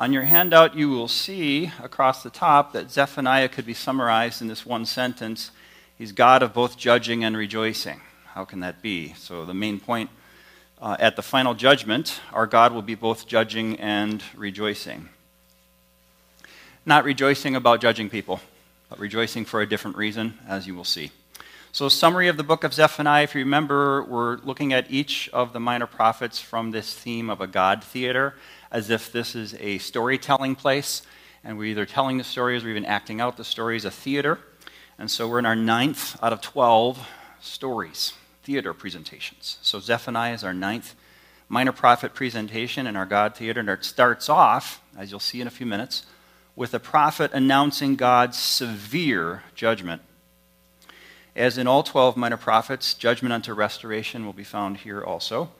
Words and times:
On 0.00 0.14
your 0.14 0.22
handout, 0.22 0.74
you 0.74 0.88
will 0.88 1.08
see 1.08 1.70
across 1.82 2.22
the 2.22 2.30
top 2.30 2.72
that 2.72 2.90
Zephaniah 2.90 3.50
could 3.50 3.66
be 3.66 3.74
summarized 3.74 4.40
in 4.40 4.48
this 4.48 4.64
one 4.64 4.86
sentence 4.86 5.50
He's 5.98 6.12
God 6.12 6.42
of 6.42 6.54
both 6.54 6.78
judging 6.78 7.22
and 7.22 7.36
rejoicing. 7.36 8.00
How 8.28 8.46
can 8.46 8.60
that 8.60 8.80
be? 8.80 9.12
So, 9.18 9.44
the 9.44 9.52
main 9.52 9.78
point 9.78 10.08
uh, 10.80 10.96
at 10.98 11.16
the 11.16 11.22
final 11.22 11.52
judgment, 11.52 12.22
our 12.32 12.46
God 12.46 12.72
will 12.72 12.80
be 12.80 12.94
both 12.94 13.26
judging 13.26 13.78
and 13.78 14.24
rejoicing. 14.34 15.10
Not 16.86 17.04
rejoicing 17.04 17.54
about 17.54 17.82
judging 17.82 18.08
people, 18.08 18.40
but 18.88 18.98
rejoicing 18.98 19.44
for 19.44 19.60
a 19.60 19.68
different 19.68 19.98
reason, 19.98 20.38
as 20.48 20.66
you 20.66 20.74
will 20.74 20.84
see. 20.84 21.10
So, 21.72 21.88
summary 21.88 22.26
of 22.26 22.36
the 22.36 22.42
book 22.42 22.64
of 22.64 22.74
Zephaniah. 22.74 23.22
If 23.22 23.36
you 23.36 23.42
remember, 23.42 24.02
we're 24.02 24.38
looking 24.38 24.72
at 24.72 24.90
each 24.90 25.28
of 25.32 25.52
the 25.52 25.60
minor 25.60 25.86
prophets 25.86 26.40
from 26.40 26.72
this 26.72 26.92
theme 26.92 27.30
of 27.30 27.40
a 27.40 27.46
God 27.46 27.84
theater, 27.84 28.34
as 28.72 28.90
if 28.90 29.12
this 29.12 29.36
is 29.36 29.54
a 29.60 29.78
storytelling 29.78 30.56
place, 30.56 31.02
and 31.44 31.56
we're 31.56 31.66
either 31.66 31.86
telling 31.86 32.18
the 32.18 32.24
stories 32.24 32.64
or 32.64 32.70
even 32.70 32.84
acting 32.84 33.20
out 33.20 33.36
the 33.36 33.44
stories, 33.44 33.84
a 33.84 33.90
theater. 33.90 34.40
And 34.98 35.08
so, 35.08 35.28
we're 35.28 35.38
in 35.38 35.46
our 35.46 35.54
ninth 35.54 36.20
out 36.20 36.32
of 36.32 36.40
12 36.40 37.06
stories, 37.40 38.14
theater 38.42 38.74
presentations. 38.74 39.58
So, 39.62 39.78
Zephaniah 39.78 40.34
is 40.34 40.42
our 40.42 40.52
ninth 40.52 40.96
minor 41.48 41.72
prophet 41.72 42.14
presentation 42.14 42.88
in 42.88 42.96
our 42.96 43.06
God 43.06 43.36
theater, 43.36 43.60
and 43.60 43.68
it 43.68 43.84
starts 43.84 44.28
off, 44.28 44.82
as 44.98 45.12
you'll 45.12 45.20
see 45.20 45.40
in 45.40 45.46
a 45.46 45.50
few 45.50 45.66
minutes, 45.66 46.04
with 46.56 46.74
a 46.74 46.80
prophet 46.80 47.30
announcing 47.32 47.94
God's 47.94 48.36
severe 48.36 49.44
judgment 49.54 50.02
as 51.40 51.56
in 51.56 51.66
all 51.66 51.82
12 51.82 52.18
minor 52.18 52.36
prophets, 52.36 52.92
judgment 52.92 53.32
unto 53.32 53.54
restoration 53.54 54.26
will 54.26 54.34
be 54.34 54.44
found 54.44 54.76
here 54.76 55.02
also. 55.02 55.50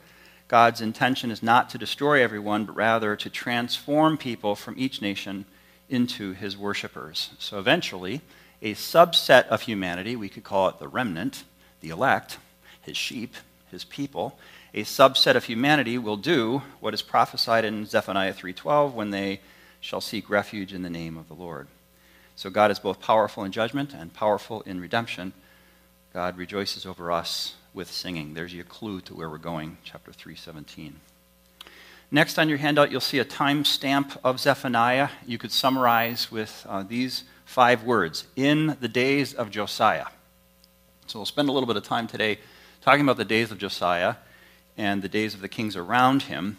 God's 0.47 0.79
intention 0.79 1.31
is 1.31 1.41
not 1.41 1.71
to 1.71 1.79
destroy 1.79 2.23
everyone, 2.23 2.65
but 2.65 2.75
rather 2.75 3.15
to 3.15 3.29
transform 3.31 4.15
people 4.17 4.55
from 4.55 4.75
each 4.77 5.01
nation 5.01 5.45
into 5.89 6.33
his 6.33 6.55
worshippers. 6.55 7.31
So 7.39 7.57
eventually, 7.57 8.21
a 8.61 8.75
subset 8.75 9.47
of 9.47 9.63
humanity, 9.63 10.15
we 10.15 10.29
could 10.29 10.43
call 10.43 10.69
it 10.69 10.77
the 10.77 10.87
remnant, 10.87 11.45
the 11.79 11.89
elect, 11.89 12.37
his 12.83 12.95
sheep, 12.95 13.33
his 13.71 13.83
people, 13.83 14.37
a 14.75 14.83
subset 14.83 15.35
of 15.35 15.45
humanity 15.45 15.97
will 15.97 16.15
do 16.15 16.61
what 16.79 16.93
is 16.93 17.01
prophesied 17.01 17.65
in 17.65 17.87
Zephaniah 17.87 18.33
3:12 18.33 18.93
when 18.93 19.09
they 19.09 19.41
shall 19.79 19.99
seek 19.99 20.29
refuge 20.29 20.73
in 20.73 20.83
the 20.83 20.89
name 20.91 21.17
of 21.17 21.27
the 21.27 21.33
Lord. 21.33 21.67
So 22.35 22.51
God 22.51 22.69
is 22.69 22.77
both 22.77 23.01
powerful 23.01 23.43
in 23.43 23.51
judgment 23.51 23.93
and 23.93 24.13
powerful 24.13 24.61
in 24.61 24.79
redemption. 24.79 25.33
God 26.13 26.37
rejoices 26.37 26.85
over 26.85 27.09
us 27.09 27.55
with 27.73 27.89
singing. 27.89 28.33
There's 28.33 28.53
your 28.53 28.65
clue 28.65 28.99
to 29.01 29.15
where 29.15 29.29
we're 29.29 29.37
going, 29.37 29.77
chapter 29.85 30.11
317. 30.11 30.99
Next 32.11 32.37
on 32.37 32.49
your 32.49 32.57
handout, 32.57 32.91
you'll 32.91 32.99
see 32.99 33.19
a 33.19 33.25
timestamp 33.25 34.17
of 34.21 34.37
Zephaniah. 34.37 35.07
You 35.25 35.37
could 35.37 35.53
summarize 35.53 36.29
with 36.29 36.65
uh, 36.67 36.83
these 36.83 37.23
five 37.45 37.85
words 37.85 38.25
in 38.35 38.75
the 38.81 38.89
days 38.89 39.33
of 39.33 39.51
Josiah. 39.51 40.07
So 41.07 41.19
we'll 41.19 41.25
spend 41.25 41.47
a 41.47 41.53
little 41.53 41.67
bit 41.67 41.77
of 41.77 41.83
time 41.83 42.07
today 42.07 42.39
talking 42.81 43.03
about 43.03 43.15
the 43.15 43.23
days 43.23 43.49
of 43.49 43.57
Josiah 43.57 44.15
and 44.77 45.01
the 45.01 45.07
days 45.07 45.33
of 45.33 45.39
the 45.39 45.47
kings 45.47 45.77
around 45.77 46.23
him. 46.23 46.57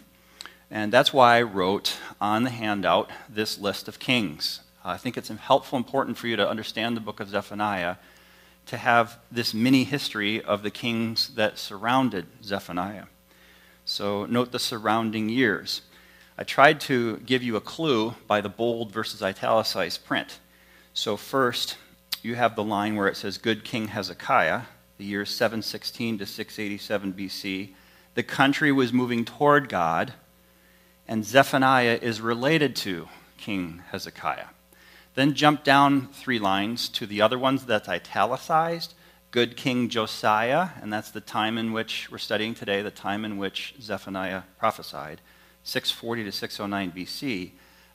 And 0.71 0.91
that's 0.91 1.13
why 1.13 1.37
I 1.37 1.43
wrote 1.43 1.99
on 2.19 2.41
the 2.41 2.49
handout 2.49 3.11
this 3.29 3.59
list 3.59 3.87
of 3.87 3.99
kings. 3.99 4.61
I 4.83 4.97
think 4.97 5.15
it's 5.15 5.29
helpful, 5.29 5.77
important 5.77 6.17
for 6.17 6.25
you 6.25 6.37
to 6.37 6.49
understand 6.49 6.97
the 6.97 7.01
book 7.01 7.19
of 7.19 7.29
Zephaniah 7.29 7.97
to 8.67 8.77
have 8.77 9.19
this 9.31 9.53
mini 9.53 9.83
history 9.83 10.41
of 10.41 10.63
the 10.63 10.71
kings 10.71 11.35
that 11.35 11.57
surrounded 11.57 12.25
Zephaniah. 12.43 13.05
So 13.85 14.25
note 14.25 14.51
the 14.51 14.59
surrounding 14.59 15.29
years. 15.29 15.81
I 16.37 16.43
tried 16.43 16.79
to 16.81 17.17
give 17.17 17.43
you 17.43 17.55
a 17.55 17.61
clue 17.61 18.15
by 18.27 18.41
the 18.41 18.49
bold 18.49 18.91
versus 18.91 19.21
italicized 19.21 20.03
print. 20.05 20.39
So, 20.93 21.15
first, 21.15 21.77
you 22.23 22.35
have 22.35 22.55
the 22.55 22.63
line 22.63 22.95
where 22.95 23.07
it 23.07 23.17
says, 23.17 23.37
Good 23.37 23.63
King 23.63 23.89
Hezekiah, 23.89 24.63
the 24.97 25.05
year 25.05 25.25
716 25.25 26.19
to 26.19 26.25
687 26.25 27.13
BC. 27.13 27.73
The 28.15 28.23
country 28.23 28.71
was 28.71 28.93
moving 28.93 29.25
toward 29.25 29.69
God, 29.69 30.13
and 31.07 31.25
Zephaniah 31.25 31.99
is 32.01 32.21
related 32.21 32.75
to 32.77 33.09
King 33.37 33.83
Hezekiah. 33.91 34.47
Then 35.15 35.35
jump 35.35 35.63
down 35.63 36.07
three 36.07 36.39
lines 36.39 36.89
to 36.89 37.05
the 37.05 37.21
other 37.21 37.37
ones 37.37 37.65
that's 37.65 37.87
italicized. 37.89 38.95
Good 39.29 39.55
King 39.57 39.89
Josiah, 39.89 40.69
and 40.81 40.91
that's 40.91 41.11
the 41.11 41.21
time 41.21 41.57
in 41.57 41.71
which 41.71 42.11
we're 42.11 42.17
studying 42.17 42.53
today, 42.55 42.81
the 42.81 42.91
time 42.91 43.25
in 43.25 43.37
which 43.37 43.75
Zephaniah 43.81 44.43
prophesied, 44.59 45.21
640 45.63 46.23
to 46.25 46.31
609 46.31 46.91
BC. 46.91 47.51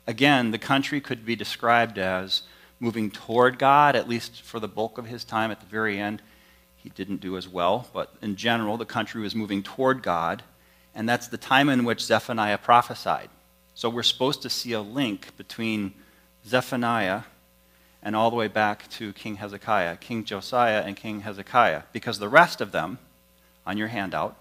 Again, 0.07 0.51
the 0.51 0.57
country 0.57 0.99
could 0.99 1.25
be 1.25 1.35
described 1.35 1.97
as 1.97 2.43
moving 2.79 3.11
toward 3.11 3.59
God, 3.59 3.95
at 3.95 4.09
least 4.09 4.41
for 4.41 4.59
the 4.59 4.67
bulk 4.67 4.97
of 4.97 5.05
his 5.05 5.23
time. 5.23 5.51
At 5.51 5.59
the 5.59 5.65
very 5.65 5.99
end, 5.99 6.21
he 6.75 6.89
didn't 6.89 7.21
do 7.21 7.37
as 7.37 7.47
well, 7.47 7.87
but 7.93 8.15
in 8.21 8.35
general, 8.35 8.77
the 8.77 8.85
country 8.85 9.21
was 9.21 9.35
moving 9.35 9.61
toward 9.61 10.01
God, 10.01 10.43
and 10.95 11.07
that's 11.07 11.27
the 11.27 11.37
time 11.37 11.69
in 11.69 11.83
which 11.83 12.01
Zephaniah 12.01 12.57
prophesied. 12.57 13.29
So 13.75 13.89
we're 13.89 14.03
supposed 14.03 14.41
to 14.41 14.49
see 14.49 14.71
a 14.73 14.81
link 14.81 15.35
between 15.37 15.93
Zephaniah, 16.49 17.21
and 18.01 18.15
all 18.15 18.31
the 18.31 18.35
way 18.35 18.47
back 18.47 18.89
to 18.89 19.13
King 19.13 19.35
Hezekiah, 19.35 19.97
King 19.97 20.23
Josiah, 20.23 20.81
and 20.81 20.95
King 20.95 21.21
Hezekiah, 21.21 21.83
because 21.93 22.17
the 22.17 22.27
rest 22.27 22.59
of 22.59 22.71
them, 22.71 22.97
on 23.67 23.77
your 23.77 23.89
handout, 23.89 24.35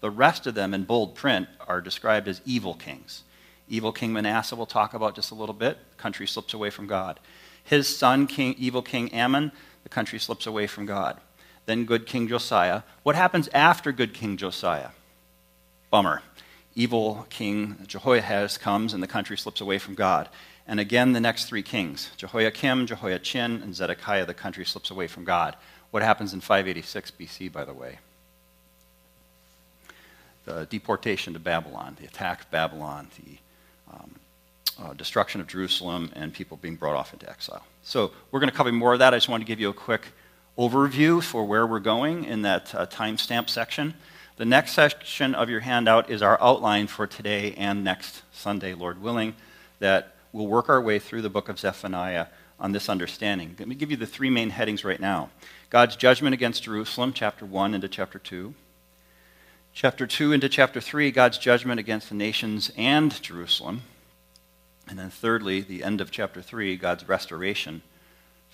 the 0.00 0.10
rest 0.10 0.46
of 0.46 0.54
them 0.54 0.74
in 0.74 0.84
bold 0.84 1.14
print 1.14 1.48
are 1.66 1.80
described 1.80 2.28
as 2.28 2.42
evil 2.44 2.74
kings. 2.74 3.22
Evil 3.66 3.92
King 3.92 4.12
Manasseh, 4.12 4.54
we'll 4.54 4.66
talk 4.66 4.92
about 4.92 5.14
just 5.14 5.30
a 5.30 5.34
little 5.34 5.54
bit. 5.54 5.78
The 5.96 6.02
country 6.02 6.26
slips 6.26 6.52
away 6.52 6.68
from 6.68 6.86
God. 6.86 7.18
His 7.62 7.88
son, 7.88 8.26
King, 8.26 8.54
evil 8.58 8.82
King 8.82 9.10
Amon, 9.14 9.50
the 9.84 9.88
country 9.88 10.18
slips 10.18 10.46
away 10.46 10.66
from 10.66 10.84
God. 10.84 11.18
Then 11.64 11.86
good 11.86 12.04
King 12.06 12.28
Josiah. 12.28 12.82
What 13.04 13.16
happens 13.16 13.48
after 13.54 13.90
good 13.90 14.12
King 14.12 14.36
Josiah? 14.36 14.90
Bummer. 15.90 16.20
Evil 16.76 17.26
King 17.30 17.76
Jehoahaz 17.86 18.58
comes 18.58 18.94
and 18.94 19.02
the 19.02 19.06
country 19.06 19.36
slips 19.36 19.60
away 19.60 19.78
from 19.78 19.94
God. 19.94 20.28
And 20.66 20.80
again, 20.80 21.12
the 21.12 21.20
next 21.20 21.46
three 21.46 21.62
kings 21.62 22.10
Jehoiakim, 22.16 22.86
Jehoiachin, 22.86 23.62
and 23.62 23.74
Zedekiah, 23.74 24.26
the 24.26 24.34
country 24.34 24.64
slips 24.64 24.90
away 24.90 25.06
from 25.06 25.24
God. 25.24 25.56
What 25.90 26.02
happens 26.02 26.32
in 26.32 26.40
586 26.40 27.12
BC, 27.12 27.52
by 27.52 27.64
the 27.64 27.72
way? 27.72 27.98
The 30.44 30.66
deportation 30.66 31.32
to 31.34 31.38
Babylon, 31.38 31.96
the 32.00 32.06
attack 32.06 32.42
of 32.42 32.50
Babylon, 32.50 33.08
the 33.16 33.38
um, 33.94 34.14
uh, 34.82 34.92
destruction 34.94 35.40
of 35.40 35.46
Jerusalem, 35.46 36.10
and 36.14 36.32
people 36.32 36.56
being 36.56 36.74
brought 36.74 36.96
off 36.96 37.12
into 37.12 37.30
exile. 37.30 37.64
So 37.82 38.10
we're 38.30 38.40
going 38.40 38.50
to 38.50 38.56
cover 38.56 38.72
more 38.72 38.92
of 38.92 38.98
that. 38.98 39.14
I 39.14 39.18
just 39.18 39.28
wanted 39.28 39.44
to 39.44 39.48
give 39.48 39.60
you 39.60 39.68
a 39.68 39.74
quick 39.74 40.08
overview 40.58 41.22
for 41.22 41.44
where 41.44 41.66
we're 41.66 41.80
going 41.80 42.24
in 42.24 42.42
that 42.42 42.74
uh, 42.74 42.86
timestamp 42.86 43.48
section. 43.48 43.94
The 44.36 44.44
next 44.44 44.72
section 44.72 45.32
of 45.36 45.48
your 45.48 45.60
handout 45.60 46.10
is 46.10 46.20
our 46.20 46.42
outline 46.42 46.88
for 46.88 47.06
today 47.06 47.54
and 47.56 47.84
next 47.84 48.22
Sunday, 48.32 48.74
Lord 48.74 49.00
willing, 49.00 49.36
that 49.78 50.16
we'll 50.32 50.48
work 50.48 50.68
our 50.68 50.80
way 50.80 50.98
through 50.98 51.22
the 51.22 51.30
book 51.30 51.48
of 51.48 51.60
Zephaniah 51.60 52.26
on 52.58 52.72
this 52.72 52.88
understanding. 52.88 53.54
Let 53.56 53.68
me 53.68 53.76
give 53.76 53.92
you 53.92 53.96
the 53.96 54.08
three 54.08 54.30
main 54.30 54.50
headings 54.50 54.84
right 54.84 54.98
now 54.98 55.30
God's 55.70 55.94
judgment 55.94 56.34
against 56.34 56.64
Jerusalem, 56.64 57.12
chapter 57.12 57.46
1 57.46 57.74
into 57.74 57.86
chapter 57.86 58.18
2. 58.18 58.54
Chapter 59.72 60.04
2 60.04 60.32
into 60.32 60.48
chapter 60.48 60.80
3, 60.80 61.12
God's 61.12 61.38
judgment 61.38 61.78
against 61.78 62.08
the 62.08 62.16
nations 62.16 62.72
and 62.76 63.22
Jerusalem. 63.22 63.82
And 64.88 64.98
then, 64.98 65.10
thirdly, 65.10 65.60
the 65.60 65.84
end 65.84 66.00
of 66.00 66.10
chapter 66.10 66.42
3, 66.42 66.76
God's 66.76 67.08
restoration 67.08 67.82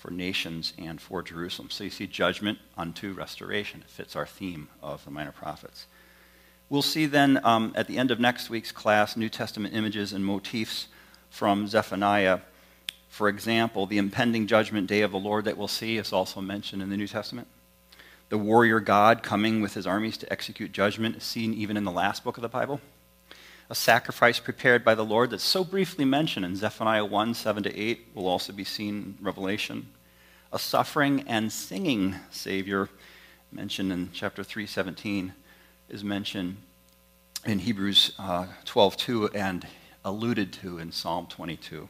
for 0.01 0.11
nations 0.11 0.73
and 0.79 0.99
for 0.99 1.23
Jerusalem. 1.23 1.69
So 1.69 1.85
you 1.85 1.91
see 1.91 2.07
judgment 2.07 2.59
unto 2.75 3.13
restoration. 3.13 3.83
It 3.83 3.91
fits 3.91 4.17
our 4.17 4.25
theme 4.25 4.69
of 4.83 5.05
the 5.05 5.11
minor 5.11 5.31
prophets. 5.31 5.87
We'll 6.71 6.81
see 6.81 7.05
then 7.05 7.39
um, 7.45 7.75
at 7.77 7.87
the 7.87 7.99
end 7.99 8.11
of 8.11 8.19
next 8.19 8.49
week's 8.49 8.73
class 8.73 9.15
New 9.15 9.29
Testament 9.29 9.75
images 9.75 10.15
and 10.15 10.25
motifs 10.25 10.89
from 11.29 11.67
Zephaniah. 11.67 12.41
For 13.11 13.29
example, 13.29 13.85
the 13.85 13.99
impending 13.99 14.47
judgment 14.47 14.87
day 14.87 15.03
of 15.03 15.13
the 15.13 15.19
Lord 15.19 15.45
that 15.45 15.59
we'll 15.59 15.69
see 15.69 15.99
is 15.99 16.15
also 16.15 16.41
mentioned 16.41 16.81
in 16.81 16.89
the 16.89 16.97
New 16.97 17.09
Testament. 17.09 17.49
The 18.31 18.39
warrior 18.39 18.81
God 18.81 19.23
coming 19.23 19.61
with 19.61 19.75
his 19.75 19.87
armies 19.87 20.17
to 20.19 20.33
execute 20.33 20.73
judgment 20.73 21.17
is 21.17 21.25
seen 21.25 21.53
even 21.53 21.77
in 21.77 21.85
the 21.85 21.91
last 21.91 22.25
book 22.25 22.39
of 22.39 22.43
the 22.43 22.49
Bible. 22.49 22.81
A 23.71 23.75
sacrifice 23.77 24.41
prepared 24.41 24.85
by 24.85 24.97
the 24.97 25.05
Lord 25.05 25.31
that's 25.31 25.45
so 25.45 25.63
briefly 25.63 26.05
mentioned 26.05 26.45
in 26.45 26.57
Zephaniah 26.57 27.05
1 27.05 27.35
7 27.35 27.63
to 27.63 27.79
8 27.79 28.09
will 28.15 28.27
also 28.27 28.53
be 28.53 28.65
seen 28.65 29.17
in 29.21 29.25
Revelation. 29.25 29.87
A 30.53 30.59
suffering 30.59 31.23
and 31.29 31.53
singing 31.53 32.17
Savior 32.33 32.89
mentioned 33.53 33.93
in 33.93 34.11
chapter 34.13 34.43
317 34.43 35.35
is 35.89 36.03
mentioned 36.03 36.57
in 37.47 37.61
Hebrews 37.61 38.13
uh, 38.19 38.47
12 38.65 38.97
2 38.97 39.29
and 39.29 39.65
alluded 40.05 40.53
to 40.55 40.79
in 40.79 40.91
Psalm 40.91 41.29
22. 41.29 41.89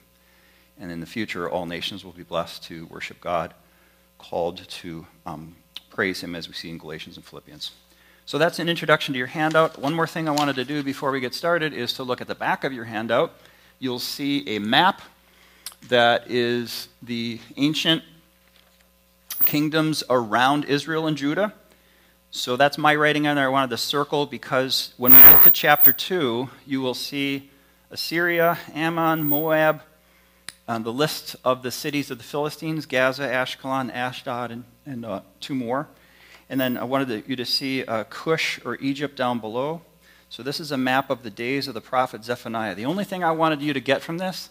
And 0.78 0.92
in 0.92 1.00
the 1.00 1.06
future, 1.06 1.48
all 1.48 1.64
nations 1.64 2.04
will 2.04 2.12
be 2.12 2.22
blessed 2.24 2.62
to 2.64 2.84
worship 2.88 3.22
God, 3.22 3.54
called 4.18 4.68
to 4.68 5.06
um, 5.24 5.56
praise 5.88 6.22
Him, 6.22 6.34
as 6.34 6.46
we 6.46 6.52
see 6.52 6.68
in 6.68 6.76
Galatians 6.76 7.16
and 7.16 7.24
Philippians. 7.24 7.70
So 8.30 8.38
that's 8.38 8.60
an 8.60 8.68
introduction 8.68 9.12
to 9.14 9.18
your 9.18 9.26
handout. 9.26 9.76
One 9.76 9.92
more 9.92 10.06
thing 10.06 10.28
I 10.28 10.30
wanted 10.30 10.54
to 10.54 10.64
do 10.64 10.84
before 10.84 11.10
we 11.10 11.18
get 11.18 11.34
started 11.34 11.74
is 11.74 11.94
to 11.94 12.04
look 12.04 12.20
at 12.20 12.28
the 12.28 12.34
back 12.36 12.62
of 12.62 12.72
your 12.72 12.84
handout. 12.84 13.34
you'll 13.80 13.98
see 13.98 14.48
a 14.48 14.60
map 14.60 15.02
that 15.88 16.30
is 16.30 16.86
the 17.02 17.40
ancient 17.56 18.04
kingdoms 19.46 20.04
around 20.08 20.64
Israel 20.66 21.08
and 21.08 21.16
Judah. 21.16 21.52
So 22.30 22.56
that's 22.56 22.78
my 22.78 22.94
writing 22.94 23.26
on 23.26 23.34
there. 23.34 23.46
I 23.46 23.48
wanted 23.48 23.70
to 23.70 23.76
circle 23.76 24.26
because 24.26 24.94
when 24.96 25.12
we 25.12 25.18
get 25.18 25.42
to 25.42 25.50
chapter 25.50 25.92
2, 25.92 26.48
you 26.64 26.80
will 26.80 26.94
see 26.94 27.50
Assyria, 27.90 28.58
Ammon, 28.72 29.24
Moab, 29.24 29.82
uh, 30.68 30.78
the 30.78 30.92
list 30.92 31.34
of 31.44 31.64
the 31.64 31.72
cities 31.72 32.12
of 32.12 32.18
the 32.18 32.24
Philistines 32.24 32.86
Gaza, 32.86 33.26
Ashkelon, 33.26 33.92
Ashdod, 33.92 34.52
and, 34.52 34.62
and 34.86 35.04
uh, 35.04 35.22
two 35.40 35.56
more. 35.56 35.88
And 36.50 36.60
then 36.60 36.76
I 36.76 36.84
wanted 36.84 37.24
you 37.28 37.36
to 37.36 37.44
see 37.46 37.84
uh, 37.84 38.04
Cush 38.10 38.60
or 38.64 38.74
Egypt 38.76 39.16
down 39.16 39.38
below. 39.38 39.82
So 40.28 40.42
this 40.42 40.58
is 40.58 40.72
a 40.72 40.76
map 40.76 41.08
of 41.08 41.22
the 41.22 41.30
days 41.30 41.68
of 41.68 41.74
the 41.74 41.80
prophet 41.80 42.24
Zephaniah. 42.24 42.74
The 42.74 42.86
only 42.86 43.04
thing 43.04 43.22
I 43.22 43.30
wanted 43.30 43.62
you 43.62 43.72
to 43.72 43.80
get 43.80 44.02
from 44.02 44.18
this 44.18 44.50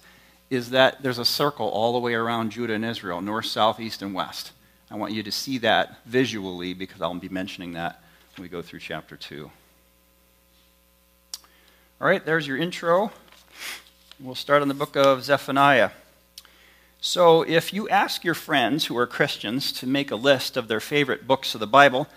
is 0.50 0.69
that 0.72 1.04
there's 1.04 1.19
a 1.19 1.25
circle 1.25 1.68
all 1.68 1.92
the 1.94 2.00
way 2.00 2.13
around 2.13 2.51
Judah 2.51 2.74
and 2.74 2.86
Israel 2.86 3.22
north, 3.22 3.46
south, 3.46 3.81
east, 3.81 4.01
and 4.01 4.13
west. 4.13 4.54
I 4.90 4.96
want 4.96 5.13
you 5.13 5.24
to 5.24 5.31
see 5.31 5.57
that 5.60 5.98
visually 6.06 6.74
because 6.74 7.01
I'll 7.01 7.13
be 7.16 7.30
mentioning 7.30 7.74
that 7.74 8.01
when 8.36 8.44
we 8.44 8.50
go 8.50 8.62
through 8.62 8.80
chapter 8.80 9.18
2. 9.18 9.51
All 12.01 12.07
right, 12.07 12.25
there's 12.25 12.48
your 12.48 12.57
intro. 12.57 13.12
We'll 14.22 14.36
start 14.36 14.62
on 14.62 14.69
the 14.69 14.74
book 14.74 14.96
of 14.96 15.24
Zephaniah. 15.24 15.92
So, 17.01 17.44
if 17.44 17.72
you 17.72 17.88
ask 17.88 18.25
your 18.25 18.34
friends 18.34 18.88
who 18.88 18.98
are 18.98 19.07
Christians 19.07 19.72
to 19.72 19.88
make 19.88 20.12
a 20.12 20.18
list 20.18 20.57
of 20.57 20.68
their 20.68 20.81
favorite 20.81 21.25
books 21.25 21.54
of 21.54 21.62
the 21.62 21.68
Bible, 21.68 22.10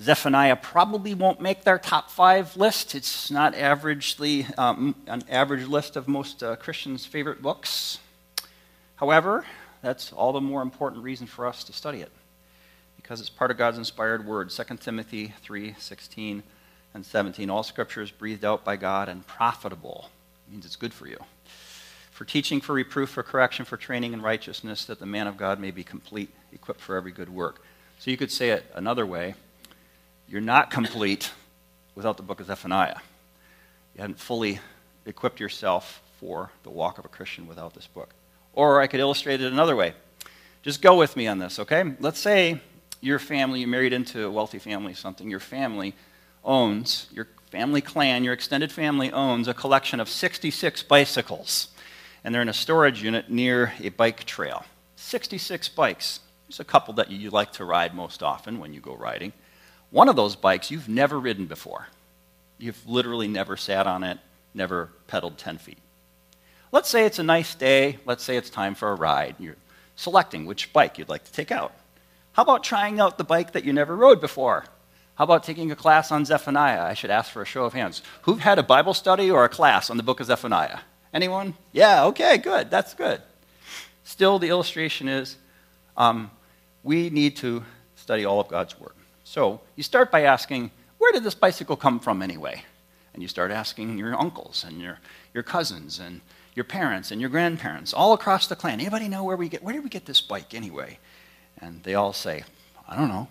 Zephaniah 0.00 0.56
probably 0.56 1.14
won't 1.14 1.40
make 1.40 1.62
their 1.62 1.78
top 1.78 2.10
five 2.10 2.56
list. 2.56 2.96
It's 2.96 3.30
not 3.30 3.54
averagely 3.54 4.58
um, 4.58 4.96
an 5.06 5.22
average 5.28 5.68
list 5.68 5.94
of 5.94 6.08
most 6.08 6.42
uh, 6.42 6.56
Christians' 6.56 7.06
favorite 7.06 7.42
books. 7.42 8.00
However, 8.96 9.46
that's 9.82 10.12
all 10.12 10.32
the 10.32 10.40
more 10.40 10.62
important 10.62 11.04
reason 11.04 11.28
for 11.28 11.46
us 11.46 11.62
to 11.62 11.72
study 11.72 12.00
it 12.00 12.10
because 12.96 13.20
it's 13.20 13.30
part 13.30 13.52
of 13.52 13.56
God's 13.56 13.78
inspired 13.78 14.26
word. 14.26 14.50
2 14.50 14.64
Timothy 14.78 15.32
3 15.42 15.76
16 15.78 16.42
and 16.92 17.06
17. 17.06 17.50
All 17.50 17.62
scripture 17.62 18.02
is 18.02 18.10
breathed 18.10 18.44
out 18.44 18.64
by 18.64 18.74
God 18.74 19.08
and 19.08 19.24
profitable. 19.28 20.10
It 20.48 20.52
means 20.54 20.66
it's 20.66 20.74
good 20.74 20.92
for 20.92 21.06
you 21.06 21.18
for 22.14 22.24
teaching, 22.24 22.60
for 22.60 22.74
reproof, 22.74 23.10
for 23.10 23.24
correction, 23.24 23.64
for 23.64 23.76
training 23.76 24.12
in 24.12 24.22
righteousness, 24.22 24.84
that 24.84 25.00
the 25.00 25.06
man 25.06 25.26
of 25.26 25.36
God 25.36 25.58
may 25.58 25.72
be 25.72 25.82
complete, 25.82 26.30
equipped 26.52 26.80
for 26.80 26.94
every 26.94 27.10
good 27.10 27.28
work. 27.28 27.60
So 27.98 28.08
you 28.08 28.16
could 28.16 28.30
say 28.30 28.50
it 28.50 28.64
another 28.72 29.04
way 29.04 29.34
you're 30.28 30.40
not 30.40 30.70
complete 30.70 31.32
without 31.96 32.16
the 32.16 32.22
book 32.22 32.38
of 32.38 32.46
Zephaniah. 32.46 32.96
You 33.94 34.00
haven't 34.00 34.20
fully 34.20 34.60
equipped 35.04 35.40
yourself 35.40 36.02
for 36.20 36.50
the 36.62 36.70
walk 36.70 36.98
of 36.98 37.04
a 37.04 37.08
Christian 37.08 37.48
without 37.48 37.74
this 37.74 37.88
book. 37.88 38.10
Or 38.52 38.80
I 38.80 38.86
could 38.86 39.00
illustrate 39.00 39.42
it 39.42 39.52
another 39.52 39.74
way. 39.74 39.92
Just 40.62 40.80
go 40.80 40.96
with 40.96 41.16
me 41.16 41.26
on 41.26 41.40
this, 41.40 41.58
okay? 41.58 41.82
Let's 41.98 42.20
say 42.20 42.60
your 43.00 43.18
family, 43.18 43.60
you 43.60 43.66
married 43.66 43.92
into 43.92 44.24
a 44.24 44.30
wealthy 44.30 44.60
family, 44.60 44.94
something, 44.94 45.28
your 45.28 45.40
family 45.40 45.94
owns, 46.44 47.08
your 47.12 47.26
family 47.50 47.80
clan, 47.80 48.22
your 48.22 48.34
extended 48.34 48.70
family 48.70 49.10
owns 49.10 49.48
a 49.48 49.54
collection 49.54 49.98
of 49.98 50.08
66 50.08 50.84
bicycles 50.84 51.73
and 52.24 52.34
they're 52.34 52.42
in 52.42 52.48
a 52.48 52.54
storage 52.54 53.02
unit 53.02 53.30
near 53.30 53.74
a 53.80 53.90
bike 53.90 54.24
trail. 54.24 54.64
66 54.96 55.68
bikes. 55.68 56.20
There's 56.48 56.60
a 56.60 56.64
couple 56.64 56.94
that 56.94 57.10
you 57.10 57.30
like 57.30 57.52
to 57.52 57.64
ride 57.64 57.94
most 57.94 58.22
often 58.22 58.58
when 58.58 58.72
you 58.72 58.80
go 58.80 58.94
riding. 58.94 59.32
One 59.90 60.08
of 60.08 60.16
those 60.16 60.34
bikes 60.34 60.70
you've 60.70 60.88
never 60.88 61.20
ridden 61.20 61.46
before. 61.46 61.88
You've 62.58 62.88
literally 62.88 63.28
never 63.28 63.56
sat 63.56 63.86
on 63.86 64.02
it, 64.02 64.18
never 64.54 64.90
pedaled 65.06 65.38
10 65.38 65.58
feet. 65.58 65.78
Let's 66.72 66.88
say 66.88 67.04
it's 67.04 67.18
a 67.18 67.22
nice 67.24 67.54
day. 67.54 67.98
Let's 68.04 68.24
say 68.24 68.36
it's 68.36 68.50
time 68.50 68.74
for 68.74 68.90
a 68.90 68.94
ride. 68.94 69.36
You're 69.38 69.56
selecting 69.94 70.46
which 70.46 70.72
bike 70.72 70.98
you'd 70.98 71.08
like 71.08 71.24
to 71.24 71.32
take 71.32 71.52
out. 71.52 71.72
How 72.32 72.42
about 72.42 72.64
trying 72.64 72.98
out 72.98 73.16
the 73.16 73.24
bike 73.24 73.52
that 73.52 73.64
you 73.64 73.72
never 73.72 73.94
rode 73.94 74.20
before? 74.20 74.64
How 75.14 75.24
about 75.24 75.44
taking 75.44 75.70
a 75.70 75.76
class 75.76 76.10
on 76.10 76.24
Zephaniah? 76.24 76.82
I 76.82 76.94
should 76.94 77.10
ask 77.10 77.30
for 77.30 77.42
a 77.42 77.46
show 77.46 77.64
of 77.64 77.74
hands. 77.74 78.02
Who've 78.22 78.40
had 78.40 78.58
a 78.58 78.64
Bible 78.64 78.94
study 78.94 79.30
or 79.30 79.44
a 79.44 79.48
class 79.48 79.88
on 79.88 79.96
the 79.96 80.02
book 80.02 80.18
of 80.18 80.26
Zephaniah? 80.26 80.80
Anyone? 81.14 81.54
Yeah, 81.70 82.06
okay, 82.06 82.38
good. 82.38 82.70
That's 82.72 82.92
good. 82.92 83.22
Still, 84.02 84.40
the 84.40 84.48
illustration 84.48 85.06
is 85.06 85.36
um, 85.96 86.28
we 86.82 87.08
need 87.08 87.36
to 87.36 87.64
study 87.94 88.24
all 88.24 88.40
of 88.40 88.48
God's 88.48 88.78
Word. 88.78 88.94
So 89.22 89.60
you 89.76 89.84
start 89.84 90.10
by 90.10 90.22
asking, 90.22 90.72
where 90.98 91.12
did 91.12 91.22
this 91.22 91.36
bicycle 91.36 91.76
come 91.76 92.00
from 92.00 92.20
anyway? 92.20 92.64
And 93.14 93.22
you 93.22 93.28
start 93.28 93.52
asking 93.52 93.96
your 93.96 94.20
uncles 94.20 94.64
and 94.66 94.82
your, 94.82 94.98
your 95.32 95.44
cousins 95.44 96.00
and 96.00 96.20
your 96.56 96.64
parents 96.64 97.12
and 97.12 97.20
your 97.20 97.30
grandparents 97.30 97.94
all 97.94 98.12
across 98.12 98.48
the 98.48 98.56
clan. 98.56 98.80
Anybody 98.80 99.06
know 99.06 99.22
where 99.22 99.36
we 99.36 99.48
get 99.48 99.62
where 99.62 99.72
did 99.72 99.84
we 99.84 99.90
get 99.90 100.06
this 100.06 100.20
bike 100.20 100.52
anyway? 100.52 100.98
And 101.60 101.80
they 101.84 101.94
all 101.94 102.12
say, 102.12 102.42
I 102.88 102.96
don't 102.96 103.08
know. 103.08 103.28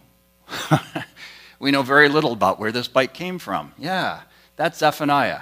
we 1.59 1.71
know 1.71 1.81
very 1.81 2.07
little 2.07 2.31
about 2.31 2.59
where 2.59 2.71
this 2.71 2.87
bike 2.87 3.13
came 3.13 3.39
from. 3.39 3.73
Yeah, 3.77 4.21
that's 4.55 4.79
Zephaniah 4.79 5.41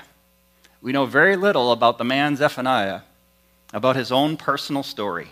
we 0.82 0.92
know 0.92 1.06
very 1.06 1.36
little 1.36 1.72
about 1.72 1.98
the 1.98 2.04
man 2.04 2.36
Zephaniah, 2.36 3.02
about 3.74 3.96
his 3.96 4.12
own 4.12 4.36
personal 4.36 4.84
story. 4.84 5.30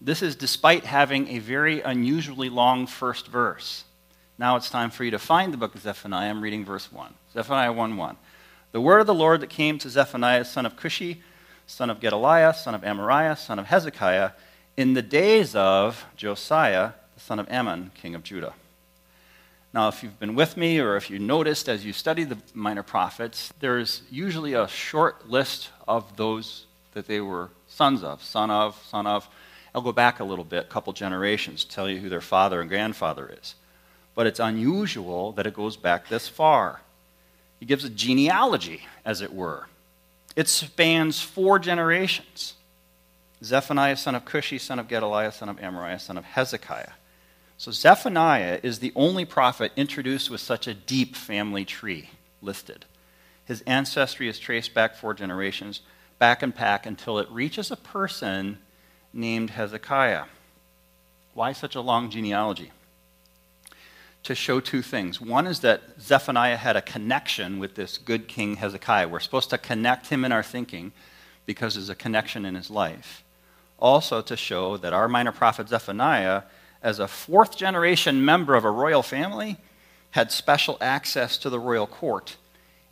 This 0.00 0.20
is 0.20 0.36
despite 0.36 0.84
having 0.84 1.28
a 1.28 1.38
very 1.38 1.80
unusually 1.80 2.48
long 2.48 2.86
first 2.86 3.28
verse. 3.28 3.84
Now 4.36 4.56
it's 4.56 4.68
time 4.68 4.90
for 4.90 5.04
you 5.04 5.12
to 5.12 5.18
find 5.18 5.52
the 5.52 5.56
book 5.56 5.74
of 5.74 5.82
Zephaniah. 5.82 6.28
I'm 6.28 6.42
reading 6.42 6.64
verse 6.64 6.90
1. 6.90 7.14
Zephaniah 7.32 7.72
1 7.72 7.96
1. 7.96 8.16
The 8.72 8.80
word 8.80 8.98
of 8.98 9.06
the 9.06 9.14
Lord 9.14 9.40
that 9.40 9.50
came 9.50 9.78
to 9.78 9.88
Zephaniah, 9.88 10.44
son 10.44 10.66
of 10.66 10.76
Cushi, 10.76 11.18
son 11.66 11.88
of 11.88 12.00
Gedaliah, 12.00 12.52
son 12.52 12.74
of 12.74 12.82
Amariah, 12.82 13.38
son 13.38 13.60
of 13.60 13.66
Hezekiah, 13.66 14.32
in 14.76 14.94
the 14.94 15.02
days 15.02 15.54
of 15.54 16.04
Josiah, 16.16 16.92
the 17.14 17.20
son 17.20 17.38
of 17.38 17.48
Amon, 17.48 17.92
king 17.94 18.16
of 18.16 18.24
Judah. 18.24 18.54
Now, 19.74 19.88
if 19.88 20.04
you've 20.04 20.20
been 20.20 20.36
with 20.36 20.56
me 20.56 20.78
or 20.78 20.96
if 20.96 21.10
you 21.10 21.18
noticed 21.18 21.68
as 21.68 21.84
you 21.84 21.92
study 21.92 22.22
the 22.22 22.38
minor 22.54 22.84
prophets, 22.84 23.52
there's 23.58 24.02
usually 24.08 24.54
a 24.54 24.68
short 24.68 25.28
list 25.28 25.70
of 25.88 26.16
those 26.16 26.66
that 26.92 27.08
they 27.08 27.20
were 27.20 27.50
sons 27.66 28.04
of, 28.04 28.22
son 28.22 28.52
of, 28.52 28.80
son 28.88 29.08
of. 29.08 29.28
I'll 29.74 29.82
go 29.82 29.90
back 29.90 30.20
a 30.20 30.24
little 30.24 30.44
bit, 30.44 30.66
a 30.66 30.68
couple 30.68 30.92
generations, 30.92 31.64
tell 31.64 31.90
you 31.90 31.98
who 31.98 32.08
their 32.08 32.20
father 32.20 32.60
and 32.60 32.70
grandfather 32.70 33.36
is. 33.42 33.56
But 34.14 34.28
it's 34.28 34.38
unusual 34.38 35.32
that 35.32 35.44
it 35.44 35.54
goes 35.54 35.76
back 35.76 36.08
this 36.08 36.28
far. 36.28 36.80
He 37.58 37.66
gives 37.66 37.82
a 37.82 37.90
genealogy, 37.90 38.86
as 39.04 39.22
it 39.22 39.34
were. 39.34 39.66
It 40.36 40.46
spans 40.46 41.20
four 41.20 41.58
generations. 41.58 42.54
Zephaniah, 43.42 43.96
son 43.96 44.14
of 44.14 44.24
Cushi, 44.24 44.60
son 44.60 44.78
of 44.78 44.86
Gedaliah, 44.86 45.32
son 45.32 45.48
of 45.48 45.56
Amariah, 45.56 46.00
son 46.00 46.16
of 46.16 46.24
Hezekiah. 46.24 46.92
So 47.56 47.70
Zephaniah 47.70 48.60
is 48.62 48.78
the 48.78 48.92
only 48.96 49.24
prophet 49.24 49.72
introduced 49.76 50.28
with 50.30 50.40
such 50.40 50.66
a 50.66 50.74
deep 50.74 51.14
family 51.14 51.64
tree 51.64 52.10
listed. 52.42 52.84
His 53.44 53.62
ancestry 53.62 54.28
is 54.28 54.38
traced 54.38 54.74
back 54.74 54.96
four 54.96 55.14
generations, 55.14 55.80
back 56.18 56.42
and 56.42 56.54
back, 56.54 56.86
until 56.86 57.18
it 57.18 57.30
reaches 57.30 57.70
a 57.70 57.76
person 57.76 58.58
named 59.12 59.50
Hezekiah. 59.50 60.24
Why 61.34 61.52
such 61.52 61.74
a 61.74 61.80
long 61.80 62.10
genealogy? 62.10 62.72
To 64.24 64.34
show 64.34 64.58
two 64.60 64.82
things. 64.82 65.20
One 65.20 65.46
is 65.46 65.60
that 65.60 65.82
Zephaniah 66.00 66.56
had 66.56 66.76
a 66.76 66.82
connection 66.82 67.58
with 67.58 67.74
this 67.74 67.98
good 67.98 68.26
king 68.26 68.56
Hezekiah. 68.56 69.08
We're 69.08 69.20
supposed 69.20 69.50
to 69.50 69.58
connect 69.58 70.08
him 70.08 70.24
in 70.24 70.32
our 70.32 70.42
thinking 70.42 70.92
because 71.44 71.74
there's 71.74 71.90
a 71.90 71.94
connection 71.94 72.46
in 72.46 72.54
his 72.54 72.70
life. 72.70 73.22
Also, 73.78 74.22
to 74.22 74.36
show 74.36 74.76
that 74.78 74.94
our 74.94 75.08
minor 75.08 75.32
prophet 75.32 75.68
Zephaniah 75.68 76.44
as 76.84 76.98
a 76.98 77.08
fourth 77.08 77.56
generation 77.56 78.24
member 78.24 78.54
of 78.54 78.64
a 78.64 78.70
royal 78.70 79.02
family, 79.02 79.56
had 80.10 80.30
special 80.30 80.76
access 80.80 81.38
to 81.38 81.50
the 81.50 81.58
royal 81.58 81.86
court, 81.86 82.36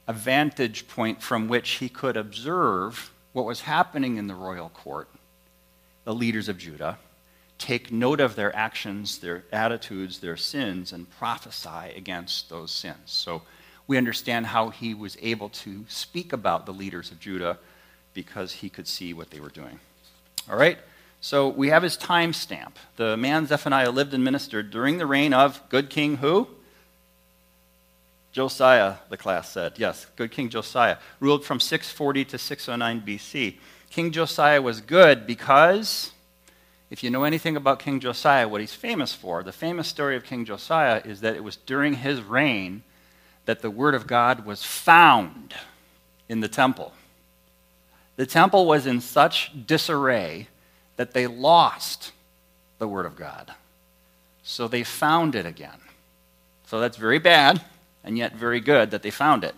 a 0.09 0.13
vantage 0.13 0.89
point 0.89 1.23
from 1.23 1.47
which 1.47 1.73
he 1.73 1.89
could 1.89 2.17
observe 2.17 3.13
what 3.33 3.45
was 3.45 3.61
happening 3.61 4.17
in 4.17 4.27
the 4.27 4.35
royal 4.35 4.71
court, 4.71 5.09
the 6.05 6.15
leaders 6.15 6.49
of 6.49 6.59
Judah, 6.59 6.99
take 7.59 7.93
note 7.93 8.19
of 8.19 8.35
their 8.35 8.55
actions, 8.57 9.19
their 9.19 9.45
attitudes, 9.53 10.19
their 10.19 10.37
sins, 10.37 10.93
and 10.93 11.09
prophesy 11.11 11.95
against 11.95 12.49
those 12.49 12.73
sins. 12.73 12.97
So 13.05 13.43
we 13.87 13.99
understand 13.99 14.47
how 14.47 14.71
he 14.71 14.95
was 14.95 15.17
able 15.21 15.51
to 15.51 15.85
speak 15.87 16.33
about 16.33 16.67
the 16.67 16.73
leaders 16.73 17.11
of 17.13 17.21
Judah 17.21 17.59
because 18.15 18.53
he 18.53 18.69
could 18.69 18.89
see 18.89 19.13
what 19.13 19.31
they 19.31 19.39
were 19.39 19.51
doing. 19.51 19.79
All 20.51 20.57
right? 20.57 20.79
So 21.25 21.47
we 21.49 21.69
have 21.69 21.85
his 21.85 21.97
time 21.97 22.33
stamp. 22.33 22.77
The 22.97 23.17
man 23.17 23.47
Zephaniah 23.47 23.93
lived 23.93 24.13
and 24.13 24.25
ministered 24.25 24.73
during 24.73 24.99
the 24.99 25.07
reign 25.07 25.33
of 25.33 25.63
good 25.69 25.89
king 25.89 26.17
who? 26.17 26.49
Josiah, 28.33 28.97
the 29.09 29.17
class 29.17 29.49
said. 29.49 29.75
Yes, 29.77 30.07
good 30.17 30.33
king 30.33 30.49
Josiah. 30.49 30.97
Ruled 31.21 31.45
from 31.45 31.61
640 31.61 32.25
to 32.25 32.39
609 32.39 33.07
BC. 33.07 33.55
King 33.89 34.11
Josiah 34.11 34.61
was 34.61 34.81
good 34.81 35.25
because, 35.25 36.11
if 36.91 37.05
you 37.05 37.11
know 37.11 37.23
anything 37.23 37.57
about 37.57 37.79
King 37.79 38.01
Josiah, 38.01 38.49
what 38.49 38.61
he's 38.61 38.75
famous 38.75 39.15
for, 39.15 39.45
the 39.45 39.53
famous 39.53 39.87
story 39.87 40.17
of 40.17 40.25
King 40.25 40.45
Josiah 40.45 41.03
is 41.05 41.21
that 41.21 41.37
it 41.37 41.45
was 41.45 41.55
during 41.55 41.95
his 41.95 42.21
reign 42.21 42.83
that 43.45 43.63
the 43.63 43.71
Word 43.71 43.95
of 43.95 44.09
God 44.09 44.45
was 44.45 44.65
found 44.65 45.55
in 46.29 46.41
the 46.41 46.49
temple. 46.49 46.93
The 48.17 48.27
temple 48.27 48.67
was 48.67 48.87
in 48.87 49.01
such 49.01 49.53
disarray 49.67 50.49
that 50.97 51.13
they 51.13 51.27
lost 51.27 52.13
the 52.79 52.89
Word 52.89 53.07
of 53.07 53.17
God. 53.17 53.53
So 54.43 54.69
they 54.69 54.83
found 54.83 55.35
it 55.35 55.47
again. 55.47 55.79
So 56.67 56.81
that's 56.81 56.97
very 56.97 57.19
bad, 57.19 57.61
and 58.03 58.17
yet 58.17 58.35
very 58.35 58.61
good 58.61 58.91
that 58.91 59.03
they 59.03 59.11
found 59.11 59.45
it. 59.45 59.55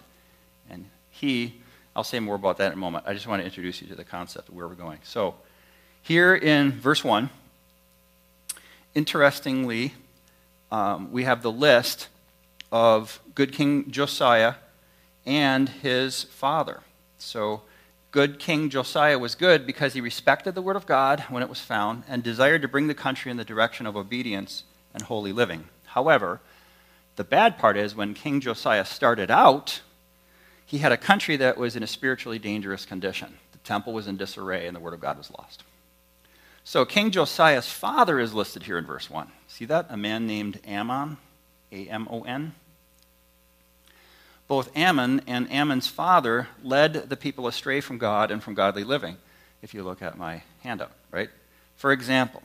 And 0.68 0.86
he, 1.10 1.54
I'll 1.94 2.04
say 2.04 2.20
more 2.20 2.34
about 2.34 2.58
that 2.58 2.68
in 2.68 2.72
a 2.74 2.76
moment. 2.76 3.04
I 3.06 3.14
just 3.14 3.26
want 3.26 3.40
to 3.40 3.46
introduce 3.46 3.80
you 3.80 3.88
to 3.88 3.94
the 3.94 4.04
concept 4.04 4.48
of 4.48 4.54
where 4.54 4.68
we're 4.68 4.74
going. 4.74 4.98
So, 5.04 5.36
here 6.02 6.34
in 6.34 6.72
verse 6.72 7.02
1, 7.02 7.30
interestingly, 8.94 9.94
um, 10.70 11.10
we 11.12 11.24
have 11.24 11.42
the 11.42 11.52
list 11.52 12.08
of 12.70 13.20
good 13.34 13.52
King 13.52 13.90
Josiah 13.90 14.54
and 15.24 15.68
his 15.68 16.24
father. 16.24 16.80
So, 17.18 17.62
good 18.14 18.38
King 18.38 18.70
Josiah 18.70 19.18
was 19.18 19.34
good 19.34 19.66
because 19.66 19.94
he 19.94 20.00
respected 20.00 20.54
the 20.54 20.62
word 20.62 20.76
of 20.76 20.86
God 20.86 21.24
when 21.30 21.42
it 21.42 21.48
was 21.48 21.58
found 21.58 22.04
and 22.06 22.22
desired 22.22 22.62
to 22.62 22.68
bring 22.68 22.86
the 22.86 22.94
country 22.94 23.28
in 23.28 23.36
the 23.36 23.44
direction 23.44 23.86
of 23.86 23.96
obedience 23.96 24.62
and 24.94 25.02
holy 25.02 25.32
living. 25.32 25.64
However, 25.86 26.40
the 27.16 27.24
bad 27.24 27.58
part 27.58 27.76
is 27.76 27.96
when 27.96 28.14
King 28.14 28.40
Josiah 28.40 28.84
started 28.84 29.32
out, 29.32 29.80
he 30.64 30.78
had 30.78 30.92
a 30.92 30.96
country 30.96 31.36
that 31.38 31.58
was 31.58 31.74
in 31.74 31.82
a 31.82 31.88
spiritually 31.88 32.38
dangerous 32.38 32.86
condition. 32.86 33.34
The 33.50 33.58
temple 33.58 33.92
was 33.92 34.06
in 34.06 34.16
disarray 34.16 34.68
and 34.68 34.76
the 34.76 34.80
word 34.80 34.94
of 34.94 35.00
God 35.00 35.18
was 35.18 35.32
lost. 35.36 35.64
So 36.62 36.84
King 36.84 37.10
Josiah's 37.10 37.66
father 37.66 38.20
is 38.20 38.32
listed 38.32 38.62
here 38.62 38.78
in 38.78 38.86
verse 38.86 39.10
1. 39.10 39.26
See 39.48 39.64
that? 39.64 39.86
A 39.90 39.96
man 39.96 40.24
named 40.24 40.60
Amon, 40.68 41.16
A 41.72 41.88
M 41.88 42.06
O 42.08 42.22
N. 42.22 42.54
Both 44.46 44.76
Amon 44.76 45.22
and 45.26 45.50
Amon's 45.50 45.86
father 45.86 46.48
led 46.62 47.08
the 47.08 47.16
people 47.16 47.46
astray 47.46 47.80
from 47.80 47.98
God 47.98 48.30
and 48.30 48.42
from 48.42 48.54
godly 48.54 48.84
living, 48.84 49.16
if 49.62 49.72
you 49.72 49.82
look 49.82 50.02
at 50.02 50.18
my 50.18 50.42
handout, 50.62 50.92
right? 51.10 51.30
For 51.76 51.92
example, 51.92 52.42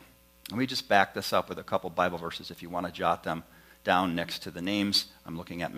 let 0.50 0.58
me 0.58 0.66
just 0.66 0.88
back 0.88 1.14
this 1.14 1.34
up 1.34 1.50
with 1.50 1.60
a 1.60 1.64
couple 1.64 1.90
Bible 1.90 2.18
verses 2.18 2.52
if 2.52 2.62
you 2.62 2.70
want 2.70 2.86
to 2.86 2.92
jot 2.92 3.24
them 3.24 3.44
down 3.84 4.16
next 4.16 4.44
to 4.44 4.52
the 4.52 4.62
names. 4.62 5.06
I'm 5.26 5.38
looking 5.38 5.62
at 5.62 5.74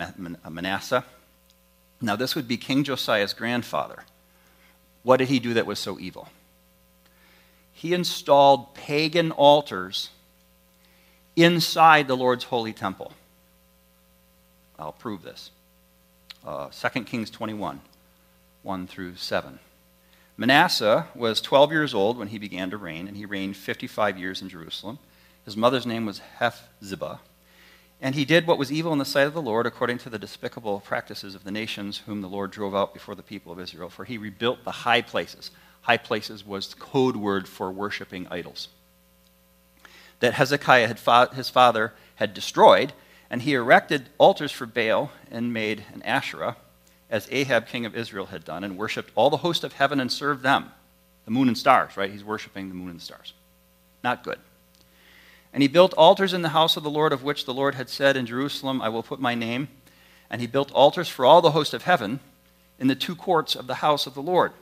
Manasseh. 0.50 1.04
Now, 2.00 2.16
this 2.16 2.34
would 2.34 2.48
be 2.48 2.56
King 2.56 2.84
Josiah's 2.84 3.34
grandfather. 3.34 4.04
What 5.02 5.18
did 5.18 5.28
he 5.28 5.40
do 5.40 5.54
that 5.54 5.66
was 5.66 5.78
so 5.78 5.98
evil? 5.98 6.28
he 7.82 7.94
installed 7.94 8.74
pagan 8.74 9.32
altars 9.32 10.10
inside 11.34 12.06
the 12.06 12.16
Lord's 12.16 12.44
holy 12.44 12.72
temple. 12.72 13.12
I'll 14.78 14.92
prove 14.92 15.22
this. 15.22 15.50
Uh, 16.44 16.68
2 16.68 17.04
Kings 17.04 17.30
21, 17.30 17.80
1 18.62 18.86
through 18.86 19.16
7. 19.16 19.58
Manasseh 20.36 21.06
was 21.14 21.40
12 21.40 21.72
years 21.72 21.94
old 21.94 22.18
when 22.18 22.28
he 22.28 22.38
began 22.38 22.70
to 22.70 22.76
reign, 22.76 23.06
and 23.06 23.16
he 23.16 23.26
reigned 23.26 23.56
55 23.56 24.18
years 24.18 24.42
in 24.42 24.48
Jerusalem. 24.48 24.98
His 25.44 25.56
mother's 25.56 25.86
name 25.86 26.06
was 26.06 26.20
Hephzibah. 26.38 27.20
And 28.00 28.14
he 28.14 28.24
did 28.24 28.46
what 28.46 28.58
was 28.58 28.72
evil 28.72 28.92
in 28.92 28.98
the 28.98 29.04
sight 29.04 29.26
of 29.26 29.34
the 29.34 29.42
Lord, 29.42 29.66
according 29.66 29.98
to 29.98 30.10
the 30.10 30.18
despicable 30.18 30.80
practices 30.80 31.34
of 31.34 31.44
the 31.44 31.52
nations 31.52 31.98
whom 32.06 32.20
the 32.20 32.28
Lord 32.28 32.50
drove 32.50 32.74
out 32.74 32.92
before 32.92 33.14
the 33.14 33.22
people 33.22 33.52
of 33.52 33.60
Israel. 33.60 33.88
For 33.88 34.04
he 34.04 34.18
rebuilt 34.18 34.64
the 34.64 34.70
high 34.70 35.02
places 35.02 35.50
high 35.82 35.96
places 35.96 36.46
was 36.46 36.74
code 36.74 37.16
word 37.16 37.48
for 37.48 37.70
worshiping 37.70 38.26
idols. 38.30 38.68
That 40.20 40.34
Hezekiah, 40.34 40.88
had 40.88 40.98
fa- 40.98 41.30
his 41.34 41.50
father, 41.50 41.92
had 42.16 42.34
destroyed, 42.34 42.92
and 43.32 43.42
he 43.42 43.54
erected 43.54 44.10
altars 44.18 44.52
for 44.52 44.66
Baal 44.66 45.10
and 45.28 45.52
made 45.52 45.84
an 45.92 46.02
Asherah, 46.02 46.56
as 47.10 47.26
Ahab, 47.32 47.66
king 47.66 47.84
of 47.84 47.96
Israel, 47.96 48.26
had 48.26 48.44
done, 48.44 48.62
and 48.62 48.78
worshipped 48.78 49.10
all 49.16 49.28
the 49.30 49.38
host 49.38 49.64
of 49.64 49.72
heaven 49.72 49.98
and 49.98 50.12
served 50.12 50.44
them. 50.44 50.70
The 51.24 51.32
moon 51.32 51.48
and 51.48 51.58
stars, 51.58 51.96
right? 51.96 52.10
He's 52.10 52.22
worshiping 52.22 52.68
the 52.68 52.74
moon 52.76 52.90
and 52.90 53.02
stars. 53.02 53.32
Not 54.04 54.22
good. 54.22 54.38
And 55.52 55.62
he 55.62 55.68
built 55.68 55.92
altars 55.94 56.32
in 56.32 56.42
the 56.42 56.50
house 56.50 56.76
of 56.76 56.84
the 56.84 56.90
Lord, 56.90 57.12
of 57.12 57.24
which 57.24 57.44
the 57.44 57.52
Lord 57.52 57.74
had 57.74 57.90
said, 57.90 58.16
In 58.16 58.26
Jerusalem 58.26 58.80
I 58.80 58.88
will 58.88 59.02
put 59.02 59.20
my 59.20 59.34
name. 59.34 59.68
And 60.30 60.40
he 60.40 60.46
built 60.46 60.70
altars 60.70 61.08
for 61.08 61.24
all 61.26 61.42
the 61.42 61.50
host 61.50 61.74
of 61.74 61.82
heaven 61.82 62.20
in 62.78 62.86
the 62.86 62.94
two 62.94 63.16
courts 63.16 63.56
of 63.56 63.66
the 63.66 63.76
house 63.76 64.06
of 64.06 64.14
the 64.14 64.22
Lord 64.22 64.52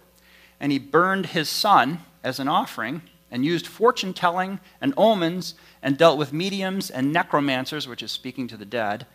and 0.61 0.71
he 0.71 0.79
burned 0.79 1.27
his 1.27 1.49
son 1.49 2.01
as 2.23 2.39
an 2.39 2.47
offering 2.47 3.01
and 3.31 3.45
used 3.45 3.67
fortune 3.67 4.13
telling 4.13 4.61
and 4.81 4.95
omens 4.97 5.55
and 5.83 5.97
dealt 5.97 6.19
with 6.19 6.33
mediums 6.33 6.91
and 6.91 7.13
necromancers, 7.13 7.87
which 7.87 8.03
is 8.03 8.11
speaking 8.11 8.49
to 8.49 8.57
the 8.57 8.65
dead. 8.65 9.07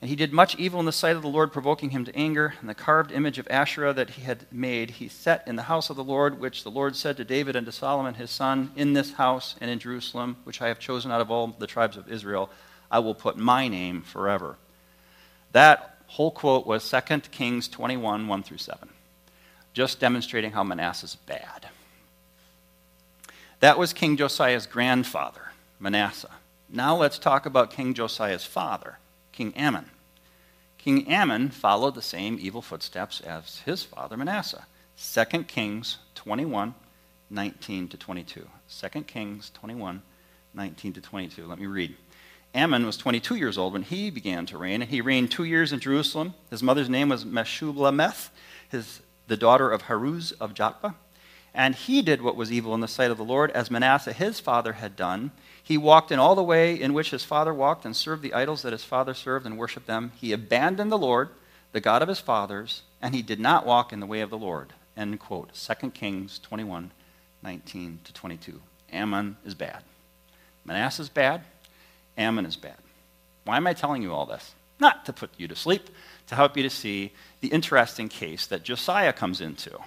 And 0.00 0.10
he 0.10 0.16
did 0.16 0.32
much 0.32 0.56
evil 0.56 0.80
in 0.80 0.86
the 0.86 0.92
sight 0.92 1.16
of 1.16 1.22
the 1.22 1.28
Lord, 1.28 1.52
provoking 1.52 1.90
him 1.90 2.04
to 2.04 2.14
anger. 2.14 2.54
And 2.60 2.68
the 2.68 2.74
carved 2.74 3.10
image 3.10 3.38
of 3.38 3.48
Asherah 3.48 3.94
that 3.94 4.10
he 4.10 4.22
had 4.22 4.46
made, 4.52 4.90
he 4.90 5.08
set 5.08 5.46
in 5.46 5.56
the 5.56 5.62
house 5.62 5.88
of 5.88 5.96
the 5.96 6.04
Lord, 6.04 6.40
which 6.40 6.62
the 6.62 6.70
Lord 6.70 6.94
said 6.94 7.16
to 7.16 7.24
David 7.24 7.56
and 7.56 7.64
to 7.66 7.72
Solomon 7.72 8.14
his 8.14 8.30
son, 8.30 8.70
In 8.76 8.92
this 8.92 9.14
house 9.14 9.54
and 9.60 9.70
in 9.70 9.78
Jerusalem, 9.78 10.36
which 10.44 10.60
I 10.60 10.68
have 10.68 10.78
chosen 10.78 11.10
out 11.10 11.20
of 11.20 11.30
all 11.30 11.48
the 11.58 11.66
tribes 11.66 11.96
of 11.96 12.12
Israel, 12.12 12.50
I 12.90 12.98
will 12.98 13.14
put 13.14 13.38
my 13.38 13.68
name 13.68 14.02
forever. 14.02 14.56
That 15.52 15.98
whole 16.06 16.30
quote 16.30 16.66
was 16.66 16.88
2 16.88 17.20
Kings 17.30 17.66
21 17.68 18.28
1 18.28 18.42
through 18.42 18.58
7 18.58 18.88
just 19.74 19.98
demonstrating 19.98 20.52
how 20.52 20.62
Manasseh's 20.62 21.16
bad. 21.16 21.68
That 23.60 23.78
was 23.78 23.92
King 23.92 24.16
Josiah's 24.16 24.66
grandfather, 24.66 25.52
Manasseh. 25.78 26.30
Now 26.68 26.96
let's 26.96 27.18
talk 27.18 27.46
about 27.46 27.70
King 27.70 27.94
Josiah's 27.94 28.44
father, 28.44 28.98
King 29.32 29.54
Amon. 29.56 29.90
King 30.78 31.10
Amon 31.12 31.48
followed 31.48 31.94
the 31.94 32.02
same 32.02 32.38
evil 32.40 32.60
footsteps 32.60 33.20
as 33.20 33.60
his 33.60 33.82
father 33.82 34.16
Manasseh. 34.16 34.66
2 34.98 35.44
Kings 35.44 35.98
21, 36.14 36.74
19 37.30 37.88
to 37.88 37.96
22. 37.96 38.46
2 38.68 39.02
Kings 39.02 39.50
21, 39.54 40.02
19 40.52 40.92
to 40.92 41.00
22. 41.00 41.46
Let 41.46 41.58
me 41.58 41.66
read. 41.66 41.96
Amon 42.54 42.86
was 42.86 42.96
22 42.96 43.34
years 43.34 43.58
old 43.58 43.72
when 43.72 43.82
he 43.82 44.10
began 44.10 44.46
to 44.46 44.58
reign, 44.58 44.82
and 44.82 44.90
he 44.90 45.00
reigned 45.00 45.30
two 45.30 45.44
years 45.44 45.72
in 45.72 45.80
Jerusalem. 45.80 46.34
His 46.50 46.62
mother's 46.62 46.88
name 46.88 47.08
was 47.08 47.24
Meshullemeth. 47.24 48.28
His 48.68 49.00
the 49.26 49.36
daughter 49.36 49.70
of 49.70 49.84
Haruz 49.84 50.32
of 50.38 50.54
Jotbah. 50.54 50.94
And 51.54 51.74
he 51.74 52.02
did 52.02 52.20
what 52.20 52.36
was 52.36 52.50
evil 52.50 52.74
in 52.74 52.80
the 52.80 52.88
sight 52.88 53.12
of 53.12 53.16
the 53.16 53.24
Lord, 53.24 53.50
as 53.52 53.70
Manasseh 53.70 54.12
his 54.12 54.40
father 54.40 54.74
had 54.74 54.96
done. 54.96 55.30
He 55.62 55.78
walked 55.78 56.10
in 56.10 56.18
all 56.18 56.34
the 56.34 56.42
way 56.42 56.74
in 56.74 56.92
which 56.92 57.10
his 57.10 57.22
father 57.22 57.54
walked, 57.54 57.84
and 57.84 57.94
served 57.94 58.22
the 58.22 58.34
idols 58.34 58.62
that 58.62 58.72
his 58.72 58.84
father 58.84 59.14
served, 59.14 59.46
and 59.46 59.56
worshipped 59.56 59.86
them. 59.86 60.12
He 60.16 60.32
abandoned 60.32 60.90
the 60.90 60.98
Lord, 60.98 61.28
the 61.72 61.80
God 61.80 62.02
of 62.02 62.08
his 62.08 62.20
fathers, 62.20 62.82
and 63.00 63.14
he 63.14 63.22
did 63.22 63.38
not 63.38 63.66
walk 63.66 63.92
in 63.92 64.00
the 64.00 64.06
way 64.06 64.20
of 64.20 64.30
the 64.30 64.38
Lord. 64.38 64.72
End 64.96 65.18
quote. 65.20 65.54
2 65.54 65.90
Kings 65.90 66.40
21, 66.40 66.90
19 67.42 67.98
to 68.04 68.12
22. 68.12 68.60
Amon 68.92 69.36
is 69.44 69.54
bad. 69.54 69.82
Manasseh 70.64 71.02
is 71.02 71.08
bad. 71.08 71.42
Amon 72.18 72.46
is 72.46 72.56
bad. 72.56 72.76
Why 73.44 73.56
am 73.56 73.66
I 73.66 73.74
telling 73.74 74.02
you 74.02 74.12
all 74.12 74.26
this? 74.26 74.54
Not 74.80 75.04
to 75.06 75.12
put 75.12 75.30
you 75.36 75.46
to 75.48 75.56
sleep, 75.56 75.88
to 76.28 76.34
help 76.34 76.56
you 76.56 76.62
to 76.62 76.70
see 76.70 77.12
the 77.40 77.48
interesting 77.48 78.08
case 78.08 78.46
that 78.46 78.64
Josiah 78.64 79.12
comes 79.12 79.40
into. 79.40 79.78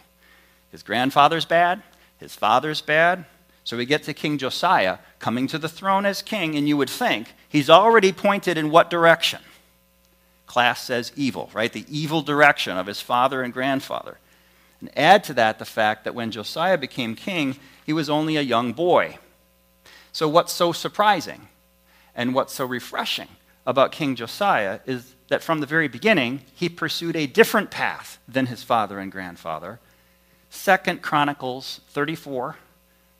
His 0.71 0.83
grandfather's 0.83 1.45
bad, 1.45 1.81
his 2.17 2.36
father's 2.36 2.81
bad. 2.81 3.25
So 3.63 3.75
we 3.75 3.86
get 3.86 4.03
to 4.03 4.13
King 4.13 4.38
Josiah 4.38 5.00
coming 5.19 5.47
to 5.47 5.57
the 5.57 5.69
throne 5.69 6.05
as 6.05 6.21
king, 6.21 6.55
and 6.55 6.67
you 6.67 6.77
would 6.77 6.89
think 6.89 7.33
he's 7.50 7.69
already 7.69 8.12
pointed 8.12 8.57
in 8.57 8.71
what 8.71 8.89
direction? 8.89 9.41
Class 10.45 10.81
says 10.81 11.12
evil, 11.15 11.50
right? 11.53 11.71
The 11.71 11.86
evil 11.89 12.21
direction 12.21 12.77
of 12.77 12.88
his 12.88 13.01
father 13.01 13.43
and 13.43 13.53
grandfather. 13.53 14.17
And 14.79 14.89
add 14.97 15.24
to 15.25 15.33
that 15.33 15.59
the 15.59 15.65
fact 15.65 16.05
that 16.05 16.15
when 16.15 16.31
Josiah 16.31 16.77
became 16.77 17.15
king, 17.15 17.57
he 17.86 17.93
was 17.93 18.09
only 18.09 18.38
a 18.38 18.41
young 18.41 18.74
boy. 18.74 19.17
So, 20.12 20.27
what's 20.27 20.53
so 20.53 20.71
surprising 20.71 21.47
and 22.15 22.33
what's 22.33 22.53
so 22.53 22.65
refreshing 22.65 23.27
about 23.65 23.91
King 23.91 24.15
Josiah 24.15 24.79
is 24.86 25.13
that 25.27 25.43
from 25.43 25.59
the 25.59 25.65
very 25.65 25.88
beginning, 25.88 26.41
he 26.55 26.69
pursued 26.69 27.15
a 27.15 27.27
different 27.27 27.69
path 27.69 28.17
than 28.27 28.45
his 28.45 28.63
father 28.63 29.00
and 29.00 29.12
grandfather. 29.12 29.79
Second 30.49 31.01
Chronicles 31.01 31.81
34, 31.89 32.57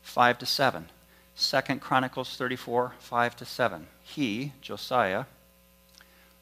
5 0.02 0.38
to 0.38 0.46
7. 0.46 0.86
Second 1.34 1.80
Chronicles 1.80 2.36
34, 2.36 2.94
5 2.98 3.36
to 3.36 3.44
7. 3.44 3.86
He, 4.02 4.52
Josiah, 4.60 5.24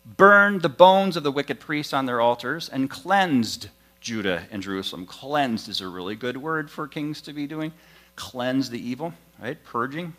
burned 0.05 0.63
the 0.63 0.69
bones 0.69 1.17
of 1.17 1.23
the 1.23 1.33
wicked 1.33 1.61
priests 1.61 1.93
on 1.93 2.07
their 2.07 2.21
altars 2.21 2.69
and 2.69 2.89
cleansed 2.89 3.69
Judah 4.01 4.45
and 4.51 4.63
Jerusalem. 4.63 5.05
Cleansed 5.05 5.69
is 5.69 5.81
a 5.81 5.89
really 5.89 6.15
good 6.15 6.37
word 6.37 6.71
for 6.71 6.87
kings 6.87 7.21
to 7.23 7.33
be 7.33 7.47
doing. 7.47 7.73
Cleanse 8.15 8.71
the 8.71 8.81
evil, 8.81 9.13
right? 9.41 9.63
Purging 9.65 10.15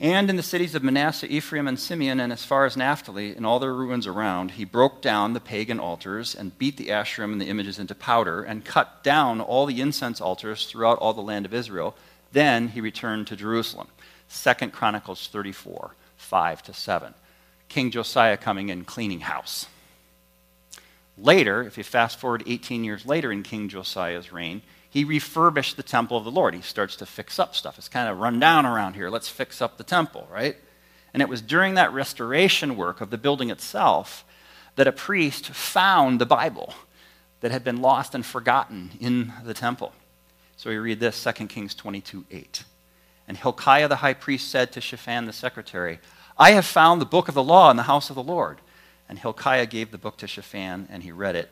and 0.00 0.30
in 0.30 0.36
the 0.36 0.42
cities 0.44 0.76
of 0.76 0.84
Manasseh, 0.84 1.26
Ephraim, 1.26 1.66
and 1.66 1.78
Simeon, 1.78 2.20
and 2.20 2.32
as 2.32 2.44
far 2.44 2.64
as 2.64 2.76
Naphtali, 2.76 3.36
in 3.36 3.44
all 3.44 3.58
their 3.58 3.74
ruins 3.74 4.06
around, 4.06 4.52
he 4.52 4.64
broke 4.64 5.02
down 5.02 5.32
the 5.32 5.40
pagan 5.40 5.80
altars 5.80 6.36
and 6.36 6.56
beat 6.56 6.76
the 6.76 6.88
Asherim 6.88 7.32
and 7.32 7.40
the 7.40 7.48
images 7.48 7.80
into 7.80 7.96
powder 7.96 8.44
and 8.44 8.64
cut 8.64 9.02
down 9.02 9.40
all 9.40 9.66
the 9.66 9.80
incense 9.80 10.20
altars 10.20 10.66
throughout 10.66 10.98
all 10.98 11.14
the 11.14 11.20
land 11.20 11.46
of 11.46 11.52
Israel. 11.52 11.96
Then 12.30 12.68
he 12.68 12.80
returned 12.80 13.26
to 13.26 13.36
Jerusalem. 13.36 13.88
Second 14.28 14.72
Chronicles 14.72 15.26
34, 15.28 15.90
5 16.16 16.62
to 16.62 16.72
7. 16.72 17.14
King 17.68 17.90
Josiah 17.90 18.36
coming 18.36 18.68
in 18.68 18.84
cleaning 18.84 19.20
house. 19.20 19.66
Later, 21.16 21.64
if 21.64 21.76
you 21.76 21.82
fast 21.82 22.20
forward 22.20 22.44
18 22.46 22.84
years 22.84 23.04
later 23.04 23.32
in 23.32 23.42
King 23.42 23.68
Josiah's 23.68 24.32
reign, 24.32 24.62
he 24.90 25.04
refurbished 25.04 25.76
the 25.76 25.82
temple 25.82 26.16
of 26.16 26.24
the 26.24 26.30
Lord. 26.30 26.54
He 26.54 26.62
starts 26.62 26.96
to 26.96 27.06
fix 27.06 27.38
up 27.38 27.54
stuff. 27.54 27.78
It's 27.78 27.88
kind 27.88 28.08
of 28.08 28.18
run 28.18 28.40
down 28.40 28.64
around 28.64 28.94
here. 28.94 29.10
Let's 29.10 29.28
fix 29.28 29.60
up 29.60 29.76
the 29.76 29.84
temple, 29.84 30.26
right? 30.30 30.56
And 31.12 31.22
it 31.22 31.28
was 31.28 31.42
during 31.42 31.74
that 31.74 31.92
restoration 31.92 32.76
work 32.76 33.00
of 33.00 33.10
the 33.10 33.18
building 33.18 33.50
itself 33.50 34.24
that 34.76 34.86
a 34.86 34.92
priest 34.92 35.46
found 35.50 36.20
the 36.20 36.26
Bible 36.26 36.72
that 37.40 37.50
had 37.50 37.64
been 37.64 37.82
lost 37.82 38.14
and 38.14 38.24
forgotten 38.24 38.90
in 39.00 39.32
the 39.44 39.54
temple. 39.54 39.92
So 40.56 40.70
we 40.70 40.76
read 40.76 41.00
this 41.00 41.22
2 41.22 41.46
Kings 41.46 41.74
22 41.74 42.24
8. 42.30 42.64
And 43.28 43.36
Hilkiah 43.36 43.88
the 43.88 43.96
high 43.96 44.14
priest 44.14 44.50
said 44.50 44.72
to 44.72 44.80
Shaphan 44.80 45.26
the 45.26 45.32
secretary, 45.32 46.00
I 46.38 46.52
have 46.52 46.64
found 46.64 47.00
the 47.00 47.06
book 47.06 47.28
of 47.28 47.34
the 47.34 47.42
law 47.42 47.70
in 47.70 47.76
the 47.76 47.82
house 47.82 48.08
of 48.10 48.16
the 48.16 48.22
Lord. 48.22 48.60
And 49.08 49.18
Hilkiah 49.18 49.66
gave 49.66 49.90
the 49.90 49.98
book 49.98 50.16
to 50.18 50.26
Shaphan, 50.26 50.88
and 50.90 51.02
he 51.02 51.12
read 51.12 51.36
it. 51.36 51.50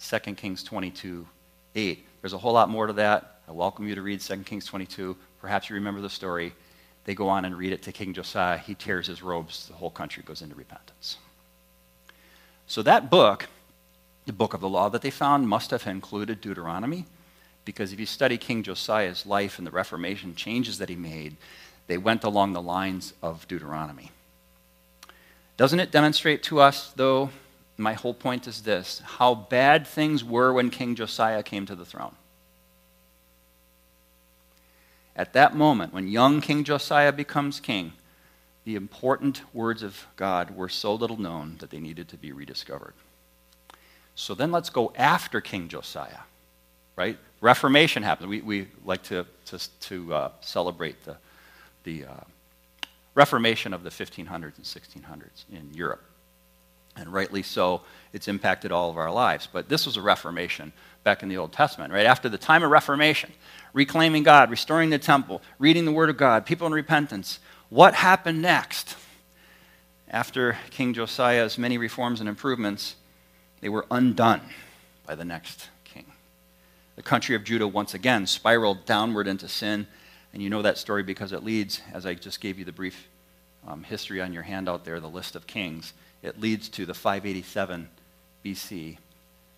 2 0.00 0.34
Kings 0.34 0.62
22 0.62 1.26
8. 1.74 2.06
There's 2.24 2.32
a 2.32 2.38
whole 2.38 2.54
lot 2.54 2.70
more 2.70 2.86
to 2.86 2.94
that. 2.94 3.40
I 3.46 3.52
welcome 3.52 3.86
you 3.86 3.94
to 3.96 4.00
read 4.00 4.18
2 4.18 4.44
Kings 4.44 4.64
22. 4.64 5.14
Perhaps 5.42 5.68
you 5.68 5.74
remember 5.74 6.00
the 6.00 6.08
story. 6.08 6.54
They 7.04 7.14
go 7.14 7.28
on 7.28 7.44
and 7.44 7.54
read 7.54 7.74
it 7.74 7.82
to 7.82 7.92
King 7.92 8.14
Josiah. 8.14 8.56
He 8.56 8.74
tears 8.74 9.08
his 9.08 9.22
robes. 9.22 9.66
The 9.68 9.74
whole 9.74 9.90
country 9.90 10.22
goes 10.24 10.40
into 10.40 10.54
repentance. 10.54 11.18
So 12.66 12.80
that 12.80 13.10
book, 13.10 13.48
the 14.24 14.32
book 14.32 14.54
of 14.54 14.62
the 14.62 14.70
law 14.70 14.88
that 14.88 15.02
they 15.02 15.10
found, 15.10 15.50
must 15.50 15.70
have 15.70 15.86
included 15.86 16.40
Deuteronomy. 16.40 17.04
Because 17.66 17.92
if 17.92 18.00
you 18.00 18.06
study 18.06 18.38
King 18.38 18.62
Josiah's 18.62 19.26
life 19.26 19.58
and 19.58 19.66
the 19.66 19.70
Reformation 19.70 20.34
changes 20.34 20.78
that 20.78 20.88
he 20.88 20.96
made, 20.96 21.36
they 21.88 21.98
went 21.98 22.24
along 22.24 22.54
the 22.54 22.62
lines 22.62 23.12
of 23.20 23.46
Deuteronomy. 23.48 24.12
Doesn't 25.58 25.78
it 25.78 25.90
demonstrate 25.90 26.42
to 26.44 26.58
us, 26.60 26.90
though, 26.96 27.28
my 27.76 27.94
whole 27.94 28.14
point 28.14 28.46
is 28.46 28.62
this 28.62 29.00
how 29.04 29.34
bad 29.34 29.86
things 29.86 30.22
were 30.22 30.52
when 30.52 30.70
King 30.70 30.94
Josiah 30.94 31.42
came 31.42 31.66
to 31.66 31.74
the 31.74 31.84
throne? 31.84 32.14
At 35.16 35.32
that 35.34 35.54
moment, 35.54 35.92
when 35.92 36.08
young 36.08 36.40
King 36.40 36.64
Josiah 36.64 37.12
becomes 37.12 37.60
king, 37.60 37.92
the 38.64 38.74
important 38.74 39.42
words 39.54 39.82
of 39.82 40.06
God 40.16 40.56
were 40.56 40.68
so 40.68 40.94
little 40.94 41.20
known 41.20 41.56
that 41.60 41.70
they 41.70 41.78
needed 41.78 42.08
to 42.08 42.16
be 42.16 42.32
rediscovered. 42.32 42.94
So 44.16 44.34
then 44.34 44.50
let's 44.50 44.70
go 44.70 44.92
after 44.96 45.40
King 45.40 45.68
Josiah, 45.68 46.20
right? 46.96 47.18
Reformation 47.40 48.02
happens. 48.02 48.28
We, 48.28 48.40
we 48.40 48.68
like 48.84 49.02
to, 49.04 49.26
to, 49.46 49.58
to 49.80 50.14
uh, 50.14 50.30
celebrate 50.40 51.04
the, 51.04 51.16
the 51.84 52.06
uh, 52.06 52.20
Reformation 53.14 53.72
of 53.74 53.84
the 53.84 53.90
1500s 53.90 54.56
and 54.56 54.64
1600s 54.64 55.44
in 55.52 55.72
Europe. 55.74 56.02
And 56.96 57.12
rightly 57.12 57.42
so, 57.42 57.82
it's 58.12 58.28
impacted 58.28 58.70
all 58.70 58.90
of 58.90 58.96
our 58.96 59.10
lives. 59.10 59.48
But 59.52 59.68
this 59.68 59.86
was 59.86 59.96
a 59.96 60.02
Reformation 60.02 60.72
back 61.02 61.22
in 61.22 61.28
the 61.28 61.36
Old 61.36 61.52
Testament, 61.52 61.92
right? 61.92 62.06
After 62.06 62.28
the 62.28 62.38
time 62.38 62.62
of 62.62 62.70
Reformation, 62.70 63.32
reclaiming 63.72 64.22
God, 64.22 64.50
restoring 64.50 64.90
the 64.90 64.98
temple, 64.98 65.42
reading 65.58 65.84
the 65.84 65.92
Word 65.92 66.08
of 66.08 66.16
God, 66.16 66.46
people 66.46 66.66
in 66.66 66.72
repentance. 66.72 67.40
What 67.68 67.94
happened 67.94 68.40
next? 68.40 68.96
After 70.08 70.56
King 70.70 70.94
Josiah's 70.94 71.58
many 71.58 71.76
reforms 71.76 72.20
and 72.20 72.28
improvements, 72.28 72.94
they 73.60 73.68
were 73.68 73.86
undone 73.90 74.42
by 75.06 75.14
the 75.14 75.24
next 75.24 75.68
king. 75.84 76.06
the 76.96 77.02
country 77.02 77.34
of 77.34 77.44
Judah 77.44 77.66
once 77.66 77.94
again 77.94 78.26
spiraled 78.26 78.86
downward 78.86 79.26
into 79.26 79.48
sin. 79.48 79.86
And 80.32 80.42
you 80.42 80.50
know 80.50 80.62
that 80.62 80.78
story 80.78 81.02
because 81.02 81.32
it 81.32 81.42
leads, 81.42 81.80
as 81.92 82.06
I 82.06 82.14
just 82.14 82.40
gave 82.40 82.58
you 82.58 82.64
the 82.64 82.72
brief 82.72 83.08
um, 83.66 83.82
history 83.82 84.20
on 84.20 84.32
your 84.32 84.42
handout 84.42 84.84
there, 84.84 85.00
the 85.00 85.08
list 85.08 85.36
of 85.36 85.46
kings, 85.46 85.92
it 86.24 86.40
leads 86.40 86.68
to 86.70 86.86
the 86.86 86.94
587 86.94 87.88
BC 88.44 88.96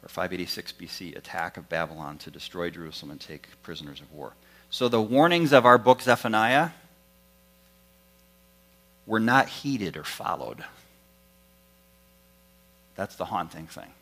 or 0.02 0.08
586 0.08 0.72
BC 0.72 1.16
attack 1.16 1.56
of 1.56 1.68
Babylon 1.68 2.18
to 2.18 2.30
destroy 2.30 2.70
Jerusalem 2.70 3.12
and 3.12 3.20
take 3.20 3.46
prisoners 3.62 4.00
of 4.00 4.12
war. 4.12 4.32
So 4.68 4.88
the 4.88 5.00
warnings 5.00 5.52
of 5.52 5.64
our 5.64 5.78
book, 5.78 6.02
Zephaniah, 6.02 6.70
were 9.06 9.20
not 9.20 9.48
heeded 9.48 9.96
or 9.96 10.02
followed. 10.02 10.64
That's 12.96 13.14
the 13.14 13.26
haunting 13.26 13.68
thing. 13.68 13.92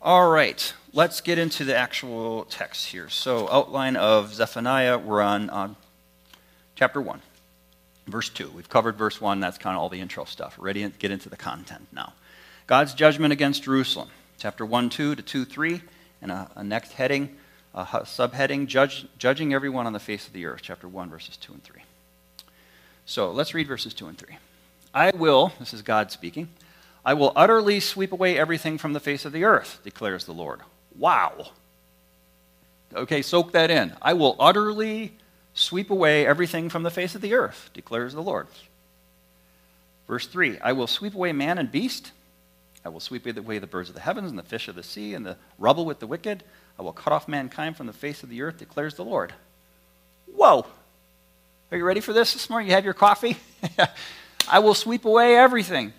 All 0.00 0.30
right, 0.30 0.72
let's 0.94 1.20
get 1.20 1.38
into 1.38 1.62
the 1.62 1.76
actual 1.76 2.44
text 2.44 2.86
here. 2.86 3.10
So, 3.10 3.50
outline 3.50 3.96
of 3.96 4.32
Zephaniah, 4.32 4.96
we're 4.96 5.20
on 5.20 5.50
uh, 5.50 5.74
chapter 6.74 7.02
1, 7.02 7.20
verse 8.10 8.28
2. 8.28 8.50
We've 8.50 8.68
covered 8.68 8.96
verse 8.96 9.20
1, 9.20 9.40
that's 9.40 9.58
kind 9.58 9.76
of 9.76 9.82
all 9.82 9.88
the 9.88 10.00
intro 10.00 10.24
stuff. 10.24 10.56
Ready 10.58 10.82
to 10.82 10.90
get 10.90 11.10
into 11.10 11.28
the 11.28 11.36
content 11.36 11.86
now. 11.92 12.12
God's 12.66 12.94
judgment 12.94 13.32
against 13.32 13.64
Jerusalem, 13.64 14.08
chapter 14.38 14.64
1, 14.64 14.90
2 14.90 15.16
to 15.16 15.22
2, 15.22 15.44
3, 15.44 15.82
and 16.22 16.30
a, 16.30 16.50
a 16.54 16.64
next 16.64 16.92
heading, 16.92 17.36
a 17.74 17.84
subheading, 17.84 18.66
judge, 18.66 19.06
judging 19.18 19.54
everyone 19.54 19.86
on 19.86 19.92
the 19.92 20.00
face 20.00 20.26
of 20.26 20.32
the 20.32 20.46
earth, 20.46 20.60
chapter 20.62 20.88
1, 20.88 21.10
verses 21.10 21.36
2 21.36 21.52
and 21.52 21.64
3. 21.64 21.82
So, 23.06 23.30
let's 23.32 23.54
read 23.54 23.66
verses 23.66 23.94
2 23.94 24.06
and 24.06 24.18
3. 24.18 24.36
I 24.94 25.10
will, 25.14 25.52
this 25.58 25.74
is 25.74 25.82
God 25.82 26.10
speaking, 26.10 26.48
I 27.04 27.14
will 27.14 27.32
utterly 27.34 27.80
sweep 27.80 28.12
away 28.12 28.38
everything 28.38 28.78
from 28.78 28.92
the 28.92 29.00
face 29.00 29.24
of 29.24 29.32
the 29.32 29.44
earth, 29.44 29.80
declares 29.84 30.24
the 30.24 30.34
Lord. 30.34 30.60
Wow. 30.96 31.48
Okay, 32.94 33.22
soak 33.22 33.52
that 33.52 33.70
in. 33.70 33.94
I 34.02 34.12
will 34.12 34.36
utterly 34.38 35.16
sweep 35.60 35.90
away 35.90 36.26
everything 36.26 36.68
from 36.68 36.82
the 36.82 36.90
face 36.90 37.14
of 37.14 37.20
the 37.20 37.34
earth, 37.34 37.70
declares 37.72 38.14
the 38.14 38.22
Lord. 38.22 38.46
Verse 40.06 40.26
3 40.26 40.58
I 40.60 40.72
will 40.72 40.86
sweep 40.86 41.14
away 41.14 41.32
man 41.32 41.58
and 41.58 41.70
beast. 41.70 42.12
I 42.84 42.88
will 42.88 43.00
sweep 43.00 43.26
away 43.26 43.58
the 43.58 43.66
birds 43.66 43.90
of 43.90 43.94
the 43.94 44.00
heavens 44.00 44.30
and 44.30 44.38
the 44.38 44.42
fish 44.42 44.66
of 44.66 44.74
the 44.74 44.82
sea 44.82 45.12
and 45.12 45.24
the 45.24 45.36
rubble 45.58 45.84
with 45.84 46.00
the 46.00 46.06
wicked. 46.06 46.42
I 46.78 46.82
will 46.82 46.94
cut 46.94 47.12
off 47.12 47.28
mankind 47.28 47.76
from 47.76 47.86
the 47.86 47.92
face 47.92 48.22
of 48.22 48.30
the 48.30 48.40
earth, 48.40 48.56
declares 48.56 48.94
the 48.94 49.04
Lord. 49.04 49.34
Whoa. 50.34 50.64
Are 51.70 51.76
you 51.76 51.84
ready 51.84 52.00
for 52.00 52.14
this 52.14 52.32
this 52.32 52.48
morning? 52.48 52.68
You 52.68 52.74
have 52.74 52.84
your 52.84 52.94
coffee? 52.94 53.36
I 54.50 54.60
will 54.60 54.74
sweep 54.74 55.04
away 55.04 55.36
everything. 55.36 55.92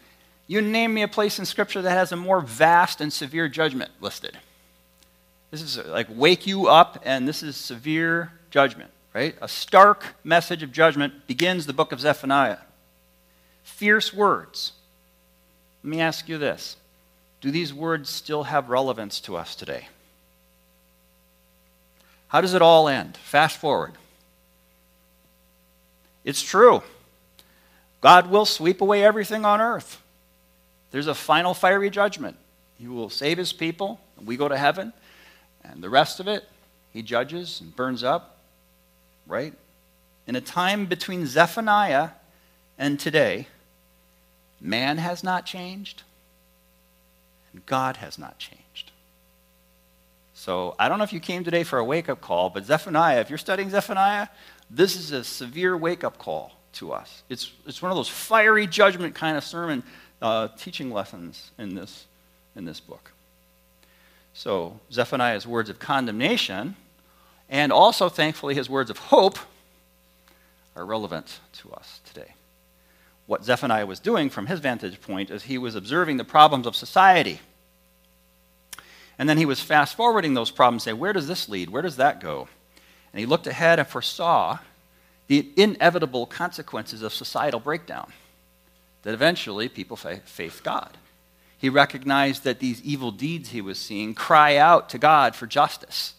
You 0.48 0.62
name 0.62 0.94
me 0.94 1.04
a 1.04 1.08
place 1.08 1.38
in 1.38 1.46
Scripture 1.46 1.82
that 1.84 1.92
has 1.92 2.12
a 2.12 2.18
more 2.18 2.42
vast 2.42 3.00
and 3.00 3.14
severe 3.14 3.48
judgment 3.48 3.92
listed. 4.02 4.38
This 5.52 5.62
is 5.62 5.78
like 5.78 6.08
wake 6.10 6.48
you 6.48 6.68
up, 6.68 7.02
and 7.06 7.28
this 7.28 7.44
is 7.44 7.56
severe 7.56 8.32
judgment, 8.50 8.90
right? 9.14 9.36
A 9.42 9.48
stark 9.48 10.16
message 10.24 10.64
of 10.64 10.72
judgment 10.72 11.28
begins 11.28 11.66
the 11.66 11.74
book 11.74 11.92
of 11.92 12.00
Zephaniah. 12.00 12.58
Fierce 13.64 14.14
words. 14.14 14.74
Let 15.84 15.90
me 15.90 16.02
ask 16.02 16.30
you 16.30 16.38
this 16.38 16.78
Do 17.42 17.52
these 17.52 17.74
words 17.74 18.10
still 18.10 18.44
have 18.44 18.70
relevance 18.70 19.20
to 19.22 19.36
us 19.36 19.56
today? 19.56 19.88
How 22.28 22.40
does 22.40 22.54
it 22.54 22.62
all 22.62 22.88
end? 22.88 23.18
Fast 23.18 23.58
forward. 23.58 23.94
It's 26.24 26.42
true. 26.42 26.82
God 28.00 28.30
will 28.30 28.46
sweep 28.46 28.82
away 28.82 29.04
everything 29.04 29.44
on 29.44 29.60
earth. 29.60 30.02
There's 30.92 31.08
a 31.08 31.16
final 31.16 31.54
fiery 31.54 31.90
judgment. 31.90 32.38
He 32.78 32.88
will 32.88 33.10
save 33.10 33.38
his 33.38 33.54
people, 33.54 34.00
and 34.18 34.26
we 34.26 34.38
go 34.38 34.48
to 34.48 34.58
heaven. 34.58 34.94
And 35.64 35.84
the 35.84 35.90
rest 35.90 36.20
of 36.20 36.28
it, 36.28 36.44
he 36.92 37.02
judges 37.02 37.62
and 37.62 37.76
burns 37.76 38.04
up, 38.04 38.38
right? 39.32 39.54
In 40.28 40.36
a 40.36 40.42
time 40.42 40.86
between 40.86 41.26
Zephaniah 41.26 42.10
and 42.78 43.00
today, 43.00 43.48
man 44.60 44.98
has 44.98 45.24
not 45.24 45.46
changed, 45.46 46.04
and 47.54 47.66
God 47.66 47.98
has 47.98 48.20
not 48.20 48.38
changed. 48.38 48.92
So 50.34 50.76
I 50.78 50.90
don't 50.90 50.98
know 50.98 51.06
if 51.06 51.14
you 51.14 51.20
came 51.20 51.44
today 51.44 51.64
for 51.64 51.80
a 51.80 51.84
wake 51.84 52.10
up 52.10 52.20
call, 52.20 52.50
but 52.50 52.66
Zephaniah, 52.66 53.22
if 53.22 53.30
you're 53.30 53.38
studying 53.38 53.70
Zephaniah, 53.70 54.28
this 54.70 54.96
is 54.96 55.12
a 55.12 55.24
severe 55.24 55.78
wake 55.78 56.04
up 56.04 56.18
call 56.18 56.52
to 56.74 56.92
us. 56.92 57.24
It's, 57.30 57.52
it's 57.66 57.82
one 57.82 57.92
of 57.92 57.96
those 57.96 58.10
fiery 58.10 58.68
judgment 58.68 59.16
kind 59.16 59.38
of 59.38 59.44
sermon 59.44 59.84
uh, 60.22 60.50
teaching 60.58 60.92
lessons 60.92 61.52
in 61.58 61.74
this, 61.76 62.06
in 62.56 62.66
this 62.66 62.80
book. 62.80 63.12
So, 64.34 64.80
Zephaniah's 64.92 65.46
words 65.46 65.70
of 65.70 65.80
condemnation 65.80 66.76
and 67.52 67.74
also, 67.74 68.08
thankfully, 68.08 68.56
his 68.56 68.70
words 68.70 68.90
of 68.90 68.98
hope 68.98 69.38
are 70.74 70.86
relevant 70.86 71.42
to 71.52 71.72
us 71.74 72.00
today. 72.06 72.34
What 73.28 73.44
Zephaniah 73.44 73.86
was 73.86 74.00
doing 74.00 74.30
from 74.30 74.48
his 74.48 74.62
vantage 74.62 75.02
point 75.02 75.30
is 75.30 75.44
he 75.44 75.58
was 75.58 75.76
observing 75.76 76.16
the 76.16 76.24
problems 76.24 76.66
of 76.66 76.78
society. 76.78 77.42
And 79.20 79.28
then 79.28 79.38
he 79.38 79.46
was 79.46 79.60
fast 79.60 79.96
forwarding 79.96 80.34
those 80.34 80.50
problems, 80.50 80.84
saying, 80.84 80.98
Where 80.98 81.12
does 81.12 81.28
this 81.28 81.50
lead? 81.50 81.70
Where 81.70 81.82
does 81.82 81.98
that 81.98 82.22
go? 82.22 82.48
And 83.12 83.20
he 83.20 83.26
looked 83.26 83.48
ahead 83.48 83.80
and 83.80 83.88
foresaw 83.88 84.60
the 85.28 85.52
inevitable 85.58 86.26
consequences 86.26 87.02
of 87.02 87.14
societal 87.14 87.60
breakdown 87.60 88.14
that 89.04 89.14
eventually 89.14 89.68
people 89.68 89.98
face 89.98 90.62
God. 90.62 90.98
He 91.58 91.70
recognized 91.70 92.46
that 92.46 92.60
these 92.60 92.82
evil 92.82 93.12
deeds 93.12 93.50
he 93.50 93.62
was 93.62 93.78
seeing 93.78 94.16
cry 94.16 94.56
out 94.56 94.90
to 94.90 94.98
God 94.98 95.36
for 95.36 95.48
justice. 95.48 96.14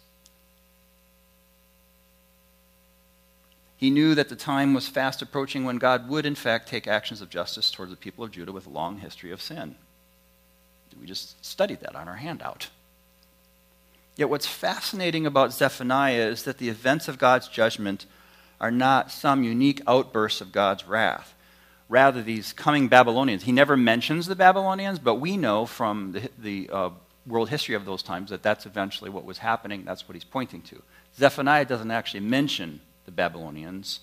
He 3.83 3.91
knew 3.91 4.15
that 4.15 4.29
the 4.29 4.37
time 4.37 4.75
was 4.75 4.87
fast 4.87 5.23
approaching 5.23 5.65
when 5.65 5.79
God 5.79 6.09
would, 6.09 6.25
in 6.25 6.37
fact, 6.37 6.69
take 6.69 6.87
actions 6.87 7.21
of 7.21 7.29
justice 7.29 7.69
towards 7.69 7.91
the 7.91 7.97
people 7.97 8.23
of 8.23 8.31
Judah 8.31 8.53
with 8.53 8.69
a 8.69 8.71
long 8.71 8.99
history 8.99 9.33
of 9.33 9.43
sin. 9.43 9.75
We 11.01 11.09
just 11.09 11.45
studied 11.45 11.81
that 11.81 11.97
on 11.97 12.07
our 12.07 12.15
handout. 12.15 12.69
Yet, 14.15 14.31
what's 14.31 14.47
fascinating 14.47 15.27
about 15.27 15.53
Zephaniah 15.53 16.29
is 16.29 16.45
that 16.45 16.59
the 16.59 16.69
events 16.69 17.09
of 17.09 17.19
God's 17.19 17.49
judgment 17.49 18.07
are 18.61 18.71
not 18.71 19.11
some 19.11 19.43
unique 19.43 19.83
outburst 19.89 20.41
of 20.41 20.53
God's 20.53 20.87
wrath. 20.87 21.35
Rather, 21.89 22.23
these 22.23 22.53
coming 22.53 22.87
Babylonians, 22.87 23.43
he 23.43 23.51
never 23.51 23.77
mentions 23.77 24.29
the 24.29 24.37
Babylonians, 24.37 25.01
but 25.01 25.17
we 25.17 25.37
know 25.37 25.67
from 25.67 26.13
the, 26.13 26.31
the 26.39 26.71
uh, 26.73 26.91
world 27.27 27.49
history 27.49 27.75
of 27.75 27.85
those 27.85 28.05
times 28.05 28.31
that 28.31 28.45
that's 28.45 28.65
eventually 28.65 29.11
what 29.11 29.25
was 29.25 29.39
happening. 29.39 29.83
That's 29.85 30.07
what 30.07 30.15
he's 30.15 30.23
pointing 30.23 30.63
to. 30.63 30.81
Zephaniah 31.19 31.65
doesn't 31.65 31.91
actually 31.91 32.21
mention 32.21 32.81
the 33.05 33.13
Babylonians 33.13 34.01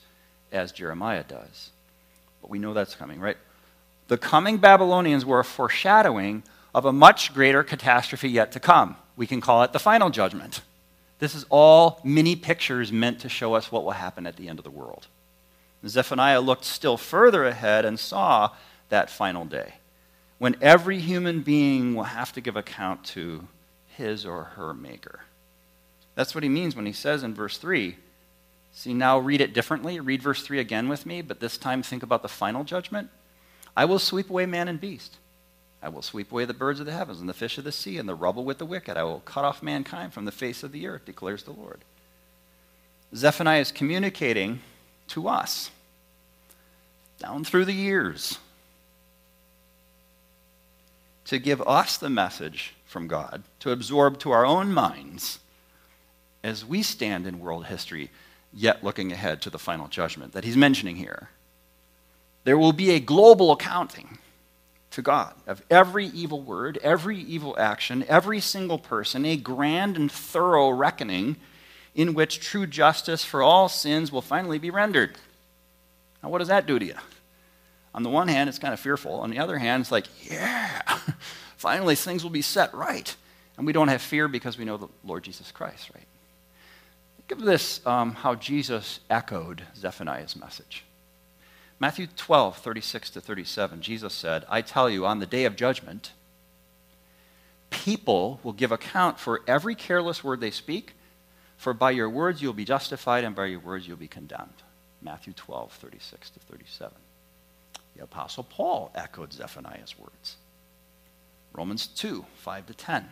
as 0.51 0.71
Jeremiah 0.71 1.23
does. 1.23 1.71
But 2.41 2.49
we 2.49 2.59
know 2.59 2.73
that's 2.73 2.95
coming, 2.95 3.19
right? 3.19 3.37
The 4.07 4.17
coming 4.17 4.57
Babylonians 4.57 5.25
were 5.25 5.39
a 5.39 5.45
foreshadowing 5.45 6.43
of 6.73 6.85
a 6.85 6.93
much 6.93 7.33
greater 7.33 7.63
catastrophe 7.63 8.29
yet 8.29 8.51
to 8.53 8.59
come. 8.59 8.95
We 9.15 9.27
can 9.27 9.41
call 9.41 9.63
it 9.63 9.73
the 9.73 9.79
final 9.79 10.09
judgment. 10.09 10.61
This 11.19 11.35
is 11.35 11.45
all 11.49 11.99
mini 12.03 12.35
pictures 12.35 12.91
meant 12.91 13.19
to 13.21 13.29
show 13.29 13.53
us 13.53 13.71
what 13.71 13.83
will 13.83 13.91
happen 13.91 14.25
at 14.25 14.37
the 14.37 14.47
end 14.47 14.59
of 14.59 14.63
the 14.63 14.71
world. 14.71 15.07
Zephaniah 15.85 16.41
looked 16.41 16.65
still 16.65 16.97
further 16.97 17.45
ahead 17.45 17.85
and 17.85 17.99
saw 17.99 18.51
that 18.89 19.09
final 19.09 19.45
day 19.45 19.75
when 20.39 20.55
every 20.61 20.99
human 20.99 21.41
being 21.41 21.93
will 21.93 22.03
have 22.03 22.33
to 22.33 22.41
give 22.41 22.55
account 22.55 23.03
to 23.03 23.47
his 23.87 24.25
or 24.25 24.45
her 24.55 24.73
maker. 24.73 25.21
That's 26.15 26.33
what 26.33 26.43
he 26.43 26.49
means 26.49 26.75
when 26.75 26.85
he 26.85 26.93
says 26.93 27.23
in 27.23 27.33
verse 27.33 27.57
3. 27.57 27.97
See, 28.71 28.93
now 28.93 29.17
read 29.17 29.41
it 29.41 29.53
differently. 29.53 29.99
Read 29.99 30.21
verse 30.21 30.43
3 30.43 30.59
again 30.59 30.89
with 30.89 31.05
me, 31.05 31.21
but 31.21 31.39
this 31.39 31.57
time 31.57 31.81
think 31.81 32.03
about 32.03 32.21
the 32.21 32.29
final 32.29 32.63
judgment. 32.63 33.09
I 33.75 33.85
will 33.85 33.99
sweep 33.99 34.29
away 34.29 34.45
man 34.45 34.67
and 34.67 34.79
beast. 34.79 35.17
I 35.81 35.89
will 35.89 36.01
sweep 36.01 36.31
away 36.31 36.45
the 36.45 36.53
birds 36.53 36.79
of 36.79 36.85
the 36.85 36.91
heavens 36.91 37.19
and 37.19 37.29
the 37.29 37.33
fish 37.33 37.57
of 37.57 37.63
the 37.63 37.71
sea 37.71 37.97
and 37.97 38.07
the 38.07 38.15
rubble 38.15 38.43
with 38.43 38.57
the 38.57 38.65
wicked. 38.65 38.97
I 38.97 39.03
will 39.03 39.21
cut 39.21 39.45
off 39.45 39.63
mankind 39.63 40.13
from 40.13 40.25
the 40.25 40.31
face 40.31 40.63
of 40.63 40.71
the 40.71 40.87
earth, 40.87 41.05
declares 41.05 41.43
the 41.43 41.51
Lord. 41.51 41.79
Zephaniah 43.15 43.61
is 43.61 43.71
communicating 43.71 44.59
to 45.07 45.27
us 45.27 45.71
down 47.17 47.43
through 47.43 47.65
the 47.65 47.73
years 47.73 48.37
to 51.25 51.39
give 51.39 51.61
us 51.61 51.97
the 51.97 52.09
message 52.09 52.73
from 52.85 53.07
God 53.07 53.43
to 53.59 53.71
absorb 53.71 54.19
to 54.19 54.31
our 54.31 54.45
own 54.45 54.73
minds 54.73 55.39
as 56.43 56.65
we 56.65 56.81
stand 56.81 57.27
in 57.27 57.39
world 57.39 57.65
history, 57.65 58.09
yet 58.53 58.83
looking 58.83 59.11
ahead 59.11 59.41
to 59.41 59.49
the 59.49 59.59
final 59.59 59.87
judgment 59.87 60.33
that 60.33 60.43
he's 60.43 60.57
mentioning 60.57 60.95
here. 60.95 61.29
There 62.43 62.57
will 62.57 62.73
be 62.73 62.91
a 62.91 62.99
global 62.99 63.51
accounting 63.51 64.17
to 64.91 65.01
God 65.01 65.33
of 65.45 65.61
every 65.69 66.07
evil 66.07 66.41
word, 66.41 66.79
every 66.81 67.19
evil 67.19 67.55
action, 67.59 68.03
every 68.07 68.39
single 68.39 68.79
person, 68.79 69.25
a 69.25 69.35
grand 69.35 69.97
and 69.97 70.11
thorough 70.11 70.69
reckoning 70.69 71.37
in 71.93 72.13
which 72.13 72.39
true 72.39 72.65
justice 72.65 73.23
for 73.23 73.43
all 73.43 73.69
sins 73.69 74.11
will 74.11 74.21
finally 74.21 74.57
be 74.57 74.69
rendered. 74.69 75.15
Now, 76.23 76.29
what 76.29 76.39
does 76.39 76.47
that 76.47 76.65
do 76.65 76.79
to 76.79 76.85
you? 76.85 76.95
on 77.93 78.03
the 78.03 78.09
one 78.09 78.27
hand, 78.27 78.49
it's 78.49 78.59
kind 78.59 78.73
of 78.73 78.79
fearful. 78.79 79.13
On 79.15 79.29
the 79.29 79.39
other 79.39 79.57
hand, 79.57 79.81
it's 79.81 79.91
like, 79.91 80.05
yeah, 80.29 80.81
finally 81.57 81.95
things 81.95 82.23
will 82.23 82.29
be 82.29 82.41
set 82.41 82.73
right. 82.73 83.15
And 83.57 83.65
we 83.65 83.73
don't 83.73 83.87
have 83.89 84.01
fear 84.01 84.27
because 84.27 84.57
we 84.57 84.65
know 84.65 84.77
the 84.77 84.87
Lord 85.03 85.23
Jesus 85.23 85.51
Christ, 85.51 85.89
right? 85.93 86.05
Of 87.31 87.41
this 87.41 87.85
um, 87.85 88.15
how 88.15 88.33
Jesus 88.33 89.01
echoed 89.09 89.63
Zephaniah's 89.75 90.35
message. 90.35 90.83
Matthew 91.79 92.07
12, 92.07 92.57
36 92.57 93.11
to 93.11 93.21
37, 93.21 93.81
Jesus 93.81 94.13
said, 94.13 94.45
I 94.49 94.61
tell 94.61 94.89
you, 94.89 95.05
on 95.05 95.19
the 95.19 95.27
day 95.27 95.45
of 95.45 95.55
judgment, 95.55 96.11
people 97.69 98.39
will 98.43 98.53
give 98.53 98.71
account 98.71 99.19
for 99.19 99.41
every 99.47 99.75
careless 99.75 100.23
word 100.23 100.41
they 100.41 100.51
speak, 100.51 100.93
for 101.55 101.73
by 101.73 101.91
your 101.91 102.09
words 102.09 102.41
you'll 102.41 102.51
be 102.51 102.65
justified, 102.65 103.23
and 103.23 103.35
by 103.35 103.45
your 103.45 103.59
words 103.59 103.87
you'll 103.87 103.95
be 103.95 104.07
condemned. 104.07 104.63
Matthew 105.01 105.33
12, 105.33 105.71
36 105.71 106.31
to 106.31 106.39
37. 106.39 106.97
The 107.95 108.03
Apostle 108.03 108.43
Paul 108.43 108.91
echoed 108.95 109.33
Zephaniah's 109.33 109.97
words. 109.97 110.37
Romans 111.53 111.87
2 111.87 112.25
5 112.37 112.65
to 112.65 112.73
10. 112.73 113.09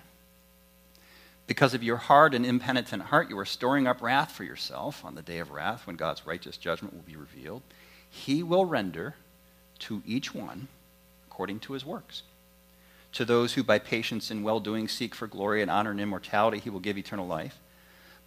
Because 1.47 1.73
of 1.73 1.81
your 1.81 1.97
hard 1.97 2.33
and 2.33 2.45
impenitent 2.45 3.03
heart, 3.03 3.29
you 3.29 3.39
are 3.39 3.45
storing 3.45 3.88
up 3.88 4.01
wrath 4.01 4.33
for 4.33 4.43
yourself 4.43 5.03
on 5.05 5.15
the 5.15 5.21
day 5.21 5.39
of 5.39 5.49
wrath 5.49 5.88
when 5.88 5.95
God's 5.95 6.27
righteous 6.27 6.57
judgment 6.57 6.93
will 6.93 7.03
be 7.03 7.15
revealed. 7.15 7.62
He 8.10 8.43
will 8.43 8.65
render 8.65 9.15
to 9.79 10.03
each 10.05 10.36
one 10.36 10.67
according 11.29 11.62
to 11.62 11.73
his 11.73 11.86
works. 11.86 12.23
To 13.13 13.23
those 13.23 13.53
who 13.53 13.63
by 13.63 13.79
patience 13.79 14.29
and 14.29 14.43
well 14.43 14.60
doing 14.60 14.89
seek 14.89 15.15
for 15.15 15.25
glory 15.25 15.62
and 15.62 15.71
honor 15.71 15.91
and 15.91 16.01
immortality, 16.01 16.60
he 16.60 16.69
will 16.69 16.81
give 16.81 16.97
eternal 16.97 17.25
life. 17.25 17.57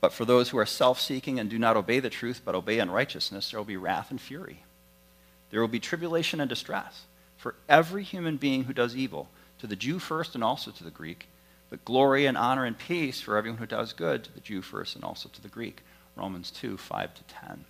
But 0.00 0.14
for 0.14 0.24
those 0.24 0.48
who 0.48 0.58
are 0.58 0.66
self 0.66 0.98
seeking 0.98 1.38
and 1.38 1.50
do 1.50 1.58
not 1.58 1.76
obey 1.76 2.00
the 2.00 2.08
truth 2.08 2.40
but 2.42 2.54
obey 2.54 2.78
unrighteousness, 2.78 3.50
there 3.50 3.60
will 3.60 3.66
be 3.66 3.76
wrath 3.76 4.10
and 4.10 4.20
fury. 4.20 4.64
There 5.50 5.60
will 5.60 5.68
be 5.68 5.80
tribulation 5.80 6.40
and 6.40 6.48
distress 6.48 7.02
for 7.36 7.54
every 7.68 8.02
human 8.02 8.38
being 8.38 8.64
who 8.64 8.72
does 8.72 8.96
evil, 8.96 9.28
to 9.58 9.66
the 9.66 9.76
Jew 9.76 9.98
first 9.98 10.34
and 10.34 10.42
also 10.42 10.70
to 10.70 10.84
the 10.84 10.90
Greek, 10.90 11.26
but 11.70 11.84
glory 11.84 12.26
and 12.26 12.36
honor 12.36 12.64
and 12.64 12.76
peace 12.76 13.20
for 13.20 13.36
everyone 13.36 13.58
who 13.58 13.66
does 13.66 13.92
good, 13.92 14.24
to 14.24 14.32
the 14.32 14.40
Jew 14.40 14.60
first 14.60 14.96
and 14.96 15.04
also 15.04 15.28
to 15.30 15.40
the 15.40 15.48
Greek. 15.48 15.82
Romans 16.16 16.50
2 16.50 16.76
5 16.76 17.14
to 17.14 17.22
10. 17.22 17.64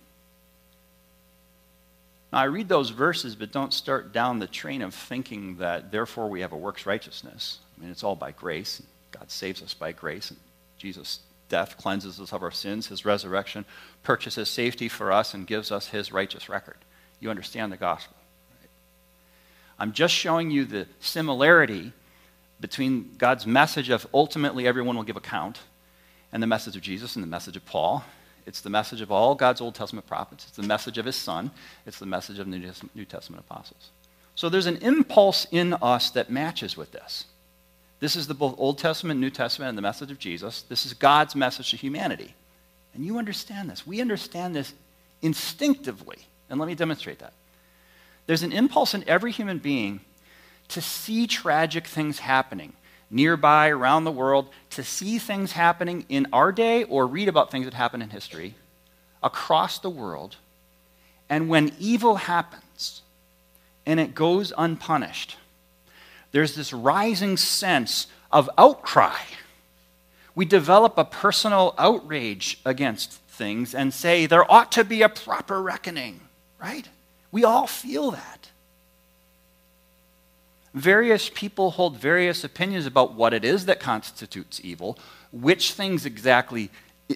Now, 2.33 2.39
I 2.39 2.45
read 2.45 2.67
those 2.67 2.89
verses, 2.89 3.35
but 3.35 3.51
don't 3.51 3.73
start 3.73 4.11
down 4.11 4.39
the 4.39 4.47
train 4.47 4.81
of 4.81 4.93
thinking 4.93 5.57
that 5.57 5.91
therefore 5.91 6.29
we 6.29 6.41
have 6.41 6.51
a 6.51 6.57
works 6.57 6.85
righteousness. 6.85 7.59
I 7.77 7.81
mean, 7.81 7.91
it's 7.91 8.03
all 8.03 8.15
by 8.15 8.31
grace. 8.31 8.81
God 9.11 9.29
saves 9.29 9.61
us 9.61 9.73
by 9.73 9.91
grace, 9.91 10.31
and 10.31 10.39
Jesus' 10.77 11.19
death 11.49 11.77
cleanses 11.77 12.19
us 12.19 12.33
of 12.33 12.41
our 12.41 12.51
sins. 12.51 12.87
His 12.87 13.05
resurrection 13.05 13.65
purchases 14.03 14.49
safety 14.49 14.87
for 14.87 15.11
us 15.11 15.33
and 15.33 15.45
gives 15.45 15.71
us 15.71 15.87
his 15.87 16.11
righteous 16.11 16.49
record 16.49 16.77
you 17.21 17.29
understand 17.29 17.71
the 17.71 17.77
gospel. 17.77 18.17
I'm 19.79 19.93
just 19.93 20.13
showing 20.13 20.51
you 20.51 20.65
the 20.65 20.87
similarity 20.99 21.93
between 22.61 23.15
God's 23.17 23.45
message 23.45 23.89
of 23.89 24.07
ultimately 24.13 24.67
everyone 24.67 24.95
will 24.95 25.03
give 25.03 25.17
account 25.17 25.59
and 26.31 26.41
the 26.41 26.47
message 26.47 26.75
of 26.75 26.81
Jesus 26.81 27.15
and 27.15 27.23
the 27.23 27.27
message 27.27 27.57
of 27.57 27.65
Paul. 27.65 28.03
It's 28.45 28.61
the 28.61 28.69
message 28.69 29.01
of 29.01 29.11
all 29.11 29.35
God's 29.35 29.61
Old 29.61 29.75
Testament 29.75 30.07
prophets. 30.07 30.45
It's 30.47 30.57
the 30.57 30.63
message 30.63 30.97
of 30.97 31.05
his 31.05 31.15
son. 31.15 31.51
It's 31.85 31.99
the 31.99 32.05
message 32.05 32.39
of 32.39 32.49
the 32.49 32.73
New 32.95 33.05
Testament 33.05 33.43
apostles. 33.47 33.89
So 34.35 34.47
there's 34.47 34.65
an 34.65 34.77
impulse 34.77 35.45
in 35.51 35.73
us 35.73 36.11
that 36.11 36.29
matches 36.29 36.77
with 36.77 36.91
this. 36.91 37.25
This 37.99 38.15
is 38.15 38.25
the 38.27 38.33
both 38.33 38.55
Old 38.57 38.79
Testament, 38.79 39.19
New 39.19 39.29
Testament, 39.29 39.69
and 39.69 39.77
the 39.77 39.83
message 39.83 40.09
of 40.09 40.17
Jesus. 40.17 40.63
This 40.63 40.85
is 40.85 40.93
God's 40.93 41.35
message 41.35 41.71
to 41.71 41.77
humanity. 41.77 42.33
And 42.93 43.05
you 43.05 43.17
understand 43.17 43.69
this. 43.69 43.85
We 43.85 44.01
understand 44.01 44.55
this 44.55 44.73
instinctively. 45.21 46.17
And 46.49 46.59
let 46.59 46.67
me 46.67 46.75
demonstrate 46.75 47.19
that. 47.19 47.33
There's 48.25 48.43
an 48.43 48.51
impulse 48.51 48.93
in 48.93 49.07
every 49.07 49.31
human 49.31 49.59
being 49.59 49.99
to 50.71 50.81
see 50.81 51.27
tragic 51.27 51.87
things 51.87 52.19
happening 52.19 52.73
nearby, 53.09 53.69
around 53.69 54.05
the 54.05 54.11
world, 54.11 54.47
to 54.69 54.83
see 54.83 55.19
things 55.19 55.51
happening 55.51 56.05
in 56.07 56.27
our 56.31 56.51
day 56.51 56.83
or 56.85 57.05
read 57.05 57.27
about 57.27 57.51
things 57.51 57.65
that 57.65 57.73
happen 57.73 58.01
in 58.01 58.09
history 58.09 58.55
across 59.21 59.79
the 59.79 59.89
world. 59.89 60.37
And 61.29 61.49
when 61.49 61.73
evil 61.79 62.15
happens 62.15 63.01
and 63.85 63.99
it 63.99 64.15
goes 64.15 64.53
unpunished, 64.57 65.37
there's 66.31 66.55
this 66.55 66.71
rising 66.71 67.35
sense 67.35 68.07
of 68.31 68.49
outcry. 68.57 69.19
We 70.33 70.45
develop 70.45 70.97
a 70.97 71.03
personal 71.03 71.75
outrage 71.77 72.59
against 72.65 73.11
things 73.27 73.75
and 73.75 73.93
say 73.93 74.25
there 74.25 74.49
ought 74.49 74.71
to 74.73 74.85
be 74.85 75.01
a 75.01 75.09
proper 75.09 75.61
reckoning 75.61 76.21
right? 76.61 76.87
We 77.31 77.43
all 77.43 77.67
feel 77.67 78.11
that. 78.11 78.49
Various 80.73 81.29
people 81.33 81.71
hold 81.71 81.97
various 81.97 82.43
opinions 82.43 82.85
about 82.85 83.13
what 83.13 83.33
it 83.33 83.43
is 83.43 83.65
that 83.65 83.79
constitutes 83.79 84.61
evil, 84.63 84.97
which 85.31 85.73
things 85.73 86.05
exactly 86.05 86.69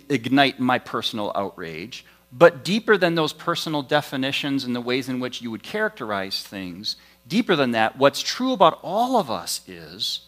ignite 0.09 0.59
my 0.59 0.77
personal 0.77 1.31
outrage. 1.35 2.05
But 2.33 2.65
deeper 2.65 2.97
than 2.97 3.15
those 3.15 3.31
personal 3.31 3.81
definitions 3.81 4.65
and 4.65 4.75
the 4.75 4.81
ways 4.81 5.07
in 5.07 5.21
which 5.21 5.41
you 5.41 5.51
would 5.51 5.63
characterize 5.63 6.43
things, 6.43 6.97
deeper 7.27 7.55
than 7.55 7.71
that, 7.71 7.97
what's 7.97 8.21
true 8.21 8.51
about 8.51 8.79
all 8.81 9.17
of 9.17 9.31
us 9.31 9.61
is 9.67 10.21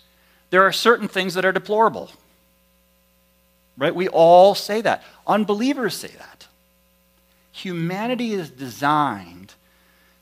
there 0.50 0.64
are 0.64 0.72
certain 0.72 1.10
things 1.10 1.34
that 1.34 1.44
are 1.44 1.52
deplorable. 1.52 2.10
Right? 3.78 3.94
We 3.94 4.08
all 4.08 4.56
say 4.56 4.80
that. 4.82 5.04
Unbelievers 5.28 5.96
say 5.96 6.08
that. 6.18 6.48
Humanity 7.52 8.34
is 8.34 8.50
designed 8.50 9.54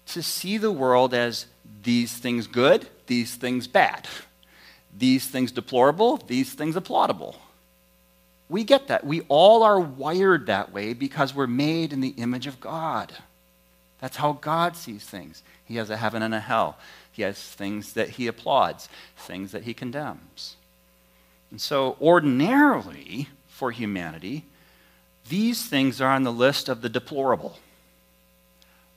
to 0.07 0.23
see 0.23 0.57
the 0.57 0.71
world 0.71 1.13
as 1.13 1.45
these 1.83 2.17
things 2.17 2.47
good, 2.47 2.87
these 3.07 3.35
things 3.35 3.67
bad, 3.67 4.07
these 4.97 5.27
things 5.27 5.51
deplorable, 5.51 6.17
these 6.17 6.53
things 6.53 6.75
applaudable. 6.75 7.35
We 8.47 8.63
get 8.63 8.87
that. 8.87 9.05
We 9.05 9.21
all 9.27 9.63
are 9.63 9.79
wired 9.79 10.47
that 10.47 10.71
way 10.71 10.93
because 10.93 11.33
we're 11.33 11.47
made 11.47 11.91
in 11.91 12.01
the 12.01 12.09
image 12.09 12.45
of 12.47 12.59
God. 12.59 13.13
That's 13.99 14.17
how 14.17 14.33
God 14.33 14.75
sees 14.75 15.03
things. 15.03 15.41
He 15.63 15.77
has 15.77 15.89
a 15.89 15.97
heaven 15.97 16.21
and 16.21 16.33
a 16.33 16.39
hell. 16.39 16.77
He 17.11 17.23
has 17.23 17.41
things 17.41 17.93
that 17.93 18.09
he 18.09 18.27
applauds, 18.27 18.87
things 19.17 19.51
that 19.51 19.63
he 19.63 19.73
condemns. 19.73 20.57
And 21.49 21.59
so, 21.59 21.97
ordinarily, 22.01 23.29
for 23.47 23.71
humanity, 23.71 24.45
these 25.29 25.65
things 25.65 26.01
are 26.01 26.11
on 26.11 26.23
the 26.23 26.31
list 26.31 26.69
of 26.69 26.81
the 26.81 26.89
deplorable 26.89 27.59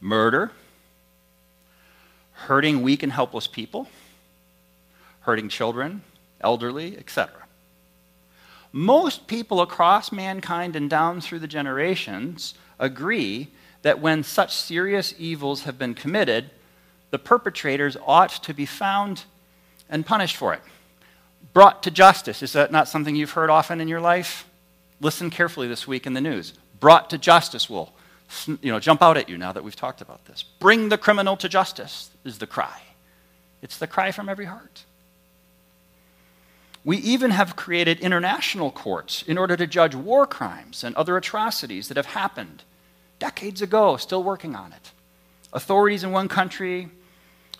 murder, 0.00 0.50
hurting 2.46 2.82
weak 2.82 3.02
and 3.02 3.12
helpless 3.12 3.46
people, 3.46 3.88
hurting 5.20 5.48
children, 5.48 6.02
elderly, 6.40 6.96
etc. 6.96 7.32
Most 8.72 9.26
people 9.26 9.60
across 9.60 10.12
mankind 10.12 10.76
and 10.76 10.88
down 10.88 11.20
through 11.20 11.40
the 11.40 11.48
generations 11.48 12.54
agree 12.78 13.48
that 13.82 14.00
when 14.00 14.22
such 14.22 14.54
serious 14.54 15.14
evils 15.18 15.64
have 15.64 15.78
been 15.78 15.94
committed, 15.94 16.50
the 17.10 17.18
perpetrators 17.18 17.96
ought 18.06 18.30
to 18.44 18.54
be 18.54 18.66
found 18.66 19.24
and 19.90 20.06
punished 20.06 20.36
for 20.36 20.54
it. 20.54 20.60
Brought 21.52 21.82
to 21.84 21.90
justice. 21.90 22.42
Is 22.42 22.52
that 22.52 22.70
not 22.70 22.88
something 22.88 23.16
you've 23.16 23.32
heard 23.32 23.50
often 23.50 23.80
in 23.80 23.88
your 23.88 24.00
life? 24.00 24.46
Listen 25.00 25.30
carefully 25.30 25.66
this 25.66 25.88
week 25.88 26.06
in 26.06 26.12
the 26.12 26.20
news. 26.20 26.52
Brought 26.78 27.10
to 27.10 27.18
justice 27.18 27.68
will 27.68 27.92
you 28.46 28.72
know, 28.72 28.80
jump 28.80 29.02
out 29.02 29.16
at 29.16 29.28
you 29.28 29.38
now 29.38 29.52
that 29.52 29.64
we've 29.64 29.76
talked 29.76 30.00
about 30.00 30.24
this. 30.26 30.42
Bring 30.42 30.88
the 30.88 30.98
criminal 30.98 31.36
to 31.38 31.48
justice 31.48 32.10
is 32.24 32.38
the 32.38 32.46
cry. 32.46 32.82
It's 33.62 33.78
the 33.78 33.86
cry 33.86 34.12
from 34.12 34.28
every 34.28 34.44
heart. 34.44 34.84
We 36.84 36.98
even 36.98 37.32
have 37.32 37.56
created 37.56 38.00
international 38.00 38.70
courts 38.70 39.22
in 39.22 39.36
order 39.36 39.56
to 39.56 39.66
judge 39.66 39.94
war 39.94 40.26
crimes 40.26 40.84
and 40.84 40.94
other 40.94 41.16
atrocities 41.16 41.88
that 41.88 41.96
have 41.96 42.06
happened 42.06 42.62
decades 43.18 43.60
ago, 43.60 43.96
still 43.96 44.22
working 44.22 44.54
on 44.54 44.72
it. 44.72 44.92
Authorities 45.52 46.04
in 46.04 46.12
one 46.12 46.28
country 46.28 46.88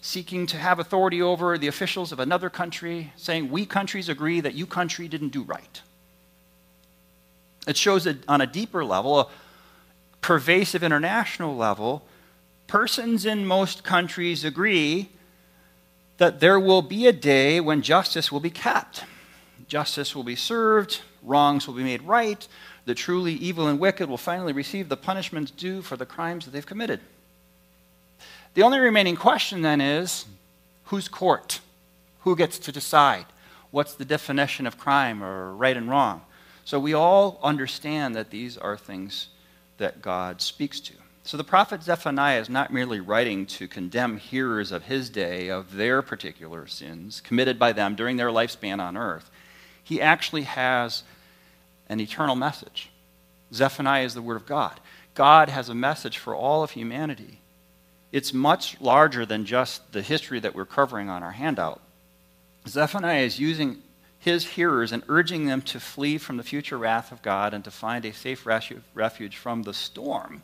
seeking 0.00 0.46
to 0.46 0.57
have 0.57 0.78
authority 0.78 1.20
over 1.20 1.59
the 1.59 1.66
officials 1.66 2.12
of 2.12 2.20
another 2.20 2.48
country, 2.48 3.12
saying, 3.16 3.50
We 3.50 3.66
countries 3.66 4.09
agree 4.09 4.40
that 4.40 4.54
you 4.54 4.66
country 4.66 5.09
didn't 5.09 5.31
do 5.31 5.42
right. 5.42 5.83
It 7.66 7.76
shows 7.76 8.04
that 8.04 8.16
on 8.28 8.40
a 8.40 8.46
deeper 8.46 8.85
level, 8.85 9.31
pervasive 10.20 10.83
international 10.83 11.57
level, 11.57 12.04
persons 12.66 13.24
in 13.24 13.46
most 13.46 13.85
countries 13.85 14.44
agree 14.44 15.09
that 16.18 16.40
there 16.40 16.61
will 16.61 16.83
be 16.83 17.07
a 17.07 17.12
day 17.12 17.61
when 17.61 17.81
justice 17.83 18.31
will 18.31 18.40
be 18.40 18.50
kept. 18.50 19.04
Justice 19.68 20.14
will 20.14 20.24
be 20.24 20.37
served, 20.37 21.00
wrongs 21.22 21.66
will 21.66 21.74
be 21.74 21.85
made 21.85 22.02
right, 22.02 22.46
the 22.85 22.94
truly 22.94 23.35
evil 23.35 23.68
and 23.68 23.78
wicked 23.78 24.09
will 24.09 24.16
finally 24.16 24.52
receive 24.52 24.88
the 24.88 24.96
punishments 24.96 25.50
due 25.50 25.83
for 25.83 25.96
the 25.96 26.07
crimes 26.07 26.44
that 26.44 26.52
they've 26.52 26.64
committed. 26.64 27.00
The 28.54 28.62
only 28.62 28.78
remaining 28.78 29.14
question 29.14 29.62
then 29.62 29.81
is 29.81 30.24
whose 30.85 31.07
court? 31.07 31.61
Who 32.20 32.35
gets 32.35 32.59
to 32.61 32.72
decide? 32.72 33.26
What's 33.70 33.94
the 33.94 34.04
definition 34.04 34.66
of 34.66 34.78
crime 34.78 35.22
or 35.22 35.54
right 35.54 35.76
and 35.76 35.88
wrong? 35.88 36.22
So 36.64 36.81
we 36.81 36.94
all 36.94 37.38
understand 37.42 38.14
that 38.16 38.31
these 38.31 38.57
are 38.57 38.76
things 38.76 39.28
that 39.78 40.02
God 40.02 40.40
speaks 40.40 40.78
to. 40.80 40.94
So 41.24 41.36
the 41.36 41.44
prophet 41.44 41.82
Zephaniah 41.82 42.40
is 42.40 42.48
not 42.48 42.72
merely 42.72 43.00
writing 43.00 43.44
to 43.46 43.68
condemn 43.68 44.16
hearers 44.16 44.72
of 44.72 44.84
his 44.84 45.10
day 45.10 45.48
of 45.48 45.74
their 45.74 46.00
particular 46.00 46.66
sins 46.66 47.20
committed 47.20 47.58
by 47.58 47.72
them 47.72 47.94
during 47.94 48.16
their 48.16 48.30
lifespan 48.30 48.80
on 48.80 48.96
earth. 48.96 49.30
He 49.82 50.00
actually 50.00 50.44
has 50.44 51.02
an 51.88 52.00
eternal 52.00 52.36
message. 52.36 52.90
Zephaniah 53.52 54.04
is 54.04 54.14
the 54.14 54.22
Word 54.22 54.36
of 54.36 54.46
God. 54.46 54.80
God 55.14 55.48
has 55.48 55.68
a 55.68 55.74
message 55.74 56.18
for 56.18 56.34
all 56.34 56.62
of 56.62 56.70
humanity. 56.70 57.40
It's 58.12 58.32
much 58.32 58.80
larger 58.80 59.26
than 59.26 59.44
just 59.44 59.92
the 59.92 60.02
history 60.02 60.40
that 60.40 60.54
we're 60.54 60.64
covering 60.64 61.10
on 61.10 61.22
our 61.22 61.32
handout. 61.32 61.80
Zephaniah 62.66 63.22
is 63.22 63.38
using 63.38 63.82
his 64.18 64.46
hearers 64.46 64.92
and 64.92 65.02
urging 65.09 65.46
them 65.46 65.62
to 65.62 65.81
flee 65.81 66.18
from 66.18 66.37
the 66.37 66.42
future 66.42 66.78
wrath 66.78 67.12
of 67.12 67.22
God 67.22 67.54
and 67.54 67.64
to 67.64 67.70
find 67.70 68.04
a 68.04 68.12
safe 68.12 68.46
refuge 68.46 69.37
from 69.37 69.62
the 69.62 69.74
storm 69.74 70.42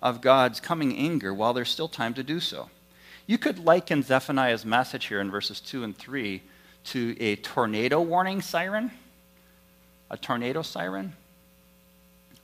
of 0.00 0.20
God's 0.20 0.60
coming 0.60 0.96
anger 0.96 1.34
while 1.34 1.52
there's 1.52 1.68
still 1.68 1.88
time 1.88 2.14
to 2.14 2.22
do 2.22 2.40
so. 2.40 2.70
You 3.26 3.38
could 3.38 3.58
liken 3.58 4.02
Zephaniah's 4.02 4.64
message 4.64 5.06
here 5.06 5.20
in 5.20 5.30
verses 5.30 5.60
2 5.60 5.84
and 5.84 5.96
3 5.96 6.42
to 6.84 7.16
a 7.20 7.36
tornado 7.36 8.00
warning 8.00 8.40
siren 8.40 8.90
a 10.10 10.16
tornado 10.16 10.62
siren. 10.62 11.12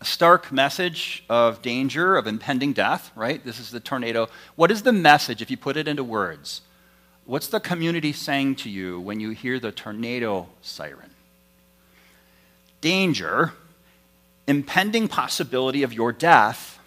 A 0.01 0.05
stark 0.05 0.53
message 0.53 1.25
of 1.29 1.63
danger, 1.63 2.17
of 2.17 2.27
impending 2.27 2.73
death, 2.73 3.11
right? 3.17 3.43
This 3.45 3.59
is 3.59 3.71
the 3.71 3.81
tornado. 3.81 4.29
What 4.55 4.71
is 4.71 4.83
the 4.83 4.93
message 4.93 5.43
if 5.43 5.51
you 5.51 5.57
put 5.57 5.77
it 5.77 5.89
into 5.89 6.05
words? 6.05 6.61
What's 7.27 7.49
the 7.49 7.59
community 7.59 8.13
saying 8.13 8.57
to 8.57 8.71
you 8.71 9.01
when 9.01 9.19
you 9.19 9.31
hear 9.31 9.59
the 9.59 9.73
tornado 9.73 10.49
siren? 10.63 11.11
Danger, 12.81 13.53
impending 14.47 15.09
possibility 15.09 15.83
of 15.83 15.93
your 15.93 16.13
death, 16.13 16.79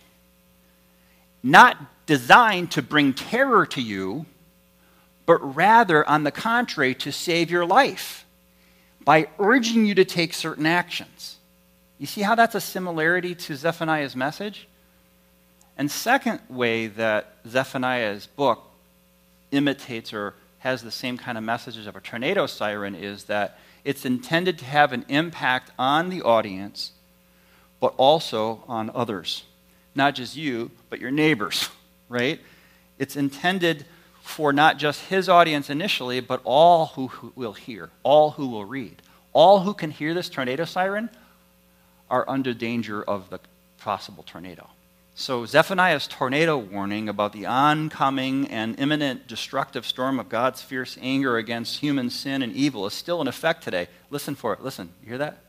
not 1.43 1.78
designed 2.06 2.71
to 2.71 2.82
bring 2.82 3.13
terror 3.13 3.65
to 3.65 3.82
you, 3.82 4.25
but 5.25 5.56
rather, 5.56 6.08
on 6.08 6.23
the 6.23 6.32
contrary, 6.32 6.95
to 6.95 7.12
save 7.12 7.52
your 7.52 7.65
life 7.65 8.25
by 9.04 9.28
urging 9.39 9.86
you 9.86 9.93
to 9.95 10.06
take 10.06 10.34
certain 10.34 10.65
actions. 10.65 11.38
You 11.99 12.08
see 12.08 12.21
how 12.21 12.36
that's 12.36 12.56
a 12.56 12.62
similarity 12.62 13.36
to 13.36 13.56
Zephaniah's 13.56 14.15
message? 14.15 14.69
And 15.78 15.91
second 15.91 16.39
way 16.49 16.88
that 16.88 17.36
Zephaniah's 17.45 18.25
book 18.25 18.69
imitates 19.52 20.14
or 20.14 20.36
has 20.60 20.82
the 20.82 20.92
same 20.92 21.18
kind 21.18 21.38
of 21.38 21.44
messages 21.44 21.88
of 21.88 21.96
a 21.96 22.02
tornado 22.02 22.46
siren 22.46 22.96
is 22.96 23.26
that 23.26 23.60
it's 23.84 24.06
intended 24.06 24.60
to 24.60 24.66
have 24.66 24.92
an 24.92 25.06
impact 25.08 25.72
on 25.80 26.10
the 26.10 26.22
audience, 26.22 26.92
but 27.80 27.94
also 27.98 28.64
on 28.68 28.92
others. 28.94 29.46
Not 29.96 30.16
just 30.16 30.36
you, 30.36 30.72
but 30.90 31.00
your 31.00 31.12
neighbors, 31.12 31.70
right? 32.10 32.40
It's 32.98 33.16
intended 33.16 33.86
for 34.22 34.54
not 34.54 34.78
just 34.78 35.06
his 35.06 35.30
audience 35.30 35.70
initially, 35.70 36.20
but 36.20 36.42
all 36.44 36.88
who 36.88 37.32
will 37.36 37.54
hear, 37.54 37.90
all 38.04 38.32
who 38.32 38.48
will 38.48 38.66
read. 38.66 39.02
All 39.32 39.62
who 39.62 39.74
can 39.74 39.92
hear 39.92 40.14
this 40.14 40.30
tornado 40.30 40.66
siren 40.66 41.10
are 42.10 42.30
under 42.30 42.54
danger 42.54 43.04
of 43.04 43.30
the 43.30 43.40
possible 43.78 44.24
tornado. 44.24 44.68
So, 45.20 45.46
Zephaniah's 45.46 46.08
tornado 46.08 46.58
warning 46.58 47.10
about 47.10 47.34
the 47.34 47.46
oncoming 47.46 48.48
and 48.48 48.80
imminent 48.80 49.28
destructive 49.28 49.86
storm 49.86 50.18
of 50.18 50.30
God's 50.30 50.62
fierce 50.62 50.98
anger 51.02 51.36
against 51.36 51.82
human 51.82 52.10
sin 52.10 52.42
and 52.42 52.54
evil 52.54 52.86
is 52.86 52.94
still 52.94 53.20
in 53.20 53.28
effect 53.28 53.62
today. 53.62 53.90
Listen 54.10 54.34
for 54.34 54.54
it. 54.54 54.64
Listen. 54.64 54.94
You 55.04 55.10
hear 55.10 55.18
that? 55.18 55.40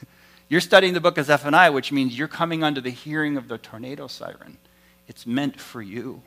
You're 0.48 0.62
studying 0.62 0.94
the 0.94 1.02
book 1.02 1.18
of 1.18 1.26
Zephaniah, 1.26 1.70
which 1.70 1.92
means 1.92 2.16
you're 2.16 2.28
coming 2.28 2.64
under 2.64 2.80
the 2.80 2.88
hearing 2.88 3.36
of 3.36 3.46
the 3.46 3.58
tornado 3.58 4.06
siren. 4.06 4.56
It's 5.06 5.26
meant 5.26 5.60
for 5.60 5.82
you 5.82 6.22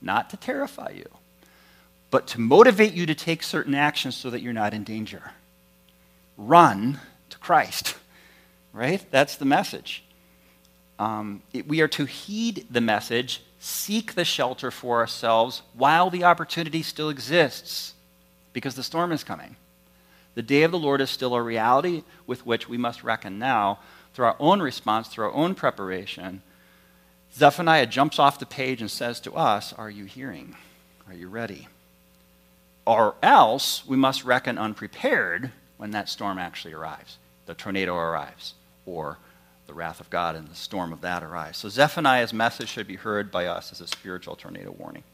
not 0.00 0.30
to 0.30 0.36
terrify 0.36 0.90
you, 0.90 1.08
but 2.12 2.28
to 2.28 2.40
motivate 2.40 2.92
you 2.92 3.06
to 3.06 3.16
take 3.16 3.42
certain 3.42 3.74
actions 3.74 4.16
so 4.16 4.30
that 4.30 4.40
you're 4.40 4.52
not 4.52 4.72
in 4.72 4.84
danger. 4.84 5.32
Run 6.36 7.00
to 7.30 7.38
Christ, 7.38 7.96
right? 8.72 9.04
That's 9.10 9.34
the 9.34 9.46
message. 9.46 10.04
Um, 10.98 11.42
it, 11.52 11.66
we 11.66 11.80
are 11.80 11.88
to 11.88 12.04
heed 12.04 12.66
the 12.70 12.80
message, 12.80 13.42
seek 13.58 14.14
the 14.14 14.24
shelter 14.24 14.70
for 14.70 14.98
ourselves 14.98 15.62
while 15.74 16.10
the 16.10 16.24
opportunity 16.24 16.82
still 16.82 17.08
exists, 17.08 17.94
because 18.52 18.74
the 18.74 18.82
storm 18.82 19.12
is 19.12 19.24
coming. 19.24 19.56
The 20.34 20.42
day 20.42 20.62
of 20.62 20.70
the 20.70 20.78
Lord 20.78 21.00
is 21.00 21.10
still 21.10 21.34
a 21.34 21.42
reality 21.42 22.02
with 22.26 22.46
which 22.46 22.68
we 22.68 22.76
must 22.76 23.04
reckon 23.04 23.38
now 23.38 23.80
through 24.12 24.26
our 24.26 24.36
own 24.38 24.60
response, 24.60 25.08
through 25.08 25.26
our 25.26 25.32
own 25.32 25.54
preparation 25.54 26.42
Zephaniah 27.36 27.86
jumps 27.86 28.20
off 28.20 28.38
the 28.38 28.46
page 28.46 28.80
and 28.80 28.90
says 28.90 29.18
to 29.20 29.32
us, 29.34 29.72
Are 29.72 29.90
you 29.90 30.04
hearing? 30.04 30.54
Are 31.08 31.14
you 31.14 31.28
ready? 31.28 31.66
Or 32.86 33.16
else 33.22 33.84
we 33.86 33.96
must 33.96 34.24
reckon 34.24 34.56
unprepared 34.56 35.50
when 35.76 35.90
that 35.90 36.08
storm 36.08 36.38
actually 36.38 36.74
arrives. 36.74 37.18
The 37.46 37.54
tornado 37.54 37.96
arrives, 37.96 38.54
or 38.86 39.18
the 39.66 39.74
wrath 39.74 40.00
of 40.00 40.10
God 40.10 40.36
and 40.36 40.48
the 40.48 40.54
storm 40.54 40.92
of 40.92 41.00
that 41.00 41.22
arise. 41.22 41.56
So 41.56 41.68
Zephaniah's 41.68 42.32
message 42.32 42.68
should 42.68 42.86
be 42.86 42.96
heard 42.96 43.30
by 43.30 43.46
us 43.46 43.72
as 43.72 43.80
a 43.80 43.86
spiritual 43.86 44.36
tornado 44.36 44.70
warning. 44.70 45.04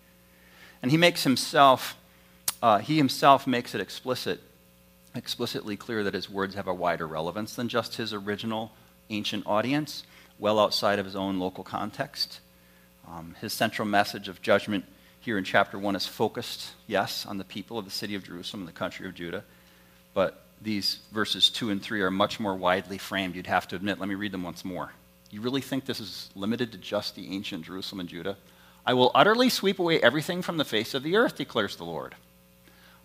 And 0.83 0.91
he 0.91 0.97
makes 0.97 1.25
himself, 1.25 1.97
uh, 2.63 2.79
he 2.79 2.97
himself 2.97 3.47
makes 3.47 3.75
it 3.75 3.81
explicit, 3.81 4.41
explicitly 5.15 5.77
clear 5.77 6.03
that 6.05 6.15
his 6.15 6.29
words 6.29 6.55
have 6.55 6.67
a 6.67 6.75
wider 6.75 7.07
relevance 7.07 7.55
than 7.55 7.69
just 7.69 7.97
his 7.97 8.13
original 8.13 8.73
ancient 9.11 9.47
audience 9.47 10.05
well 10.39 10.59
outside 10.59 10.99
of 10.99 11.05
his 11.05 11.15
own 11.15 11.39
local 11.39 11.63
context. 11.63 12.41
Um, 13.07 13.37
his 13.41 13.53
central 13.53 13.87
message 13.87 14.29
of 14.29 14.41
judgment 14.43 14.85
here 15.21 15.37
in 15.37 15.45
chapter 15.45 15.79
1 15.79 15.95
is 15.97 16.07
focused, 16.07 16.71
yes, 16.87 17.27
on 17.27 17.37
the 17.37 17.45
people 17.45 17.79
of 17.79 17.85
the 17.85 17.91
city 17.91 18.15
of 18.15 18.25
Jerusalem 18.25 18.63
and 18.63 18.69
the 18.69 18.73
country 18.73 19.07
of 19.07 19.15
Judah, 19.15 19.45
but 20.15 20.45
these 20.61 20.99
verses 21.13 21.49
2 21.51 21.71
and 21.71 21.83
3 21.83 22.03
are 22.03 22.11
much 22.11 22.39
more 22.39 22.55
widely 22.55 22.99
framed, 22.99 23.35
you'd 23.35 23.47
have 23.47 23.69
to 23.69 23.77
admit. 23.77 23.99
Let 23.99 24.09
me 24.09 24.15
read 24.15 24.33
them 24.33 24.43
once 24.43 24.65
more. 24.65 24.93
You 25.31 25.41
really 25.41 25.61
think 25.61 25.85
this 25.85 26.01
is 26.01 26.29
limited 26.35 26.73
to 26.73 26.79
just 26.79 27.15
the 27.15 27.35
ancient 27.35 27.65
Jerusalem 27.65 28.01
and 28.01 28.09
Judah? 28.09 28.37
I 28.85 28.95
will 28.95 29.13
utterly 29.15 29.49
sweep 29.49 29.79
away 29.79 30.01
everything 30.01 30.43
from 30.43 30.57
the 30.57 30.65
face 30.65 30.95
of 30.95 31.03
the 31.03 31.17
earth, 31.17 31.37
declares 31.37 31.77
the 31.77 31.85
Lord. 31.85 32.15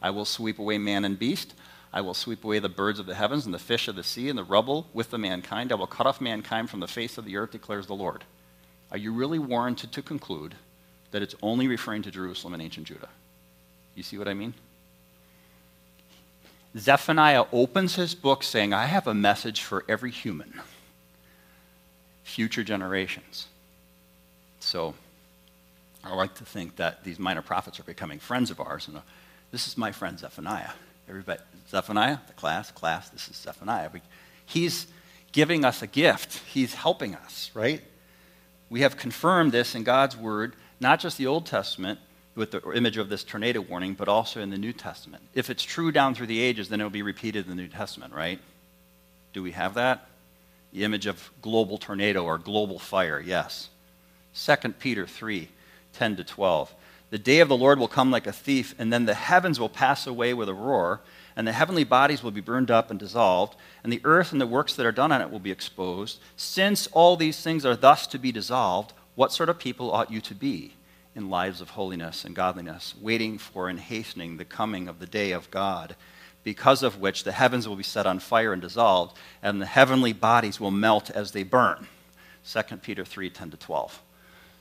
I 0.02 0.10
will 0.10 0.26
sweep 0.26 0.60
away 0.60 0.78
man 0.78 1.06
and 1.06 1.18
beast. 1.18 1.54
I 1.94 2.02
will 2.02 2.14
sweep 2.14 2.44
away 2.44 2.60
the 2.60 2.68
birds 2.68 3.00
of 3.00 3.06
the 3.06 3.16
heavens 3.16 3.46
and 3.46 3.54
the 3.54 3.60
fish 3.60 3.88
of 3.88 3.96
the 3.96 4.04
sea 4.04 4.28
and 4.28 4.38
the 4.38 4.44
rubble 4.44 4.88
with 4.94 5.12
the 5.12 5.18
mankind. 5.18 5.72
I 5.72 5.76
will 5.76 5.88
cut 5.88 6.08
off 6.08 6.20
mankind 6.20 6.70
from 6.70 6.80
the 6.80 6.88
face 6.88 7.18
of 7.18 7.26
the 7.26 7.38
earth, 7.38 7.52
declares 7.52 7.88
the 7.88 7.94
Lord. 7.94 8.24
Are 8.92 8.98
you 8.98 9.14
really 9.14 9.40
warranted 9.40 9.92
to 9.94 10.02
conclude 10.02 10.56
that 11.12 11.22
it's 11.22 11.36
only 11.42 11.68
referring 11.68 12.02
to 12.04 12.12
Jerusalem 12.12 12.54
and 12.54 12.64
ancient 12.64 12.88
Judah? 12.88 13.10
You 13.96 14.04
see 14.04 14.18
what 14.18 14.28
I 14.28 14.34
mean? 14.34 14.54
Zephaniah 16.78 17.46
opens 17.54 17.96
his 17.96 18.14
book 18.16 18.44
saying, 18.44 18.74
I 18.74 18.86
have 18.86 19.08
a 19.08 19.14
message 19.14 19.62
for 19.62 19.86
every 19.88 20.12
human, 20.12 20.62
future 22.24 22.64
generations. 22.64 23.48
So 24.60 24.94
I 26.04 26.14
like 26.14 26.36
to 26.36 26.46
think 26.46 26.76
that 26.76 27.04
these 27.04 27.18
minor 27.18 27.42
prophets 27.42 27.80
are 27.80 27.84
becoming 27.84 28.20
friends 28.20 28.52
of 28.52 28.60
ours. 28.60 28.88
And 28.88 28.98
uh, 28.98 29.02
this 29.52 29.68
is 29.68 29.78
my 29.78 29.92
friend 29.92 30.20
Zephaniah. 30.20 30.72
Everybody, 31.08 31.40
Zephaniah, 31.70 32.18
the 32.28 32.34
class, 32.34 32.72
class, 32.72 33.10
this 33.10 33.30
is 33.30 33.38
Zephaniah. 33.38 33.90
He's 34.46 34.88
giving 35.32 35.64
us 35.64 35.82
a 35.82 35.88
gift, 35.88 36.42
he's 36.48 36.74
helping 36.74 37.16
us, 37.16 37.52
right? 37.54 37.82
We 38.70 38.82
have 38.82 38.98
confirmed 38.98 39.52
this 39.52 39.76
in 39.76 39.84
God's 39.84 40.18
word, 40.18 40.56
not 40.80 41.00
just 41.00 41.18
the 41.18 41.28
Old 41.28 41.46
Testament, 41.46 42.00
with 42.36 42.52
the 42.52 42.62
image 42.72 42.98
of 42.98 43.10
this 43.10 43.24
tornado 43.24 43.62
warning, 43.62 43.94
but 43.94 44.08
also 44.08 44.42
in 44.42 44.50
the 44.50 44.58
New 44.58 44.74
Testament. 44.74 45.24
If 45.34 45.50
it's 45.50 45.64
true 45.64 45.92
down 45.92 46.16
through 46.16 46.28
the 46.28 46.42
ages, 46.42 46.70
then 46.70 46.82
it'll 46.82 46.90
be 46.90 47.02
repeated 47.02 47.46
in 47.46 47.50
the 47.50 47.62
New 47.62 47.70
Testament, 47.70 48.14
right? 48.14 48.40
Do 49.34 49.42
we 49.42 49.52
have 49.52 49.76
that? 49.76 50.08
The 50.74 50.84
image 50.84 51.06
of 51.06 51.32
global 51.42 51.78
tornado 51.78 52.26
or 52.26 52.38
global 52.38 52.78
fire, 52.78 53.22
yes. 53.26 53.70
2 54.36 54.70
Peter 54.80 55.08
3 55.08 55.50
10 55.94 56.18
to 56.18 56.24
12. 56.26 56.74
The 57.10 57.18
day 57.18 57.40
of 57.40 57.48
the 57.48 57.56
Lord 57.56 57.80
will 57.80 57.88
come 57.88 58.12
like 58.12 58.28
a 58.28 58.34
thief, 58.34 58.76
and 58.78 58.92
then 58.92 59.06
the 59.06 59.14
heavens 59.14 59.60
will 59.60 59.70
pass 59.70 60.06
away 60.06 60.34
with 60.34 60.50
a 60.50 60.54
roar, 60.54 61.00
and 61.38 61.48
the 61.48 61.54
heavenly 61.54 61.86
bodies 61.86 62.22
will 62.22 62.32
be 62.32 62.42
burned 62.42 62.70
up 62.70 62.92
and 62.92 63.00
dissolved, 63.00 63.56
and 63.84 63.94
the 63.94 64.02
earth 64.04 64.34
and 64.34 64.42
the 64.42 64.48
works 64.48 64.76
that 64.76 64.86
are 64.86 64.92
done 64.92 65.14
on 65.14 65.22
it 65.22 65.32
will 65.32 65.40
be 65.40 65.52
exposed. 65.52 66.20
Since 66.36 66.88
all 66.88 67.16
these 67.16 67.40
things 67.42 67.66
are 67.66 67.78
thus 67.78 68.08
to 68.08 68.18
be 68.18 68.34
dissolved, 68.34 68.92
what 69.16 69.32
sort 69.32 69.48
of 69.48 69.58
people 69.58 69.92
ought 69.92 70.12
you 70.12 70.20
to 70.20 70.36
be? 70.36 70.74
In 71.16 71.30
lives 71.30 71.62
of 71.62 71.72
holiness 71.72 72.26
and 72.26 72.36
godliness, 72.36 72.94
waiting 73.00 73.38
for 73.38 73.70
and 73.70 73.80
hastening 73.80 74.38
the 74.38 74.46
coming 74.46 74.88
of 74.88 75.00
the 75.00 75.06
day 75.06 75.32
of 75.32 75.50
God, 75.50 75.96
because 76.44 76.84
of 76.84 77.00
which 77.00 77.24
the 77.24 77.32
heavens 77.32 77.68
will 77.68 77.78
be 77.78 77.84
set 77.84 78.06
on 78.06 78.20
fire 78.20 78.54
and 78.54 78.62
dissolved, 78.62 79.18
and 79.42 79.62
the 79.62 79.66
heavenly 79.66 80.14
bodies 80.14 80.60
will 80.60 80.72
melt 80.72 81.10
as 81.10 81.32
they 81.32 81.44
burn. 81.44 81.88
2 82.46 82.78
Peter 82.78 83.06
3 83.06 83.30
10 83.30 83.52
to 83.52 83.58
12. 83.58 84.02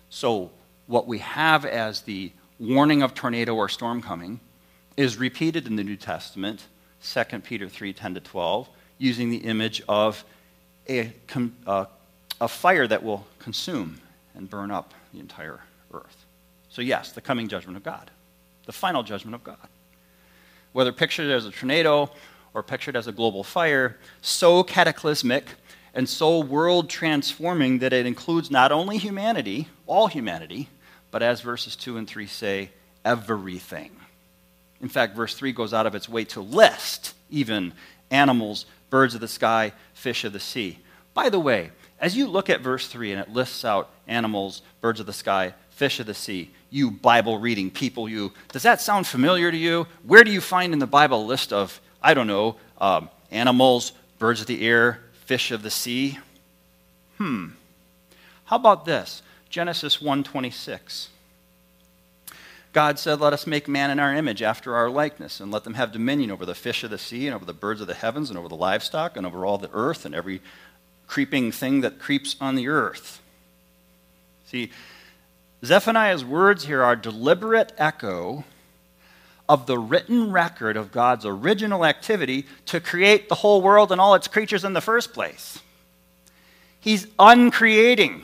So, 0.08 0.50
what 0.86 1.06
we 1.06 1.18
have 1.18 1.64
as 1.64 2.02
the 2.02 2.32
warning 2.58 3.02
of 3.02 3.14
tornado 3.14 3.54
or 3.54 3.68
storm 3.68 4.00
coming 4.00 4.40
is 4.96 5.16
repeated 5.16 5.66
in 5.66 5.76
the 5.76 5.84
New 5.84 5.96
Testament, 5.96 6.66
2 7.02 7.40
Peter 7.40 7.68
3 7.68 7.92
10 7.92 8.14
to 8.14 8.20
12, 8.20 8.68
using 8.98 9.30
the 9.30 9.38
image 9.38 9.82
of 9.88 10.24
a, 10.88 11.12
uh, 11.66 11.86
a 12.40 12.48
fire 12.48 12.86
that 12.86 13.02
will 13.02 13.26
consume 13.38 14.00
and 14.34 14.48
burn 14.48 14.70
up 14.70 14.94
the 15.12 15.20
entire 15.20 15.60
earth. 15.92 16.23
So, 16.74 16.82
yes, 16.82 17.12
the 17.12 17.20
coming 17.20 17.46
judgment 17.46 17.76
of 17.76 17.84
God, 17.84 18.10
the 18.66 18.72
final 18.72 19.04
judgment 19.04 19.37
of 19.37 19.44
God. 19.44 19.68
Whether 20.72 20.90
pictured 20.90 21.30
as 21.30 21.46
a 21.46 21.52
tornado 21.52 22.10
or 22.52 22.64
pictured 22.64 22.96
as 22.96 23.06
a 23.06 23.12
global 23.12 23.44
fire, 23.44 23.96
so 24.22 24.64
cataclysmic 24.64 25.44
and 25.94 26.08
so 26.08 26.40
world 26.40 26.90
transforming 26.90 27.78
that 27.78 27.92
it 27.92 28.06
includes 28.06 28.50
not 28.50 28.72
only 28.72 28.98
humanity, 28.98 29.68
all 29.87 30.08
humanity, 30.08 30.68
but 31.12 31.22
as 31.22 31.42
verses 31.42 31.76
2 31.76 31.96
and 31.96 32.08
3 32.08 32.26
say, 32.26 32.70
everything. 33.04 33.92
In 34.80 34.88
fact, 34.88 35.14
verse 35.14 35.37
3 35.37 35.52
goes 35.52 35.72
out 35.72 35.87
of 35.87 35.94
its 35.94 36.08
way 36.08 36.24
to 36.24 36.40
list 36.40 37.14
even 37.30 37.72
animals, 38.10 38.66
birds 38.90 39.14
of 39.14 39.20
the 39.20 39.28
sky, 39.28 39.72
fish 39.92 40.24
of 40.24 40.32
the 40.32 40.40
sea. 40.40 40.80
By 41.14 41.28
the 41.28 41.38
way, 41.38 41.70
as 42.00 42.16
you 42.16 42.26
look 42.26 42.50
at 42.50 42.62
verse 42.62 42.88
3 42.88 43.12
and 43.12 43.20
it 43.20 43.30
lists 43.30 43.64
out 43.64 43.90
animals, 44.08 44.62
birds 44.80 44.98
of 44.98 45.06
the 45.06 45.12
sky, 45.12 45.54
fish 45.74 46.00
of 46.00 46.06
the 46.06 46.14
sea, 46.14 46.50
you 46.70 46.90
Bible 46.90 47.38
reading 47.38 47.70
people, 47.70 48.08
you, 48.08 48.32
does 48.52 48.62
that 48.62 48.80
sound 48.80 49.06
familiar 49.06 49.50
to 49.50 49.56
you? 49.56 49.87
Where 50.04 50.24
do 50.24 50.30
you 50.30 50.40
find 50.40 50.72
in 50.72 50.78
the 50.78 50.87
Bible 50.87 51.22
a 51.22 51.26
list 51.26 51.52
of, 51.52 51.80
I 52.02 52.14
don't 52.14 52.26
know, 52.26 52.56
um, 52.78 53.10
animals, 53.30 53.92
birds 54.18 54.40
of 54.40 54.46
the 54.46 54.66
air, 54.66 55.00
fish 55.26 55.50
of 55.50 55.62
the 55.62 55.70
sea? 55.70 56.18
Hmm. 57.18 57.48
How 58.44 58.56
about 58.56 58.84
this? 58.84 59.22
Genesis 59.48 59.98
1:26. 59.98 61.08
God 62.72 62.98
said, 62.98 63.20
Let 63.20 63.32
us 63.32 63.46
make 63.46 63.68
man 63.68 63.90
in 63.90 64.00
our 64.00 64.12
image, 64.14 64.42
after 64.42 64.74
our 64.74 64.90
likeness, 64.90 65.40
and 65.40 65.52
let 65.52 65.62
them 65.62 65.74
have 65.74 65.92
dominion 65.92 66.32
over 66.32 66.44
the 66.44 66.56
fish 66.56 66.82
of 66.82 66.90
the 66.90 66.98
sea, 66.98 67.26
and 67.26 67.34
over 67.34 67.44
the 67.44 67.52
birds 67.52 67.80
of 67.80 67.87
the 67.87 67.94
heavens, 67.94 68.30
and 68.30 68.38
over 68.38 68.48
the 68.48 68.56
livestock, 68.56 69.16
and 69.16 69.24
over 69.24 69.46
all 69.46 69.58
the 69.58 69.70
earth, 69.72 70.04
and 70.04 70.14
every 70.14 70.42
creeping 71.06 71.52
thing 71.52 71.82
that 71.82 72.00
creeps 72.00 72.34
on 72.40 72.56
the 72.56 72.66
earth. 72.66 73.20
See, 74.46 74.72
Zephaniah's 75.64 76.24
words 76.24 76.66
here 76.66 76.83
are 76.83 76.96
deliberate 76.96 77.72
echo 77.79 78.44
of 79.48 79.66
the 79.66 79.79
written 79.79 80.33
record 80.33 80.77
of 80.77 80.92
God's 80.92 81.27
original 81.27 81.85
activity 81.85 82.46
to 82.66 82.81
create 82.81 83.29
the 83.29 83.35
whole 83.37 83.61
world 83.61 83.92
and 83.92 84.00
all 84.00 84.14
its 84.14 84.29
creatures 84.29 84.64
in 84.64 84.72
the 84.72 84.81
first 84.81 85.12
place. 85.12 85.61
He's 86.81 87.07
uncreating. 87.18 88.22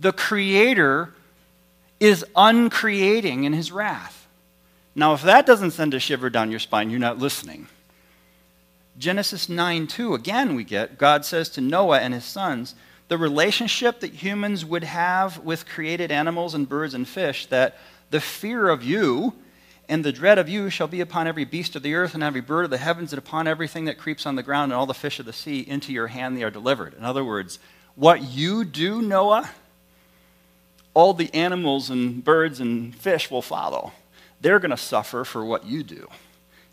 The 0.00 0.12
Creator 0.12 1.14
is 2.00 2.24
uncreating 2.36 3.44
in 3.44 3.52
His 3.52 3.72
wrath. 3.72 4.26
Now, 4.94 5.14
if 5.14 5.22
that 5.22 5.46
doesn't 5.46 5.72
send 5.72 5.94
a 5.94 6.00
shiver 6.00 6.30
down 6.30 6.50
your 6.50 6.60
spine, 6.60 6.90
you're 6.90 6.98
not 6.98 7.18
listening. 7.18 7.68
Genesis 8.98 9.48
9 9.48 9.86
2, 9.86 10.14
again, 10.14 10.56
we 10.56 10.64
get 10.64 10.98
God 10.98 11.24
says 11.24 11.48
to 11.50 11.60
Noah 11.60 12.00
and 12.00 12.12
his 12.12 12.24
sons, 12.24 12.74
the 13.08 13.18
relationship 13.18 14.00
that 14.00 14.12
humans 14.12 14.64
would 14.64 14.84
have 14.84 15.38
with 15.38 15.66
created 15.66 16.12
animals 16.12 16.54
and 16.54 16.68
birds 16.68 16.94
and 16.94 17.08
fish, 17.08 17.46
that 17.46 17.76
the 18.10 18.20
fear 18.20 18.68
of 18.68 18.84
you 18.84 19.34
and 19.88 20.04
the 20.04 20.12
dread 20.12 20.38
of 20.38 20.48
you 20.48 20.68
shall 20.68 20.88
be 20.88 21.00
upon 21.00 21.26
every 21.26 21.44
beast 21.44 21.74
of 21.74 21.82
the 21.82 21.94
earth 21.94 22.14
and 22.14 22.22
every 22.22 22.42
bird 22.42 22.64
of 22.64 22.70
the 22.70 22.78
heavens 22.78 23.12
and 23.12 23.18
upon 23.18 23.46
everything 23.46 23.86
that 23.86 23.98
creeps 23.98 24.26
on 24.26 24.36
the 24.36 24.42
ground 24.42 24.70
and 24.70 24.78
all 24.78 24.86
the 24.86 24.94
fish 24.94 25.18
of 25.18 25.24
the 25.26 25.32
sea. 25.32 25.60
Into 25.60 25.92
your 25.92 26.08
hand 26.08 26.36
they 26.36 26.42
are 26.42 26.50
delivered. 26.50 26.94
In 26.94 27.04
other 27.04 27.24
words, 27.24 27.58
what 27.94 28.22
you 28.22 28.64
do, 28.64 29.00
Noah, 29.00 29.50
all 30.92 31.14
the 31.14 31.32
animals 31.32 31.88
and 31.88 32.22
birds 32.22 32.60
and 32.60 32.94
fish 32.94 33.30
will 33.30 33.42
follow. 33.42 33.92
They're 34.40 34.58
going 34.58 34.70
to 34.70 34.76
suffer 34.76 35.24
for 35.24 35.44
what 35.44 35.64
you 35.64 35.82
do. 35.82 36.08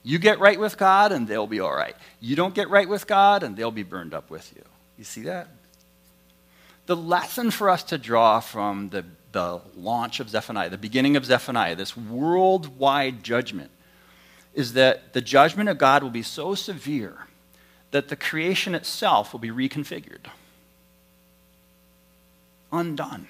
You 0.04 0.20
get 0.20 0.40
right 0.40 0.60
with 0.60 0.78
God 0.78 1.12
and 1.12 1.28
they'll 1.28 1.48
be 1.48 1.62
all 1.62 1.74
right. 1.74 1.96
You 2.20 2.36
don't 2.36 2.54
get 2.54 2.70
right 2.70 2.88
with 2.88 3.08
God 3.08 3.44
and 3.44 3.56
they'll 3.56 3.72
be 3.72 3.84
burned 3.84 4.14
up 4.14 4.30
with 4.30 4.52
you. 4.56 4.64
You 4.98 5.04
see 5.04 5.24
that? 5.24 5.48
The 6.86 6.96
lesson 6.96 7.52
for 7.52 7.70
us 7.70 7.84
to 7.84 7.98
draw 7.98 8.40
from 8.40 8.90
the, 8.90 9.06
the 9.32 9.62
launch 9.76 10.20
of 10.20 10.30
Zephaniah, 10.30 10.70
the 10.70 10.78
beginning 10.78 11.16
of 11.16 11.26
Zephaniah, 11.26 11.76
this 11.76 11.98
worldwide 11.98 13.24
judgment, 13.24 13.72
is 14.54 14.74
that 14.74 15.14
the 15.14 15.22
judgment 15.22 15.70
of 15.70 15.78
God 15.78 16.04
will 16.04 16.12
be 16.12 16.22
so 16.22 16.56
severe 16.56 17.28
that 17.92 18.08
the 18.10 18.16
creation 18.16 18.76
itself 18.76 19.34
will 19.34 19.40
be 19.40 19.50
reconfigured, 19.50 20.28
undone. 22.72 23.28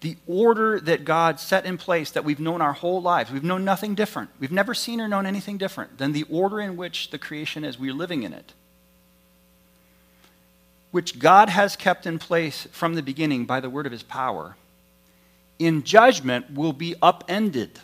The 0.00 0.16
order 0.26 0.78
that 0.80 1.04
God 1.04 1.40
set 1.40 1.64
in 1.64 1.78
place 1.78 2.10
that 2.10 2.24
we've 2.24 2.40
known 2.40 2.60
our 2.60 2.74
whole 2.74 3.00
lives, 3.00 3.30
we've 3.30 3.42
known 3.42 3.64
nothing 3.64 3.94
different. 3.94 4.30
We've 4.38 4.52
never 4.52 4.74
seen 4.74 5.00
or 5.00 5.08
known 5.08 5.24
anything 5.24 5.56
different 5.56 5.98
than 5.98 6.12
the 6.12 6.24
order 6.24 6.60
in 6.60 6.76
which 6.76 7.10
the 7.10 7.18
creation 7.18 7.64
is. 7.64 7.78
We're 7.78 7.94
living 7.94 8.22
in 8.22 8.32
it 8.32 8.52
which 10.94 11.18
God 11.18 11.48
has 11.48 11.74
kept 11.74 12.06
in 12.06 12.20
place 12.20 12.68
from 12.70 12.94
the 12.94 13.02
beginning 13.02 13.46
by 13.46 13.58
the 13.58 13.68
word 13.68 13.84
of 13.84 13.90
his 13.90 14.04
power, 14.04 14.54
in 15.58 15.82
judgment 15.82 16.52
will 16.54 16.72
be 16.72 16.94
upended. 17.02 17.80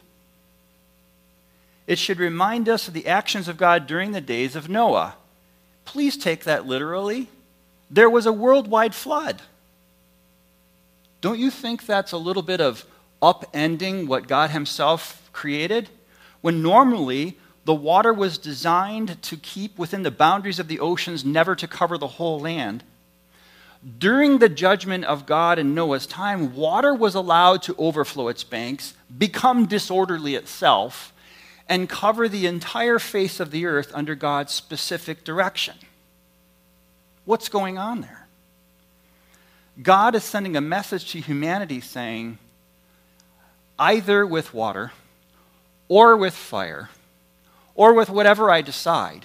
It 1.89 1.99
should 1.99 2.21
remind 2.21 2.69
us 2.69 2.87
of 2.87 2.95
the 2.95 3.09
actions 3.09 3.49
of 3.49 3.57
God 3.57 3.89
during 3.89 4.13
the 4.13 4.21
days 4.21 4.55
of 4.55 4.69
Noah. 4.69 5.17
Please 5.85 6.17
take 6.17 6.45
that 6.45 6.67
literally. 6.67 7.27
There 7.91 8.09
was 8.09 8.27
a 8.27 8.33
worldwide 8.33 8.95
flood. 8.95 9.43
Don't 11.21 11.41
you 11.41 11.51
think 11.51 11.87
that's 11.87 12.13
a 12.13 12.17
little 12.17 12.45
bit 12.45 12.61
of 12.61 12.85
upending 13.21 14.07
what 14.07 14.29
God 14.29 14.51
Himself 14.51 15.29
created? 15.33 15.89
When 16.43 16.63
normally 16.63 17.37
the 17.65 17.75
water 17.75 18.13
was 18.13 18.39
designed 18.39 19.21
to 19.23 19.37
keep 19.37 19.81
within 19.81 20.05
the 20.05 20.13
boundaries 20.13 20.61
of 20.61 20.69
the 20.69 20.79
oceans, 20.79 21.25
never 21.25 21.57
to 21.57 21.67
cover 21.67 21.99
the 21.99 22.07
whole 22.07 22.39
land. 22.39 22.85
During 23.99 24.39
the 24.39 24.51
judgment 24.51 25.07
of 25.07 25.25
God 25.25 25.59
in 25.59 25.75
Noah's 25.75 26.07
time, 26.07 26.55
water 26.55 26.93
was 26.95 27.15
allowed 27.15 27.63
to 27.63 27.75
overflow 27.79 28.29
its 28.29 28.45
banks, 28.45 28.93
become 29.17 29.65
disorderly 29.65 30.35
itself, 30.35 31.15
and 31.67 31.89
cover 31.89 32.29
the 32.29 32.47
entire 32.47 32.99
face 32.99 33.41
of 33.41 33.51
the 33.51 33.65
earth 33.65 33.91
under 33.95 34.15
God's 34.15 34.53
specific 34.53 35.25
direction. 35.25 35.77
What's 37.25 37.49
going 37.49 37.79
on 37.79 38.03
there? 38.03 38.27
God 39.81 40.15
is 40.15 40.25
sending 40.25 40.57
a 40.57 40.61
message 40.61 41.13
to 41.13 41.21
humanity 41.21 41.81
saying, 41.81 42.37
either 43.79 44.27
with 44.27 44.53
water 44.53 44.93
or 45.89 46.19
with 46.19 46.35
fire, 46.35 46.91
or 47.75 47.95
with 47.95 48.11
whatever 48.11 48.51
I 48.51 48.61
decide, 48.61 49.25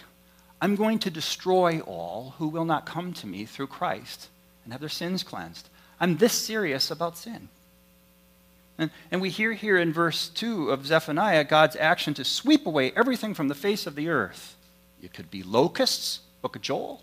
I'm 0.62 0.78
going 0.78 1.00
to 1.00 1.10
destroy 1.10 1.82
all 1.82 2.36
who 2.38 2.48
will 2.48 2.64
not 2.64 2.86
come 2.86 3.12
to 3.14 3.28
me 3.28 3.44
through 3.44 3.68
Christ 3.68 4.30
and 4.66 4.74
have 4.74 4.82
their 4.82 4.90
sins 4.90 5.24
cleansed. 5.24 5.70
I'm 6.00 6.18
this 6.18 6.34
serious 6.34 6.92
about 6.92 7.18
sin. 7.18 7.48
And, 8.78 8.92
and 9.10 9.22
we 9.22 9.30
hear 9.30 9.54
here 9.54 9.78
in 9.78 9.94
verse 9.94 10.28
2 10.28 10.70
of 10.70 10.86
Zephaniah 10.86 11.46
God's 11.46 11.78
action 11.78 12.14
to 12.16 12.26
sweep 12.26 12.66
away 12.66 12.92
everything 12.96 13.34
from 13.34 13.48
the 13.48 13.56
face 13.56 13.88
of 13.88 13.96
the 13.96 14.10
earth. 14.10 14.58
It 15.02 15.14
could 15.14 15.32
be 15.32 15.44
locusts, 15.44 16.20
book 16.42 16.58
of 16.58 16.62
Joel. 16.62 17.02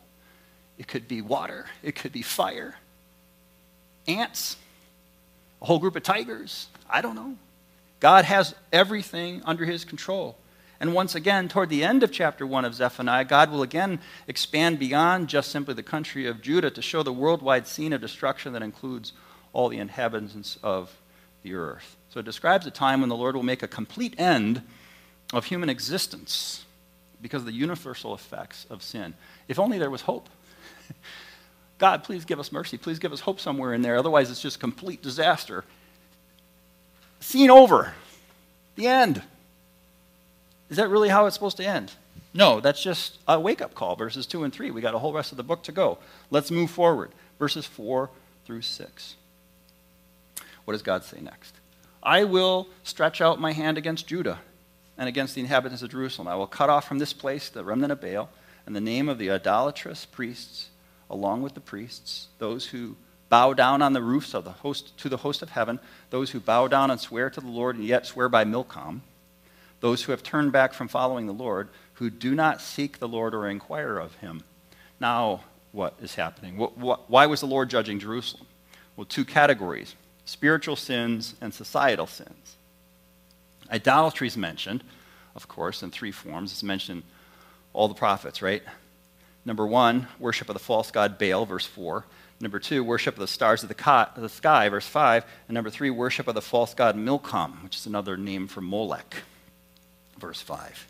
It 0.76 0.88
could 0.88 1.08
be 1.08 1.22
water. 1.22 1.66
It 1.82 1.94
could 1.94 2.12
be 2.12 2.22
fire. 2.22 2.74
Ants. 4.06 4.56
A 5.62 5.66
whole 5.66 5.78
group 5.78 5.96
of 5.96 6.02
tigers. 6.02 6.68
I 6.90 7.00
don't 7.00 7.14
know. 7.14 7.36
God 8.00 8.24
has 8.24 8.54
everything 8.72 9.42
under 9.44 9.64
his 9.64 9.84
control. 9.84 10.36
And 10.82 10.94
once 10.94 11.14
again, 11.14 11.46
toward 11.48 11.68
the 11.68 11.84
end 11.84 12.02
of 12.02 12.10
chapter 12.10 12.44
1 12.44 12.64
of 12.64 12.74
Zephaniah, 12.74 13.24
God 13.24 13.52
will 13.52 13.62
again 13.62 14.00
expand 14.26 14.80
beyond 14.80 15.28
just 15.28 15.52
simply 15.52 15.74
the 15.74 15.82
country 15.84 16.26
of 16.26 16.42
Judah 16.42 16.72
to 16.72 16.82
show 16.82 17.04
the 17.04 17.12
worldwide 17.12 17.68
scene 17.68 17.92
of 17.92 18.00
destruction 18.00 18.52
that 18.54 18.64
includes 18.64 19.12
all 19.52 19.68
the 19.68 19.78
inhabitants 19.78 20.58
of 20.60 20.90
the 21.44 21.54
earth. 21.54 21.96
So 22.08 22.18
it 22.18 22.26
describes 22.26 22.66
a 22.66 22.72
time 22.72 22.98
when 22.98 23.10
the 23.10 23.16
Lord 23.16 23.36
will 23.36 23.44
make 23.44 23.62
a 23.62 23.68
complete 23.68 24.18
end 24.18 24.60
of 25.32 25.44
human 25.44 25.68
existence 25.68 26.64
because 27.20 27.42
of 27.42 27.46
the 27.46 27.52
universal 27.52 28.12
effects 28.12 28.66
of 28.68 28.82
sin. 28.82 29.14
If 29.46 29.60
only 29.60 29.78
there 29.78 29.88
was 29.88 30.00
hope. 30.02 30.28
God, 31.78 32.02
please 32.02 32.24
give 32.24 32.40
us 32.40 32.50
mercy. 32.50 32.76
Please 32.76 32.98
give 32.98 33.12
us 33.12 33.20
hope 33.20 33.38
somewhere 33.38 33.72
in 33.72 33.82
there. 33.82 33.98
Otherwise, 33.98 34.32
it's 34.32 34.42
just 34.42 34.58
complete 34.58 35.00
disaster. 35.00 35.64
Scene 37.20 37.50
over. 37.50 37.94
The 38.74 38.88
end. 38.88 39.22
Is 40.72 40.78
that 40.78 40.88
really 40.88 41.10
how 41.10 41.26
it's 41.26 41.34
supposed 41.34 41.58
to 41.58 41.66
end? 41.66 41.92
No, 42.32 42.58
that's 42.58 42.82
just 42.82 43.18
a 43.28 43.38
wake 43.38 43.60
up 43.60 43.74
call, 43.74 43.94
verses 43.94 44.26
2 44.26 44.44
and 44.44 44.50
3. 44.50 44.70
We 44.70 44.80
got 44.80 44.94
a 44.94 44.98
whole 44.98 45.12
rest 45.12 45.30
of 45.30 45.36
the 45.36 45.42
book 45.42 45.62
to 45.64 45.72
go. 45.72 45.98
Let's 46.30 46.50
move 46.50 46.70
forward. 46.70 47.10
Verses 47.38 47.66
4 47.66 48.08
through 48.46 48.62
6. 48.62 49.16
What 50.64 50.72
does 50.72 50.80
God 50.80 51.04
say 51.04 51.20
next? 51.20 51.56
I 52.02 52.24
will 52.24 52.68
stretch 52.84 53.20
out 53.20 53.38
my 53.38 53.52
hand 53.52 53.76
against 53.76 54.06
Judah 54.06 54.38
and 54.96 55.10
against 55.10 55.34
the 55.34 55.42
inhabitants 55.42 55.82
of 55.82 55.90
Jerusalem. 55.90 56.26
I 56.26 56.36
will 56.36 56.46
cut 56.46 56.70
off 56.70 56.88
from 56.88 56.98
this 56.98 57.12
place 57.12 57.50
the 57.50 57.64
remnant 57.64 57.92
of 57.92 58.00
Baal 58.00 58.30
and 58.64 58.74
the 58.74 58.80
name 58.80 59.10
of 59.10 59.18
the 59.18 59.30
idolatrous 59.30 60.06
priests, 60.06 60.70
along 61.10 61.42
with 61.42 61.52
the 61.52 61.60
priests, 61.60 62.28
those 62.38 62.68
who 62.68 62.96
bow 63.28 63.52
down 63.52 63.82
on 63.82 63.92
the 63.92 64.00
roofs 64.00 64.32
of 64.32 64.44
the 64.44 64.52
host 64.52 64.96
to 64.96 65.10
the 65.10 65.18
host 65.18 65.42
of 65.42 65.50
heaven, 65.50 65.80
those 66.08 66.30
who 66.30 66.40
bow 66.40 66.66
down 66.66 66.90
and 66.90 66.98
swear 66.98 67.28
to 67.28 67.42
the 67.42 67.46
Lord 67.46 67.76
and 67.76 67.84
yet 67.84 68.06
swear 68.06 68.30
by 68.30 68.44
Milcom 68.44 69.02
those 69.82 70.04
who 70.04 70.12
have 70.12 70.22
turned 70.22 70.52
back 70.52 70.72
from 70.72 70.86
following 70.86 71.26
the 71.26 71.32
Lord, 71.32 71.68
who 71.94 72.08
do 72.08 72.34
not 72.36 72.60
seek 72.60 72.98
the 72.98 73.08
Lord 73.08 73.34
or 73.34 73.48
inquire 73.48 73.98
of 73.98 74.14
him. 74.16 74.44
Now, 75.00 75.42
what 75.72 75.94
is 76.00 76.14
happening? 76.14 76.56
What, 76.56 76.78
what, 76.78 77.10
why 77.10 77.26
was 77.26 77.40
the 77.40 77.46
Lord 77.46 77.68
judging 77.68 77.98
Jerusalem? 77.98 78.46
Well, 78.96 79.04
two 79.04 79.26
categories 79.26 79.96
spiritual 80.24 80.76
sins 80.76 81.34
and 81.40 81.52
societal 81.52 82.06
sins. 82.06 82.56
Idolatry 83.72 84.28
is 84.28 84.36
mentioned, 84.36 84.84
of 85.34 85.48
course, 85.48 85.82
in 85.82 85.90
three 85.90 86.12
forms. 86.12 86.52
It's 86.52 86.62
mentioned 86.62 87.02
all 87.72 87.88
the 87.88 87.94
prophets, 87.94 88.40
right? 88.40 88.62
Number 89.44 89.66
one, 89.66 90.06
worship 90.20 90.48
of 90.48 90.54
the 90.54 90.60
false 90.60 90.92
god 90.92 91.18
Baal, 91.18 91.44
verse 91.44 91.66
4. 91.66 92.04
Number 92.40 92.60
two, 92.60 92.84
worship 92.84 93.14
of 93.14 93.20
the 93.20 93.26
stars 93.26 93.64
of 93.64 93.68
the, 93.68 94.28
sky, 94.28 94.68
verse 94.68 94.86
5. 94.86 95.24
And 95.48 95.54
number 95.56 95.70
three, 95.70 95.90
worship 95.90 96.28
of 96.28 96.36
the 96.36 96.40
false 96.40 96.72
god 96.72 96.96
Milcom, 96.96 97.64
which 97.64 97.74
is 97.74 97.86
another 97.86 98.16
name 98.16 98.46
for 98.46 98.60
Molech 98.60 99.24
verse 100.22 100.40
5. 100.40 100.88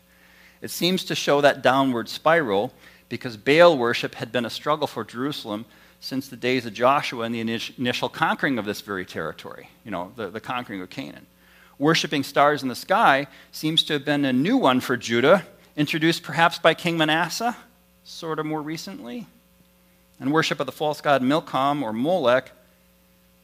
It 0.61 0.71
seems 0.71 1.03
to 1.05 1.15
show 1.15 1.41
that 1.41 1.61
downward 1.61 2.07
spiral 2.07 2.71
because 3.09 3.35
Baal 3.35 3.77
worship 3.77 4.15
had 4.15 4.31
been 4.31 4.45
a 4.45 4.49
struggle 4.49 4.87
for 4.87 5.03
Jerusalem 5.03 5.65
since 5.99 6.29
the 6.29 6.37
days 6.37 6.65
of 6.65 6.73
Joshua 6.73 7.25
and 7.25 7.35
the 7.35 7.41
initial 7.77 8.07
conquering 8.09 8.57
of 8.57 8.65
this 8.65 8.81
very 8.81 9.05
territory, 9.05 9.69
you 9.83 9.91
know, 9.91 10.11
the, 10.15 10.29
the 10.29 10.39
conquering 10.39 10.81
of 10.81 10.89
Canaan. 10.89 11.25
Worshipping 11.77 12.23
stars 12.23 12.63
in 12.63 12.69
the 12.69 12.75
sky 12.75 13.27
seems 13.51 13.83
to 13.85 13.93
have 13.93 14.05
been 14.05 14.23
a 14.23 14.31
new 14.31 14.55
one 14.55 14.79
for 14.79 14.95
Judah, 14.95 15.45
introduced 15.75 16.23
perhaps 16.23 16.59
by 16.59 16.73
King 16.73 16.97
Manasseh, 16.97 17.57
sort 18.03 18.39
of 18.39 18.45
more 18.45 18.61
recently. 18.61 19.27
And 20.19 20.31
worship 20.31 20.59
of 20.59 20.65
the 20.65 20.71
false 20.71 21.01
god 21.01 21.21
Milcom 21.21 21.83
or 21.83 21.91
Molech 21.91 22.51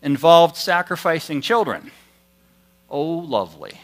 involved 0.01 0.55
sacrificing 0.55 1.41
children. 1.41 1.91
Oh, 2.89 3.03
lovely. 3.03 3.79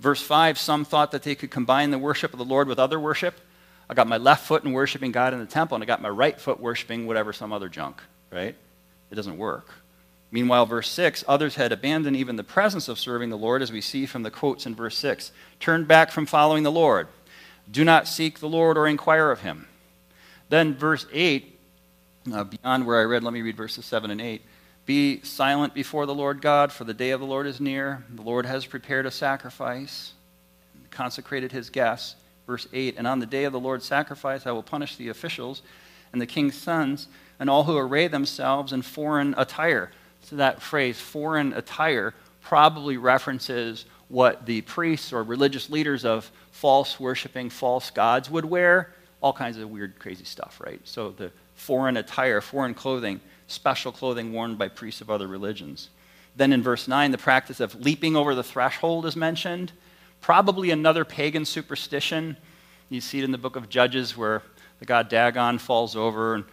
Verse 0.00 0.22
5 0.22 0.58
some 0.58 0.86
thought 0.86 1.12
that 1.12 1.22
they 1.22 1.34
could 1.34 1.50
combine 1.50 1.90
the 1.90 1.98
worship 1.98 2.32
of 2.32 2.38
the 2.38 2.44
Lord 2.44 2.68
with 2.68 2.78
other 2.78 2.98
worship. 2.98 3.38
I 3.88 3.92
got 3.92 4.08
my 4.08 4.16
left 4.16 4.46
foot 4.46 4.64
in 4.64 4.72
worshiping 4.72 5.12
God 5.12 5.34
in 5.34 5.40
the 5.40 5.46
temple, 5.46 5.74
and 5.74 5.84
I 5.84 5.86
got 5.86 6.00
my 6.00 6.08
right 6.08 6.40
foot 6.40 6.58
worshiping 6.58 7.06
whatever, 7.06 7.34
some 7.34 7.52
other 7.52 7.68
junk, 7.68 8.00
right? 8.30 8.54
It 9.10 9.14
doesn't 9.14 9.36
work. 9.36 9.68
Meanwhile, 10.30 10.66
verse 10.66 10.88
6 10.88 11.24
others 11.28 11.56
had 11.56 11.70
abandoned 11.70 12.16
even 12.16 12.36
the 12.36 12.44
presence 12.44 12.88
of 12.88 12.98
serving 12.98 13.28
the 13.28 13.36
Lord, 13.36 13.60
as 13.60 13.72
we 13.72 13.82
see 13.82 14.06
from 14.06 14.22
the 14.22 14.30
quotes 14.30 14.64
in 14.64 14.74
verse 14.74 14.96
6. 14.96 15.32
Turned 15.58 15.86
back 15.86 16.10
from 16.10 16.24
following 16.24 16.62
the 16.62 16.72
Lord. 16.72 17.08
Do 17.70 17.84
not 17.84 18.08
seek 18.08 18.38
the 18.38 18.48
Lord 18.48 18.78
or 18.78 18.86
inquire 18.86 19.30
of 19.30 19.40
him. 19.40 19.66
Then, 20.48 20.74
verse 20.74 21.04
8, 21.12 21.58
uh, 22.32 22.44
beyond 22.44 22.86
where 22.86 23.00
I 23.00 23.04
read, 23.04 23.22
let 23.22 23.34
me 23.34 23.42
read 23.42 23.56
verses 23.56 23.84
7 23.84 24.10
and 24.10 24.20
8. 24.20 24.40
Be 24.86 25.22
silent 25.22 25.74
before 25.74 26.06
the 26.06 26.14
Lord 26.14 26.40
God, 26.40 26.72
for 26.72 26.84
the 26.84 26.94
day 26.94 27.10
of 27.10 27.20
the 27.20 27.26
Lord 27.26 27.46
is 27.46 27.60
near. 27.60 28.04
The 28.10 28.22
Lord 28.22 28.46
has 28.46 28.66
prepared 28.66 29.06
a 29.06 29.10
sacrifice, 29.10 30.12
consecrated 30.90 31.52
his 31.52 31.70
guests. 31.70 32.16
Verse 32.46 32.66
8 32.72 32.96
And 32.98 33.06
on 33.06 33.20
the 33.20 33.26
day 33.26 33.44
of 33.44 33.52
the 33.52 33.60
Lord's 33.60 33.84
sacrifice, 33.84 34.46
I 34.46 34.52
will 34.52 34.62
punish 34.62 34.96
the 34.96 35.08
officials 35.08 35.62
and 36.12 36.20
the 36.20 36.26
king's 36.26 36.56
sons 36.56 37.06
and 37.38 37.48
all 37.48 37.64
who 37.64 37.76
array 37.76 38.08
themselves 38.08 38.72
in 38.72 38.82
foreign 38.82 39.34
attire. 39.36 39.90
So 40.22 40.36
that 40.36 40.60
phrase, 40.60 41.00
foreign 41.00 41.52
attire, 41.52 42.14
probably 42.42 42.96
references 42.96 43.86
what 44.08 44.44
the 44.44 44.60
priests 44.62 45.12
or 45.12 45.22
religious 45.22 45.70
leaders 45.70 46.04
of 46.04 46.30
false 46.50 46.98
worshiping 46.98 47.48
false 47.48 47.90
gods 47.90 48.28
would 48.28 48.44
wear. 48.44 48.92
All 49.22 49.32
kinds 49.32 49.56
of 49.56 49.70
weird, 49.70 49.98
crazy 49.98 50.24
stuff, 50.24 50.60
right? 50.64 50.80
So 50.84 51.10
the 51.10 51.30
foreign 51.54 51.96
attire, 51.96 52.40
foreign 52.40 52.74
clothing 52.74 53.20
special 53.50 53.92
clothing 53.92 54.32
worn 54.32 54.56
by 54.56 54.68
priests 54.68 55.00
of 55.00 55.10
other 55.10 55.26
religions. 55.26 55.90
Then 56.36 56.52
in 56.52 56.62
verse 56.62 56.86
9, 56.86 57.10
the 57.10 57.18
practice 57.18 57.60
of 57.60 57.74
leaping 57.74 58.16
over 58.16 58.34
the 58.34 58.42
threshold 58.42 59.06
is 59.06 59.16
mentioned. 59.16 59.72
Probably 60.20 60.70
another 60.70 61.04
pagan 61.04 61.44
superstition. 61.44 62.36
You 62.88 63.00
see 63.00 63.18
it 63.18 63.24
in 63.24 63.32
the 63.32 63.38
book 63.38 63.56
of 63.56 63.68
Judges 63.68 64.16
where 64.16 64.42
the 64.78 64.86
god 64.86 65.08
Dagon 65.08 65.58
falls 65.58 65.96
over 65.96 66.34
and 66.34 66.44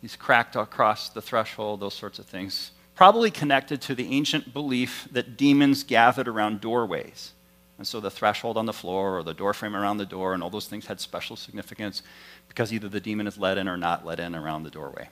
he's 0.00 0.16
cracked 0.16 0.56
across 0.56 1.08
the 1.08 1.22
threshold, 1.22 1.80
those 1.80 1.94
sorts 1.94 2.18
of 2.18 2.26
things. 2.26 2.70
Probably 2.94 3.30
connected 3.30 3.80
to 3.82 3.94
the 3.94 4.12
ancient 4.12 4.54
belief 4.54 5.08
that 5.10 5.36
demons 5.36 5.82
gathered 5.82 6.28
around 6.28 6.60
doorways. 6.60 7.32
And 7.76 7.86
so 7.86 7.98
the 7.98 8.10
threshold 8.10 8.56
on 8.56 8.66
the 8.66 8.72
floor 8.72 9.18
or 9.18 9.22
the 9.24 9.34
doorframe 9.34 9.74
around 9.74 9.96
the 9.96 10.06
door 10.06 10.32
and 10.32 10.42
all 10.42 10.50
those 10.50 10.68
things 10.68 10.86
had 10.86 11.00
special 11.00 11.34
significance 11.34 12.02
because 12.48 12.72
either 12.72 12.88
the 12.88 13.00
demon 13.00 13.26
is 13.26 13.36
let 13.36 13.58
in 13.58 13.68
or 13.68 13.76
not 13.76 14.06
let 14.06 14.20
in 14.20 14.36
around 14.36 14.62
the 14.62 14.70
doorway 14.70 15.08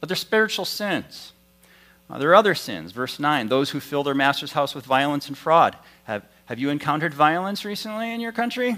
but 0.00 0.08
they're 0.08 0.16
spiritual 0.16 0.64
sins. 0.64 1.32
Uh, 2.08 2.18
there 2.18 2.30
are 2.30 2.34
other 2.34 2.54
sins. 2.54 2.92
Verse 2.92 3.18
9 3.18 3.48
those 3.48 3.70
who 3.70 3.80
fill 3.80 4.02
their 4.02 4.14
master's 4.14 4.52
house 4.52 4.74
with 4.74 4.84
violence 4.84 5.28
and 5.28 5.38
fraud. 5.38 5.76
Have, 6.04 6.24
have 6.46 6.58
you 6.58 6.70
encountered 6.70 7.14
violence 7.14 7.64
recently 7.64 8.12
in 8.12 8.20
your 8.20 8.32
country? 8.32 8.76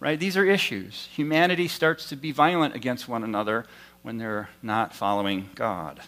Right? 0.00 0.18
These 0.18 0.36
are 0.36 0.44
issues. 0.44 1.08
Humanity 1.14 1.68
starts 1.68 2.08
to 2.08 2.16
be 2.16 2.32
violent 2.32 2.74
against 2.74 3.08
one 3.08 3.22
another 3.22 3.64
when 4.02 4.18
they're 4.18 4.50
not 4.62 4.94
following 4.94 5.48
God. 5.54 6.00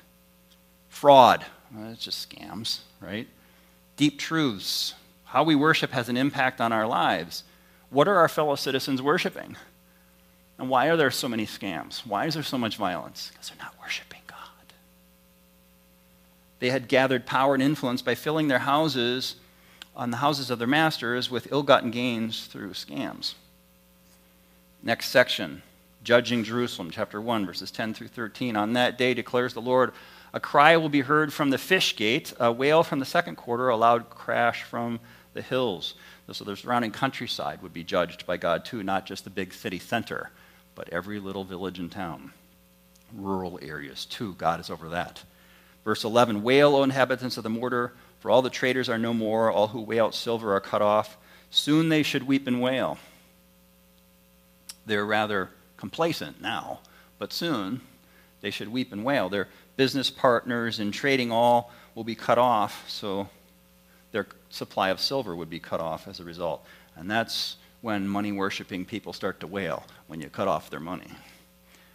Fraud. 0.88 1.44
Well, 1.74 1.92
it's 1.92 2.04
just 2.04 2.28
scams, 2.28 2.80
right? 3.00 3.28
Deep 3.96 4.18
truths. 4.18 4.94
How 5.24 5.44
we 5.44 5.54
worship 5.54 5.90
has 5.92 6.08
an 6.08 6.16
impact 6.16 6.60
on 6.60 6.72
our 6.72 6.86
lives. 6.86 7.44
What 7.90 8.08
are 8.08 8.16
our 8.16 8.28
fellow 8.28 8.56
citizens 8.56 9.00
worshiping? 9.00 9.56
And 10.58 10.68
why 10.68 10.86
are 10.86 10.96
there 10.96 11.10
so 11.10 11.28
many 11.28 11.46
scams? 11.46 12.06
Why 12.06 12.26
is 12.26 12.34
there 12.34 12.42
so 12.42 12.58
much 12.58 12.76
violence? 12.76 13.30
Because 13.32 13.48
they're 13.48 13.58
not 13.58 13.74
worshiping. 13.80 14.13
They 16.60 16.70
had 16.70 16.88
gathered 16.88 17.26
power 17.26 17.54
and 17.54 17.62
influence 17.62 18.02
by 18.02 18.14
filling 18.14 18.48
their 18.48 18.60
houses 18.60 19.36
on 19.96 20.10
the 20.10 20.18
houses 20.18 20.50
of 20.50 20.58
their 20.58 20.68
masters 20.68 21.30
with 21.30 21.50
ill 21.52 21.62
gotten 21.62 21.90
gains 21.90 22.46
through 22.46 22.70
scams. 22.70 23.34
Next 24.82 25.08
section, 25.08 25.62
judging 26.02 26.44
Jerusalem, 26.44 26.90
chapter 26.90 27.20
1, 27.20 27.46
verses 27.46 27.70
10 27.70 27.94
through 27.94 28.08
13. 28.08 28.56
On 28.56 28.72
that 28.74 28.98
day, 28.98 29.14
declares 29.14 29.54
the 29.54 29.60
Lord, 29.60 29.92
a 30.32 30.40
cry 30.40 30.76
will 30.76 30.88
be 30.88 31.02
heard 31.02 31.32
from 31.32 31.50
the 31.50 31.58
fish 31.58 31.96
gate, 31.96 32.32
a 32.40 32.50
wail 32.50 32.82
from 32.82 32.98
the 32.98 33.04
second 33.04 33.36
quarter, 33.36 33.68
a 33.68 33.76
loud 33.76 34.10
crash 34.10 34.62
from 34.64 35.00
the 35.32 35.42
hills. 35.42 35.94
So 36.32 36.44
the 36.44 36.56
surrounding 36.56 36.90
countryside 36.90 37.62
would 37.62 37.72
be 37.72 37.84
judged 37.84 38.26
by 38.26 38.36
God 38.36 38.64
too, 38.64 38.82
not 38.82 39.06
just 39.06 39.24
the 39.24 39.30
big 39.30 39.52
city 39.52 39.78
center, 39.78 40.30
but 40.74 40.88
every 40.90 41.20
little 41.20 41.44
village 41.44 41.78
and 41.78 41.90
town. 41.90 42.32
Rural 43.12 43.58
areas 43.62 44.06
too, 44.06 44.34
God 44.34 44.58
is 44.58 44.70
over 44.70 44.88
that. 44.88 45.22
Verse 45.84 46.04
11 46.04 46.42
Wail, 46.42 46.74
O 46.74 46.82
inhabitants 46.82 47.36
of 47.36 47.42
the 47.42 47.50
mortar, 47.50 47.92
For 48.20 48.30
all 48.30 48.42
the 48.42 48.50
traders 48.50 48.88
are 48.88 48.98
no 48.98 49.14
more, 49.14 49.50
all 49.50 49.68
who 49.68 49.82
weigh 49.82 50.00
out 50.00 50.14
silver 50.14 50.54
are 50.54 50.60
cut 50.60 50.82
off. 50.82 51.16
Soon 51.50 51.88
they 51.88 52.02
should 52.02 52.26
weep 52.26 52.46
and 52.46 52.60
wail. 52.60 52.98
They're 54.86 55.06
rather 55.06 55.50
complacent 55.76 56.40
now, 56.40 56.80
but 57.18 57.32
soon 57.32 57.80
they 58.40 58.50
should 58.50 58.68
weep 58.68 58.92
and 58.92 59.04
wail. 59.04 59.28
Their 59.28 59.48
business 59.76 60.10
partners 60.10 60.80
in 60.80 60.90
trading 60.90 61.30
all 61.30 61.72
will 61.94 62.04
be 62.04 62.14
cut 62.14 62.38
off, 62.38 62.88
so 62.88 63.28
their 64.12 64.26
supply 64.50 64.90
of 64.90 65.00
silver 65.00 65.34
would 65.34 65.50
be 65.50 65.60
cut 65.60 65.80
off 65.80 66.08
as 66.08 66.20
a 66.20 66.24
result. 66.24 66.64
And 66.96 67.10
that's 67.10 67.56
when 67.80 68.08
money 68.08 68.32
worshiping 68.32 68.84
people 68.84 69.12
start 69.12 69.40
to 69.40 69.46
wail, 69.46 69.84
when 70.06 70.20
you 70.20 70.28
cut 70.28 70.48
off 70.48 70.70
their 70.70 70.80
money. 70.80 71.10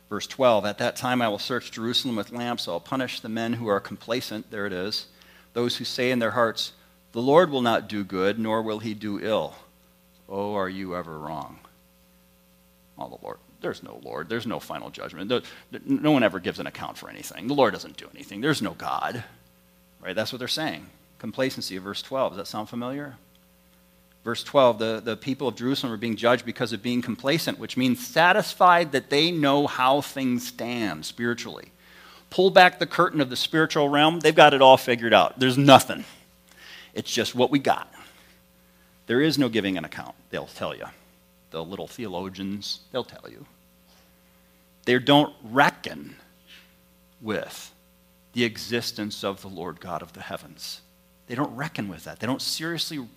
Verse 0.10 0.28
12 0.28 0.66
At 0.66 0.80
that 0.80 0.96
time 0.96 1.22
I 1.22 1.30
will 1.30 1.40
search 1.40 1.72
Jerusalem 1.72 2.16
with 2.16 2.32
lamps. 2.32 2.68
I'll 2.68 2.80
punish 2.80 3.20
the 3.20 3.30
men 3.30 3.54
who 3.54 3.68
are 3.68 3.80
complacent. 3.80 4.52
There 4.52 4.66
it 4.66 4.74
is. 4.74 5.08
Those 5.54 5.78
who 5.78 5.86
say 5.86 6.12
in 6.12 6.20
their 6.20 6.32
hearts, 6.32 6.74
The 7.12 7.22
Lord 7.22 7.50
will 7.50 7.62
not 7.62 7.88
do 7.88 8.04
good, 8.04 8.40
nor 8.40 8.62
will 8.62 8.80
he 8.80 8.94
do 8.94 9.20
ill. 9.20 9.56
Oh, 10.28 10.56
are 10.56 10.70
you 10.70 10.96
ever 10.96 11.18
wrong? 11.18 11.60
Oh, 12.98 13.10
the 13.10 13.24
Lord. 13.24 13.38
There's 13.62 13.84
no 13.84 14.00
Lord. 14.04 14.30
There's 14.30 14.48
no 14.48 14.60
final 14.60 14.90
judgment. 14.90 15.32
No 15.86 16.12
one 16.12 16.24
ever 16.24 16.40
gives 16.40 16.60
an 16.60 16.68
account 16.68 16.98
for 16.98 17.10
anything. 17.10 17.48
The 17.48 17.54
Lord 17.54 17.74
doesn't 17.74 17.98
do 17.98 18.08
anything. 18.14 18.42
There's 18.42 18.62
no 18.62 18.72
God. 18.72 19.24
Right? 20.02 20.16
That's 20.16 20.32
what 20.32 20.40
they're 20.40 20.48
saying. 20.48 20.86
Complacency, 21.18 21.78
verse 21.78 22.02
12. 22.02 22.34
Does 22.34 22.38
that 22.38 22.48
sound 22.48 22.70
familiar? 22.70 23.18
Verse 24.24 24.44
12, 24.44 24.80
the, 24.80 25.02
the 25.04 25.18
people 25.18 25.48
of 25.48 25.56
Jerusalem 25.56 25.94
are 25.94 25.98
being 25.98 26.16
judged 26.16 26.46
because 26.46 26.74
of 26.74 26.84
being 26.84 27.02
complacent, 27.02 27.58
which 27.58 27.78
means 27.78 28.06
satisfied 28.06 28.92
that 28.92 29.10
they 29.10 29.32
know 29.32 29.66
how 29.66 30.02
things 30.02 30.48
stand 30.48 31.06
spiritually. 31.06 31.72
Pull 32.30 32.52
back 32.52 32.80
the 32.80 32.86
curtain 32.86 33.22
of 33.22 33.30
the 33.30 33.36
spiritual 33.36 33.90
realm, 33.90 34.20
they've 34.20 34.36
got 34.36 34.54
it 34.54 34.62
all 34.62 34.78
figured 34.78 35.14
out. 35.14 35.40
There's 35.40 35.58
nothing. 35.58 36.04
It's 36.94 37.12
just 37.12 37.34
what 37.34 37.50
we 37.50 37.60
got. 37.60 37.92
There 39.08 39.22
is 39.22 39.40
no 39.40 39.50
giving 39.50 39.78
an 39.78 39.86
account, 39.86 40.16
they'll 40.30 40.46
tell 40.46 40.76
you. 40.76 40.86
The 41.52 41.64
little 41.64 41.88
theologians, 41.88 42.82
they'll 42.92 43.04
tell 43.04 43.28
you. 43.30 43.46
They 44.86 45.00
don't 45.00 45.34
reckon 45.44 46.16
with 47.22 47.74
the 48.34 48.44
existence 48.44 49.24
of 49.24 49.42
the 49.42 49.48
Lord 49.48 49.80
God 49.80 50.02
of 50.02 50.14
the 50.14 50.22
heavens. 50.22 50.82
They 51.28 51.36
don't 51.36 51.56
reckon 51.56 51.88
with 51.88 52.04
that. 52.04 52.20
They 52.20 52.28
don't 52.28 52.42
seriously 52.42 53.08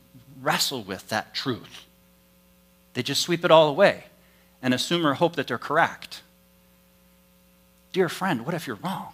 wrestle 0.40 0.82
with 0.82 1.08
that 1.08 1.34
truth. 1.34 1.84
They 2.94 3.02
just 3.02 3.22
sweep 3.22 3.44
it 3.44 3.50
all 3.50 3.68
away 3.68 4.04
and 4.60 4.74
assume 4.74 5.06
or 5.06 5.14
hope 5.14 5.36
that 5.36 5.46
they're 5.46 5.58
correct. 5.58 6.22
Dear 7.92 8.08
friend, 8.08 8.44
what 8.46 8.54
if 8.54 8.66
you're 8.66 8.76
wrong? 8.76 9.12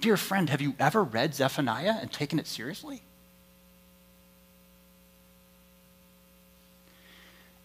Dear 0.00 0.16
friend, 0.16 0.48
have 0.50 0.60
you 0.60 0.74
ever 0.78 1.02
read 1.02 1.34
Zephaniah 1.34 1.96
and 2.00 2.12
taken 2.12 2.38
it 2.38 2.46
seriously? 2.46 3.02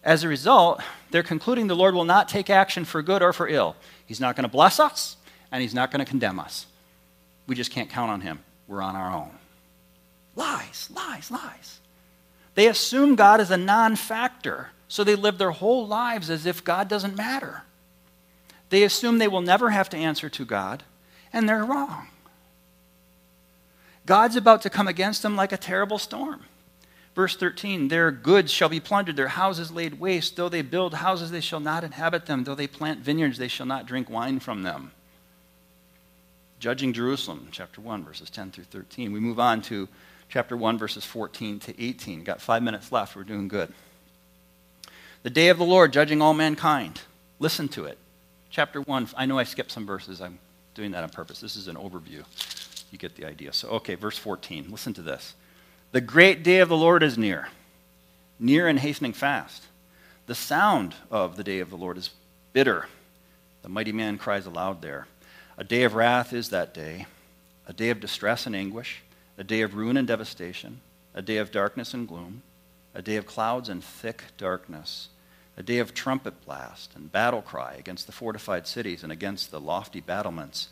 As 0.02 0.22
a 0.22 0.28
result, 0.28 0.82
they're 1.10 1.22
concluding 1.22 1.66
the 1.66 1.76
Lord 1.76 1.94
will 1.94 2.04
not 2.04 2.28
take 2.28 2.50
action 2.50 2.84
for 2.84 3.02
good 3.02 3.22
or 3.22 3.32
for 3.32 3.48
ill. 3.48 3.76
He's 4.04 4.20
not 4.20 4.36
going 4.36 4.42
to 4.42 4.50
bless 4.50 4.78
us, 4.78 5.16
and 5.50 5.62
He's 5.62 5.74
not 5.74 5.90
going 5.90 6.04
to 6.04 6.08
condemn 6.08 6.38
us. 6.38 6.66
We 7.46 7.54
just 7.54 7.70
can't 7.70 7.88
count 7.88 8.10
on 8.10 8.20
Him. 8.20 8.40
We're 8.68 8.82
on 8.82 8.96
our 8.96 9.14
own. 9.14 9.30
Lies, 10.36 10.88
lies, 10.94 11.30
lies. 11.30 11.80
They 12.54 12.68
assume 12.68 13.14
God 13.14 13.40
is 13.40 13.50
a 13.50 13.56
non 13.56 13.96
factor, 13.96 14.70
so 14.88 15.04
they 15.04 15.16
live 15.16 15.38
their 15.38 15.50
whole 15.50 15.86
lives 15.86 16.30
as 16.30 16.46
if 16.46 16.64
God 16.64 16.88
doesn't 16.88 17.16
matter. 17.16 17.62
They 18.70 18.82
assume 18.82 19.18
they 19.18 19.28
will 19.28 19.40
never 19.40 19.70
have 19.70 19.88
to 19.90 19.96
answer 19.96 20.28
to 20.30 20.44
God, 20.44 20.82
and 21.32 21.48
they're 21.48 21.64
wrong. 21.64 22.08
God's 24.06 24.36
about 24.36 24.62
to 24.62 24.70
come 24.70 24.88
against 24.88 25.22
them 25.22 25.36
like 25.36 25.52
a 25.52 25.56
terrible 25.56 25.98
storm. 25.98 26.44
Verse 27.14 27.36
13 27.36 27.88
Their 27.88 28.10
goods 28.10 28.52
shall 28.52 28.68
be 28.68 28.80
plundered, 28.80 29.16
their 29.16 29.28
houses 29.28 29.70
laid 29.70 30.00
waste. 30.00 30.36
Though 30.36 30.48
they 30.48 30.62
build 30.62 30.94
houses, 30.94 31.30
they 31.30 31.40
shall 31.40 31.60
not 31.60 31.84
inhabit 31.84 32.26
them. 32.26 32.44
Though 32.44 32.54
they 32.54 32.66
plant 32.66 33.00
vineyards, 33.00 33.38
they 33.38 33.48
shall 33.48 33.66
not 33.66 33.86
drink 33.86 34.10
wine 34.10 34.40
from 34.40 34.62
them. 34.62 34.92
Judging 36.58 36.92
Jerusalem, 36.92 37.48
chapter 37.50 37.80
1, 37.80 38.04
verses 38.04 38.30
10 38.30 38.50
through 38.50 38.64
13. 38.64 39.12
We 39.12 39.20
move 39.20 39.38
on 39.38 39.62
to 39.62 39.88
chapter 40.34 40.56
1, 40.56 40.78
verses 40.78 41.04
14 41.04 41.60
to 41.60 41.80
18. 41.80 42.24
Got 42.24 42.40
five 42.40 42.60
minutes 42.60 42.90
left. 42.90 43.14
We're 43.14 43.22
doing 43.22 43.46
good. 43.46 43.72
The 45.22 45.30
day 45.30 45.48
of 45.48 45.58
the 45.58 45.64
Lord, 45.64 45.92
judging 45.92 46.20
all 46.20 46.34
mankind. 46.34 47.02
Listen 47.38 47.68
to 47.68 47.84
it. 47.84 47.98
Chapter 48.50 48.80
1. 48.80 49.10
I 49.16 49.26
know 49.26 49.38
I 49.38 49.44
skipped 49.44 49.70
some 49.70 49.86
verses. 49.86 50.20
I'm 50.20 50.40
doing 50.74 50.90
that 50.90 51.04
on 51.04 51.10
purpose. 51.10 51.40
This 51.40 51.54
is 51.54 51.68
an 51.68 51.76
overview. 51.76 52.24
You 52.90 52.98
get 52.98 53.14
the 53.14 53.24
idea. 53.24 53.52
So, 53.52 53.68
okay, 53.68 53.94
verse 53.94 54.18
14. 54.18 54.72
Listen 54.72 54.92
to 54.94 55.02
this. 55.02 55.34
The 55.92 56.00
great 56.00 56.42
day 56.42 56.58
of 56.58 56.68
the 56.68 56.76
Lord 56.76 57.04
is 57.04 57.16
near, 57.16 57.50
near 58.40 58.66
and 58.66 58.80
hastening 58.80 59.12
fast. 59.12 59.62
The 60.26 60.34
sound 60.34 60.96
of 61.12 61.36
the 61.36 61.44
day 61.44 61.60
of 61.60 61.70
the 61.70 61.76
Lord 61.76 61.96
is 61.96 62.10
bitter. 62.52 62.88
The 63.62 63.68
mighty 63.68 63.92
man 63.92 64.18
cries 64.18 64.46
aloud 64.46 64.82
there. 64.82 65.06
A 65.56 65.62
day 65.62 65.84
of 65.84 65.94
wrath 65.94 66.32
is 66.32 66.48
that 66.48 66.74
day, 66.74 67.06
a 67.68 67.72
day 67.72 67.90
of 67.90 68.00
distress 68.00 68.46
and 68.46 68.56
anguish 68.56 69.03
a 69.36 69.44
day 69.44 69.62
of 69.62 69.74
ruin 69.74 69.96
and 69.96 70.06
devastation, 70.06 70.80
a 71.14 71.22
day 71.22 71.38
of 71.38 71.50
darkness 71.50 71.94
and 71.94 72.06
gloom, 72.06 72.42
a 72.94 73.02
day 73.02 73.16
of 73.16 73.26
clouds 73.26 73.68
and 73.68 73.82
thick 73.82 74.22
darkness, 74.38 75.08
a 75.56 75.62
day 75.62 75.78
of 75.78 75.94
trumpet 75.94 76.44
blast 76.44 76.92
and 76.94 77.10
battle 77.10 77.42
cry 77.42 77.74
against 77.78 78.06
the 78.06 78.12
fortified 78.12 78.66
cities 78.66 79.02
and 79.02 79.12
against 79.12 79.50
the 79.50 79.60
lofty 79.60 80.00
battlements. 80.00 80.68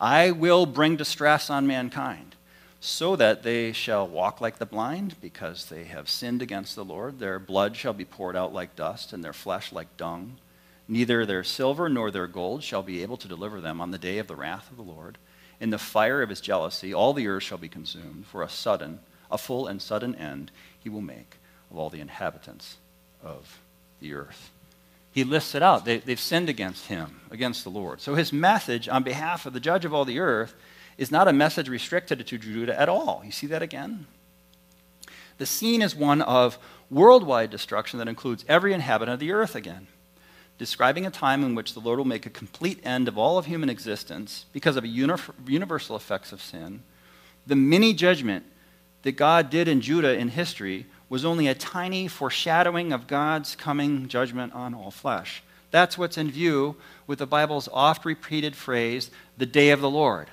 I 0.00 0.30
will 0.30 0.64
bring 0.64 0.96
distress 0.96 1.50
on 1.50 1.66
mankind, 1.66 2.36
so 2.80 3.16
that 3.16 3.42
they 3.42 3.72
shall 3.72 4.06
walk 4.06 4.40
like 4.40 4.58
the 4.58 4.66
blind, 4.66 5.16
because 5.20 5.66
they 5.66 5.84
have 5.84 6.08
sinned 6.08 6.40
against 6.40 6.76
the 6.76 6.84
Lord. 6.84 7.18
Their 7.18 7.38
blood 7.38 7.76
shall 7.76 7.92
be 7.92 8.04
poured 8.04 8.36
out 8.36 8.54
like 8.54 8.76
dust, 8.76 9.12
and 9.12 9.24
their 9.24 9.32
flesh 9.32 9.72
like 9.72 9.96
dung. 9.96 10.36
Neither 10.86 11.26
their 11.26 11.42
silver 11.42 11.88
nor 11.88 12.10
their 12.10 12.28
gold 12.28 12.62
shall 12.62 12.82
be 12.82 13.02
able 13.02 13.16
to 13.16 13.28
deliver 13.28 13.60
them 13.60 13.80
on 13.80 13.90
the 13.90 13.98
day 13.98 14.18
of 14.18 14.28
the 14.28 14.36
wrath 14.36 14.70
of 14.70 14.76
the 14.76 14.82
Lord 14.82 15.18
in 15.60 15.70
the 15.70 15.78
fire 15.78 16.22
of 16.22 16.28
his 16.28 16.40
jealousy, 16.40 16.94
all 16.94 17.12
the 17.12 17.26
earth 17.26 17.42
shall 17.42 17.58
be 17.58 17.68
consumed, 17.68 18.26
for 18.26 18.42
a 18.42 18.48
sudden, 18.48 19.00
a 19.30 19.38
full 19.38 19.66
and 19.66 19.82
sudden 19.82 20.14
end 20.14 20.50
he 20.78 20.88
will 20.88 21.00
make 21.00 21.36
of 21.70 21.78
all 21.78 21.90
the 21.90 22.00
inhabitants 22.00 22.76
of 23.22 23.60
the 24.00 24.14
earth. 24.14 24.50
He 25.10 25.24
lists 25.24 25.54
it 25.54 25.62
out. 25.62 25.84
They, 25.84 25.98
have 25.98 26.20
sinned 26.20 26.48
against 26.48 26.86
him, 26.86 27.20
against 27.30 27.64
the 27.64 27.70
Lord. 27.70 28.00
So 28.00 28.14
his 28.14 28.32
message 28.32 28.88
on 28.88 29.02
behalf 29.02 29.46
of 29.46 29.52
the 29.52 29.60
judge 29.60 29.84
of 29.84 29.92
all 29.92 30.04
the 30.04 30.20
earth 30.20 30.54
is 30.96 31.10
not 31.10 31.28
a 31.28 31.32
message 31.32 31.68
restricted 31.68 32.24
to 32.24 32.38
Judah 32.38 32.78
at 32.78 32.88
all. 32.88 33.22
You 33.24 33.32
see 33.32 33.46
that 33.48 33.62
again? 33.62 34.06
The 35.38 35.46
scene 35.46 35.82
is 35.82 35.94
one 35.94 36.22
of 36.22 36.58
worldwide 36.90 37.50
destruction 37.50 37.98
that 37.98 38.08
includes 38.08 38.44
every 38.48 38.72
inhabitant 38.72 39.14
of 39.14 39.20
the 39.20 39.32
earth 39.32 39.54
again 39.54 39.88
describing 40.58 41.06
a 41.06 41.10
time 41.10 41.44
in 41.44 41.54
which 41.54 41.72
the 41.72 41.80
Lord 41.80 41.98
will 41.98 42.04
make 42.04 42.26
a 42.26 42.30
complete 42.30 42.80
end 42.84 43.08
of 43.08 43.16
all 43.16 43.38
of 43.38 43.46
human 43.46 43.70
existence 43.70 44.44
because 44.52 44.76
of 44.76 44.84
universal 44.84 45.96
effects 45.96 46.32
of 46.32 46.42
sin. 46.42 46.82
The 47.46 47.56
mini 47.56 47.94
judgment 47.94 48.44
that 49.02 49.12
God 49.12 49.50
did 49.50 49.68
in 49.68 49.80
Judah 49.80 50.18
in 50.18 50.28
history 50.28 50.86
was 51.08 51.24
only 51.24 51.46
a 51.46 51.54
tiny 51.54 52.08
foreshadowing 52.08 52.92
of 52.92 53.06
God's 53.06 53.56
coming 53.56 54.08
judgment 54.08 54.52
on 54.52 54.74
all 54.74 54.90
flesh. 54.90 55.42
That's 55.70 55.96
what's 55.96 56.18
in 56.18 56.30
view 56.30 56.76
with 57.06 57.20
the 57.20 57.26
Bible's 57.26 57.68
oft 57.72 58.04
repeated 58.04 58.56
phrase, 58.56 59.10
the 59.36 59.46
day 59.46 59.70
of 59.70 59.80
the 59.80 59.88
Lord. 59.88 60.28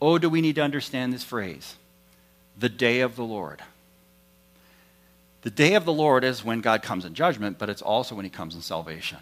Oh, 0.00 0.18
do 0.18 0.28
we 0.28 0.40
need 0.40 0.56
to 0.56 0.62
understand 0.62 1.12
this 1.12 1.24
phrase? 1.24 1.76
The 2.58 2.68
day 2.68 3.00
of 3.00 3.16
the 3.16 3.24
Lord. 3.24 3.62
The 5.44 5.50
day 5.50 5.74
of 5.74 5.84
the 5.84 5.92
Lord 5.92 6.24
is 6.24 6.42
when 6.42 6.62
God 6.62 6.82
comes 6.82 7.04
in 7.04 7.12
judgment, 7.12 7.58
but 7.58 7.68
it's 7.68 7.82
also 7.82 8.14
when 8.14 8.24
he 8.24 8.30
comes 8.30 8.54
in 8.54 8.62
salvation. 8.62 9.18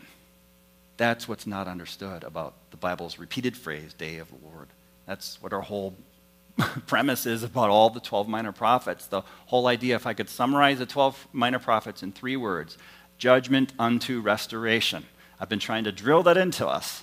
That's 0.97 1.27
what's 1.27 1.49
not 1.49 1.67
understood 1.67 2.23
about 2.23 2.55
the 2.71 2.77
Bible's 2.77 3.19
repeated 3.19 3.57
phrase, 3.57 3.93
day 3.93 4.19
of 4.19 4.29
the 4.29 4.47
Lord. 4.47 4.69
That's 5.05 5.43
what 5.43 5.53
our 5.53 5.63
whole 5.63 5.97
premise 6.87 7.27
is 7.27 7.43
about 7.43 7.71
all 7.71 7.91
the 7.91 7.99
12 7.99 8.29
minor 8.29 8.53
prophets. 8.53 9.07
The 9.07 9.23
whole 9.47 9.67
idea, 9.67 9.97
if 9.97 10.07
I 10.07 10.15
could 10.15 10.29
summarize 10.29 10.79
the 10.79 10.87
12 10.87 11.27
minor 11.33 11.59
prophets 11.59 12.05
in 12.05 12.13
three 12.13 12.37
words 12.37 12.79
judgment 13.19 13.73
unto 13.77 14.21
restoration. 14.21 15.05
I've 15.41 15.49
been 15.49 15.59
trying 15.59 15.85
to 15.85 15.93
drill 15.93 16.23
that 16.23 16.37
into 16.37 16.69
us. 16.69 17.03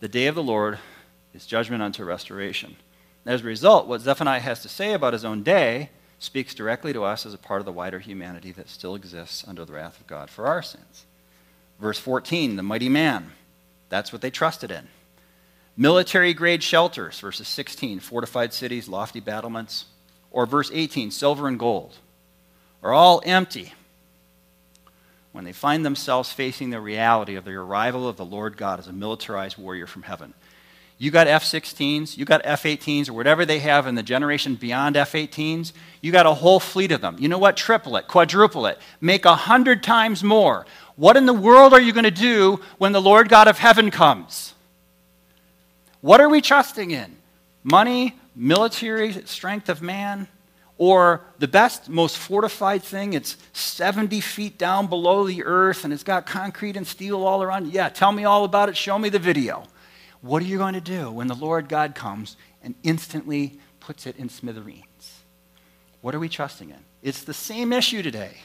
The 0.00 0.08
day 0.08 0.26
of 0.26 0.34
the 0.34 0.42
Lord 0.42 0.80
is 1.34 1.46
judgment 1.46 1.84
unto 1.84 2.02
restoration. 2.02 2.74
As 3.24 3.42
a 3.42 3.44
result, 3.44 3.86
what 3.86 4.00
Zephaniah 4.00 4.40
has 4.40 4.60
to 4.62 4.68
say 4.68 4.92
about 4.92 5.12
his 5.12 5.24
own 5.24 5.44
day 5.44 5.90
speaks 6.18 6.54
directly 6.54 6.92
to 6.92 7.04
us 7.04 7.24
as 7.24 7.34
a 7.34 7.38
part 7.38 7.60
of 7.60 7.66
the 7.66 7.72
wider 7.72 7.98
humanity 7.98 8.52
that 8.52 8.68
still 8.68 8.94
exists 8.94 9.44
under 9.46 9.64
the 9.64 9.72
wrath 9.72 10.00
of 10.00 10.06
God 10.06 10.30
for 10.30 10.46
our 10.46 10.62
sins. 10.62 11.06
Verse 11.80 11.98
14, 11.98 12.56
the 12.56 12.62
mighty 12.62 12.88
man. 12.88 13.32
That's 13.88 14.12
what 14.12 14.20
they 14.20 14.30
trusted 14.30 14.70
in. 14.70 14.88
Military 15.76 16.34
grade 16.34 16.62
shelters, 16.62 17.20
verses 17.20 17.46
16, 17.46 18.00
fortified 18.00 18.52
cities, 18.52 18.88
lofty 18.88 19.20
battlements. 19.20 19.86
Or 20.30 20.44
verse 20.44 20.70
18, 20.72 21.10
silver 21.10 21.48
and 21.48 21.58
gold, 21.58 21.96
are 22.82 22.92
all 22.92 23.22
empty 23.24 23.72
when 25.32 25.44
they 25.44 25.52
find 25.52 25.84
themselves 25.84 26.32
facing 26.32 26.70
the 26.70 26.80
reality 26.80 27.36
of 27.36 27.44
the 27.44 27.52
arrival 27.52 28.08
of 28.08 28.16
the 28.16 28.24
Lord 28.24 28.56
God 28.56 28.78
as 28.78 28.88
a 28.88 28.92
militarized 28.92 29.56
warrior 29.56 29.86
from 29.86 30.02
heaven. 30.02 30.34
You 31.00 31.12
got 31.12 31.28
F 31.28 31.44
16s, 31.44 32.16
you 32.16 32.24
got 32.24 32.40
F 32.42 32.64
18s, 32.64 33.08
or 33.08 33.12
whatever 33.12 33.46
they 33.46 33.60
have 33.60 33.86
in 33.86 33.94
the 33.94 34.02
generation 34.02 34.56
beyond 34.56 34.96
F 34.96 35.12
18s. 35.12 35.72
You 36.00 36.10
got 36.10 36.26
a 36.26 36.34
whole 36.34 36.58
fleet 36.58 36.90
of 36.90 37.00
them. 37.00 37.16
You 37.20 37.28
know 37.28 37.38
what? 37.38 37.56
Triple 37.56 37.96
it, 37.96 38.08
quadruple 38.08 38.66
it, 38.66 38.78
make 39.00 39.24
a 39.24 39.36
hundred 39.36 39.84
times 39.84 40.24
more. 40.24 40.66
What 40.96 41.16
in 41.16 41.26
the 41.26 41.32
world 41.32 41.72
are 41.72 41.80
you 41.80 41.92
going 41.92 42.04
to 42.04 42.10
do 42.10 42.60
when 42.78 42.90
the 42.90 43.00
Lord 43.00 43.28
God 43.28 43.46
of 43.46 43.58
heaven 43.58 43.92
comes? 43.92 44.54
What 46.00 46.20
are 46.20 46.28
we 46.28 46.40
trusting 46.40 46.90
in? 46.90 47.16
Money, 47.62 48.16
military 48.34 49.12
strength 49.12 49.68
of 49.68 49.80
man, 49.80 50.26
or 50.78 51.20
the 51.38 51.48
best, 51.48 51.88
most 51.88 52.16
fortified 52.16 52.82
thing, 52.82 53.12
it's 53.12 53.36
70 53.52 54.20
feet 54.20 54.58
down 54.58 54.86
below 54.88 55.26
the 55.26 55.44
earth 55.44 55.84
and 55.84 55.92
it's 55.92 56.04
got 56.04 56.26
concrete 56.26 56.76
and 56.76 56.86
steel 56.86 57.24
all 57.24 57.42
around. 57.42 57.72
Yeah, 57.72 57.88
tell 57.88 58.12
me 58.12 58.24
all 58.24 58.44
about 58.44 58.68
it. 58.68 58.76
Show 58.76 58.98
me 58.98 59.08
the 59.08 59.18
video. 59.18 59.64
What 60.20 60.42
are 60.42 60.46
you 60.46 60.58
going 60.58 60.74
to 60.74 60.80
do 60.80 61.10
when 61.10 61.28
the 61.28 61.34
Lord 61.34 61.68
God 61.68 61.94
comes 61.94 62.36
and 62.62 62.74
instantly 62.82 63.58
puts 63.80 64.06
it 64.06 64.16
in 64.16 64.28
smithereens? 64.28 65.20
What 66.00 66.14
are 66.14 66.18
we 66.18 66.28
trusting 66.28 66.70
in? 66.70 66.84
It's 67.02 67.24
the 67.24 67.34
same 67.34 67.72
issue 67.72 68.02
today. 68.02 68.38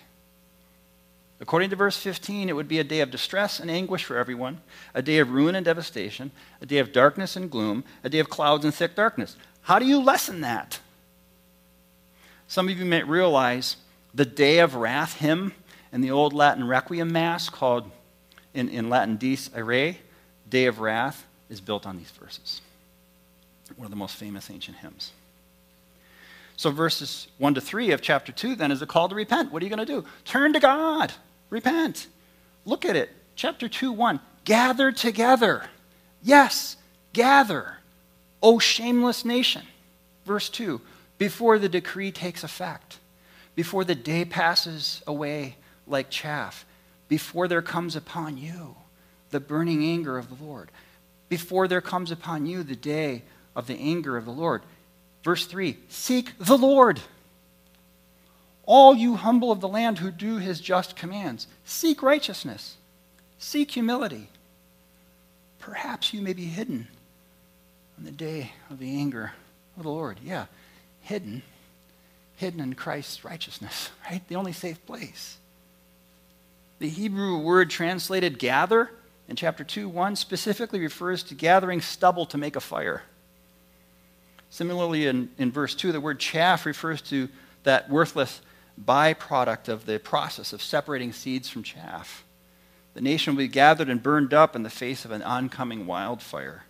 According 1.40 1.72
to 1.72 1.76
verse 1.76 1.98
15, 1.98 2.48
it 2.48 2.56
would 2.56 2.68
be 2.68 2.80
a 2.80 2.84
day 2.84 3.02
of 3.02 3.12
distress 3.12 3.60
and 3.60 3.70
anguish 3.70 4.04
for 4.04 4.18
everyone, 4.18 4.62
a 4.94 5.02
day 5.02 5.18
of 5.18 5.32
ruin 5.32 5.56
and 5.56 5.66
devastation, 5.66 6.32
a 6.62 6.66
day 6.66 6.78
of 6.78 6.94
darkness 6.94 7.36
and 7.36 7.52
gloom, 7.52 7.84
a 8.04 8.10
day 8.10 8.20
of 8.20 8.30
clouds 8.30 8.64
and 8.64 8.74
thick 8.74 8.96
darkness. 8.96 9.36
How 9.62 9.80
do 9.80 9.86
you 9.86 10.02
lessen 10.02 10.42
that? 10.42 10.80
Some 12.48 12.70
of 12.70 12.78
you 12.78 12.86
may 12.86 13.04
realize 13.04 13.78
the 14.14 14.26
Day 14.26 14.60
of 14.60 14.76
Wrath 14.76 15.18
hymn 15.18 15.54
in 15.92 16.02
the 16.02 16.12
old 16.12 16.34
Latin 16.34 16.68
Requiem 16.68 17.12
Mass 17.12 17.50
called 17.50 17.90
in, 18.54 18.70
in 18.70 18.90
Latin 18.90 19.18
Dies 19.18 19.50
Irae, 19.56 19.98
Day 20.48 20.66
of 20.66 20.80
Wrath, 20.80 21.26
is 21.54 21.62
built 21.62 21.86
on 21.86 21.98
these 21.98 22.12
verses. 22.12 22.62
One 23.78 23.86
of 23.86 23.92
the 23.92 23.96
most 23.96 24.16
famous 24.16 24.50
ancient 24.50 24.78
hymns. 24.78 25.14
So, 26.58 26.70
verses 26.70 27.28
1 27.38 27.56
to 27.56 27.62
3 27.62 27.92
of 27.92 28.02
chapter 28.02 28.32
2 28.32 28.56
then 28.56 28.72
is 28.72 28.82
a 28.82 28.86
call 28.86 29.10
to 29.10 29.16
repent. 29.16 29.52
What 29.52 29.62
are 29.62 29.66
you 29.66 29.74
going 29.74 29.86
to 29.86 30.02
do? 30.02 30.06
Turn 30.26 30.54
to 30.54 30.60
God. 30.60 31.14
Repent. 31.50 32.08
Look 32.66 32.86
at 32.86 32.96
it. 32.96 33.10
Chapter 33.36 33.70
2 33.70 33.92
1. 33.92 34.20
Gather 34.44 34.92
together. 34.92 35.66
Yes, 36.22 36.78
gather. 37.14 37.78
O 38.42 38.60
shameless 38.60 39.24
nation. 39.24 39.64
Verse 40.26 40.50
2 40.50 40.82
before 41.18 41.58
the 41.58 41.70
decree 41.70 42.12
takes 42.12 42.44
effect, 42.44 43.00
before 43.56 43.86
the 43.86 43.96
day 43.96 44.26
passes 44.26 45.02
away 45.08 45.56
like 45.88 46.10
chaff, 46.10 46.66
before 47.08 47.48
there 47.48 47.62
comes 47.62 47.96
upon 47.96 48.38
you 48.38 48.76
the 49.30 49.40
burning 49.40 49.84
anger 49.84 50.18
of 50.18 50.28
the 50.28 50.44
Lord, 50.44 50.70
before 51.34 51.68
there 51.68 51.82
comes 51.82 52.12
upon 52.12 52.46
you 52.46 52.62
the 52.62 52.76
day 52.76 53.24
of 53.56 53.66
the 53.66 53.74
anger 53.74 54.18
of 54.18 54.26
the 54.26 54.32
Lord. 54.32 54.62
Verse 55.24 55.48
3 55.48 55.76
Seek 55.90 56.38
the 56.38 56.56
Lord. 56.56 57.00
All 58.68 58.94
you 58.94 59.16
humble 59.16 59.52
of 59.52 59.60
the 59.60 59.68
land 59.68 59.98
who 59.98 60.12
do 60.12 60.38
his 60.38 60.62
just 60.62 60.96
commands, 60.96 61.48
seek 61.66 62.04
righteousness, 62.04 62.78
seek 63.40 63.72
humility. 63.72 64.30
Perhaps 65.58 66.14
you 66.14 66.22
may 66.22 66.34
be 66.34 66.46
hidden 66.46 66.88
on 67.98 68.06
the 68.06 68.12
day 68.12 68.52
of 68.70 68.78
the 68.78 68.96
anger 68.96 69.32
of 69.76 69.84
the 69.84 69.90
Lord. 69.90 70.20
Yeah, 70.24 70.46
hidden, 71.02 71.42
hidden 72.36 72.60
in 72.60 72.76
Christ's 72.76 73.26
righteousness, 73.26 73.90
right? 74.12 74.22
The 74.28 74.36
only 74.36 74.54
safe 74.54 74.86
place. 74.86 75.40
The 76.78 76.90
Hebrew 76.90 77.40
word 77.40 77.72
translated 77.72 78.38
gather 78.38 78.92
in 79.28 79.36
chapter 79.36 79.64
2 79.64 79.88
1 79.88 80.16
specifically 80.16 80.80
refers 80.80 81.24
to 81.24 81.36
gathering 81.36 81.82
stubble 81.82 82.26
to 82.28 82.38
make 82.38 82.56
a 82.56 82.62
fire. 82.62 83.04
Similarly, 84.50 85.08
in, 85.08 85.30
in 85.38 85.52
verse 85.52 85.74
2, 85.74 85.92
the 85.92 86.02
word 86.02 86.20
chaff 86.20 86.66
refers 86.66 87.02
to 87.04 87.30
that 87.64 87.90
worthless 87.90 88.42
byproduct 88.80 89.68
of 89.68 89.86
the 89.86 90.00
process 90.00 90.54
of 90.54 90.62
separating 90.62 91.12
seeds 91.12 91.50
from 91.50 91.64
chaff. 91.64 92.24
The 92.94 93.02
nation 93.02 93.34
will 93.34 93.44
be 93.44 93.48
gathered 93.48 93.90
and 93.90 94.04
burned 94.04 94.34
up 94.34 94.56
in 94.56 94.64
the 94.64 94.70
face 94.70 95.06
of 95.06 95.12
an 95.12 95.24
oncoming 95.24 95.88
wildfire. 95.88 96.66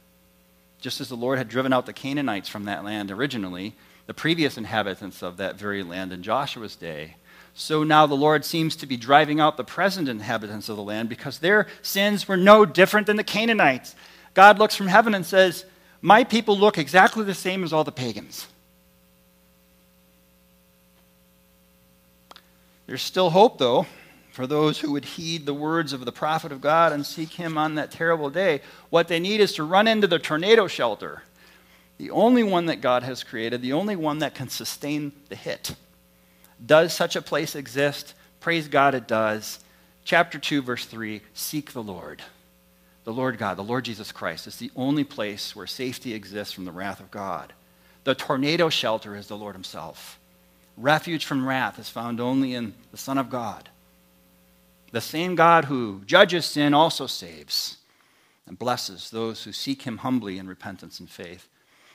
Just 0.80 1.02
as 1.02 1.10
the 1.10 1.16
Lord 1.16 1.38
had 1.38 1.50
driven 1.50 1.74
out 1.74 1.86
the 1.86 1.94
Canaanites 1.94 2.50
from 2.50 2.66
that 2.66 2.84
land 2.84 3.12
originally, 3.12 3.76
the 4.06 4.14
previous 4.14 4.58
inhabitants 4.58 5.22
of 5.22 5.38
that 5.38 5.56
very 5.56 5.84
land 5.84 6.12
in 6.12 6.24
Joshua's 6.24 6.76
day. 6.76 7.16
So 7.56 7.84
now 7.84 8.08
the 8.08 8.16
Lord 8.16 8.44
seems 8.46 8.76
to 8.78 8.88
be 8.88 8.98
driving 8.98 9.40
out 9.40 9.58
the 9.58 9.64
present 9.64 10.10
inhabitants 10.10 10.70
of 10.70 10.76
the 10.76 10.84
land 10.84 11.10
because 11.10 11.40
their 11.40 11.68
sins 11.82 12.28
were 12.28 12.38
no 12.38 12.66
different 12.66 13.08
than 13.08 13.18
the 13.18 13.24
Canaanites. 13.24 13.96
God 14.34 14.58
looks 14.58 14.76
from 14.76 14.88
heaven 14.88 15.14
and 15.14 15.26
says, 15.26 15.66
My 16.02 16.24
people 16.24 16.58
look 16.58 16.78
exactly 16.78 17.24
the 17.24 17.36
same 17.36 17.64
as 17.64 17.72
all 17.72 17.84
the 17.84 17.92
pagans. 17.92 18.48
There's 22.88 23.04
still 23.04 23.30
hope, 23.30 23.60
though, 23.60 23.86
for 24.32 24.48
those 24.48 24.80
who 24.80 24.92
would 24.92 25.06
heed 25.06 25.46
the 25.46 25.54
words 25.54 25.94
of 25.94 26.06
the 26.06 26.12
prophet 26.12 26.52
of 26.52 26.60
God 26.60 26.92
and 26.92 27.06
seek 27.06 27.34
him 27.34 27.58
on 27.58 27.76
that 27.76 27.92
terrible 27.92 28.30
day. 28.30 28.62
What 28.90 29.08
they 29.08 29.20
need 29.20 29.40
is 29.40 29.54
to 29.54 29.64
run 29.64 29.88
into 29.88 30.08
the 30.08 30.20
tornado 30.20 30.68
shelter 30.68 31.24
the 31.98 32.12
only 32.12 32.44
one 32.44 32.66
that 32.66 32.82
God 32.82 33.04
has 33.04 33.24
created, 33.24 33.62
the 33.62 33.74
only 33.74 33.96
one 33.96 34.20
that 34.20 34.36
can 34.36 34.50
sustain 34.50 35.14
the 35.30 35.36
hit. 35.36 35.76
Does 36.66 36.94
such 36.94 37.16
a 37.16 37.22
place 37.22 37.56
exist? 37.56 38.14
Praise 38.40 38.68
God, 38.68 38.96
it 38.96 39.08
does. 39.08 39.60
Chapter 40.06 40.40
2, 40.40 40.62
verse 40.62 40.86
3 40.86 41.22
Seek 41.34 41.74
the 41.74 41.84
Lord. 41.84 42.22
The 43.04 43.14
Lord 43.14 43.38
God, 43.38 43.58
the 43.58 43.64
Lord 43.64 43.84
Jesus 43.84 44.12
Christ, 44.14 44.48
is 44.48 44.58
the 44.58 44.72
only 44.76 45.04
place 45.04 45.56
where 45.56 45.68
safety 45.68 46.14
exists 46.14 46.54
from 46.54 46.66
the 46.66 46.72
wrath 46.72 47.02
of 47.02 47.12
God. 47.12 47.54
The 48.06 48.16
tornado 48.16 48.70
shelter 48.70 49.16
is 49.16 49.28
the 49.28 49.38
Lord 49.38 49.56
Himself. 49.56 50.20
Refuge 50.78 51.26
from 51.26 51.46
wrath 51.46 51.80
is 51.80 51.90
found 51.90 52.20
only 52.20 52.54
in 52.54 52.74
the 52.92 52.98
Son 52.98 53.18
of 53.18 53.30
God. 53.30 53.70
The 54.92 55.02
same 55.02 55.36
God 55.36 55.66
who 55.66 56.02
judges 56.06 56.46
sin 56.46 56.74
also 56.74 57.08
saves 57.08 57.78
and 58.48 58.60
blesses 58.60 59.10
those 59.10 59.44
who 59.44 59.52
seek 59.52 59.84
Him 59.84 59.98
humbly 59.98 60.38
in 60.38 60.48
repentance 60.48 61.00
and 61.00 61.10
faith. 61.10 61.48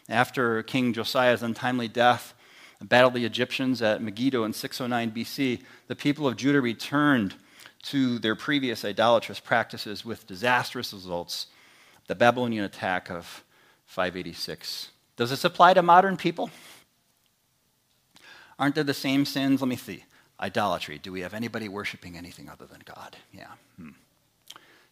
After 0.09 0.63
King 0.63 0.93
Josiah's 0.93 1.43
untimely 1.43 1.89
death, 1.89 2.35
battled 2.83 3.15
the 3.15 3.25
Egyptians 3.25 3.83
at 3.83 4.03
Megiddo 4.03 4.45
in 4.45 4.53
609 4.53 5.11
BC, 5.11 5.63
the 5.89 5.97
people 5.97 6.27
of 6.27 6.37
Judah 6.37 6.61
returned 6.61 7.35
to 7.83 8.19
their 8.19 8.35
previous 8.35 8.85
idolatrous 8.85 9.41
practices 9.41 10.05
with 10.05 10.27
disastrous 10.27 10.93
results. 10.93 11.47
The 12.07 12.15
Babylonian 12.15 12.65
attack 12.65 13.11
of 13.11 13.45
586. 13.87 14.91
Does 15.17 15.31
this 15.31 15.45
apply 15.45 15.75
to 15.75 15.83
modern 15.83 16.17
people? 16.17 16.51
Aren't 18.59 18.75
there 18.75 18.85
the 18.85 18.95
same 18.95 19.25
sins? 19.25 19.61
Let 19.61 19.69
me 19.69 19.77
see. 19.77 20.05
Idolatry. 20.41 20.99
Do 20.99 21.13
we 21.13 21.21
have 21.21 21.35
anybody 21.35 21.69
worshiping 21.69 22.17
anything 22.17 22.49
other 22.49 22.67
than 22.67 22.83
God? 22.85 23.17
Yeah. 23.33 23.53
Hmm. 23.77 23.91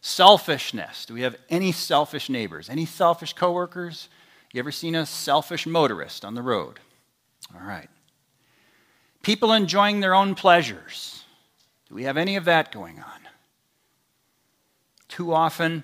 Selfishness. 0.01 1.05
Do 1.05 1.13
we 1.13 1.21
have 1.21 1.37
any 1.49 1.71
selfish 1.71 2.29
neighbors? 2.29 2.69
Any 2.69 2.85
selfish 2.85 3.33
coworkers? 3.33 4.09
You 4.53 4.59
ever 4.59 4.71
seen 4.71 4.95
a 4.95 5.05
selfish 5.05 5.65
motorist 5.65 6.23
on 6.23 6.33
the 6.33 6.41
road? 6.41 6.79
All 7.53 7.65
right. 7.65 7.89
People 9.21 9.53
enjoying 9.53 9.99
their 9.99 10.15
own 10.15 10.35
pleasures. 10.35 11.23
Do 11.89 11.95
we 11.95 12.03
have 12.03 12.17
any 12.17 12.35
of 12.35 12.45
that 12.45 12.71
going 12.71 12.99
on? 12.99 13.21
Too 15.07 15.33
often, 15.33 15.83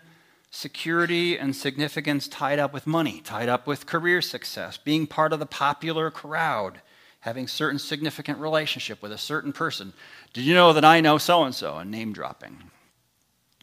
security 0.50 1.38
and 1.38 1.56
significance 1.56 2.28
tied 2.28 2.60
up 2.60 2.74
with 2.74 2.86
money, 2.86 3.22
tied 3.22 3.50
up 3.50 3.66
with 3.66 3.86
career 3.86 4.22
success, 4.22 4.78
being 4.78 5.08
part 5.08 5.34
of 5.34 5.40
the 5.40 5.46
popular 5.46 6.12
crowd, 6.12 6.82
having 7.22 7.48
certain 7.48 7.80
significant 7.80 8.38
relationship 8.38 9.02
with 9.02 9.12
a 9.12 9.18
certain 9.18 9.52
person. 9.52 9.94
Did 10.34 10.44
you 10.44 10.54
know 10.54 10.74
that 10.74 10.86
I 10.86 11.02
know 11.02 11.18
so 11.18 11.44
and 11.44 11.56
so? 11.56 11.78
And 11.78 11.90
name 11.90 12.14
dropping. 12.14 12.58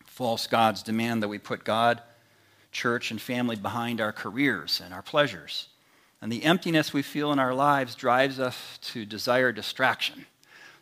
False 0.07 0.46
gods 0.46 0.82
demand 0.82 1.22
that 1.22 1.28
we 1.28 1.38
put 1.38 1.64
God 1.64 2.03
church 2.72 3.11
and 3.11 3.20
family 3.20 3.57
behind 3.57 4.01
our 4.01 4.12
careers 4.12 4.80
and 4.84 4.94
our 4.94 5.03
pleasures. 5.03 5.68
And 6.22 6.30
the 6.30 6.44
emptiness 6.44 6.92
we 6.92 7.02
feel 7.02 7.32
in 7.32 7.38
our 7.38 7.54
lives 7.54 7.94
drives 7.94 8.38
us 8.38 8.78
to 8.82 9.06
desire 9.06 9.52
distraction. 9.52 10.26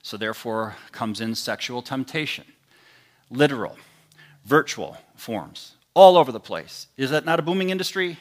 So, 0.02 0.16
therefore, 0.16 0.76
comes 0.90 1.20
in 1.20 1.34
sexual 1.34 1.82
temptation, 1.82 2.44
literal, 3.30 3.76
virtual 4.44 4.96
forms, 5.16 5.74
all 5.94 6.16
over 6.16 6.32
the 6.32 6.40
place. 6.40 6.86
Is 6.96 7.10
that 7.10 7.24
not 7.24 7.38
a 7.38 7.42
booming 7.42 7.70
industry? 7.70 8.18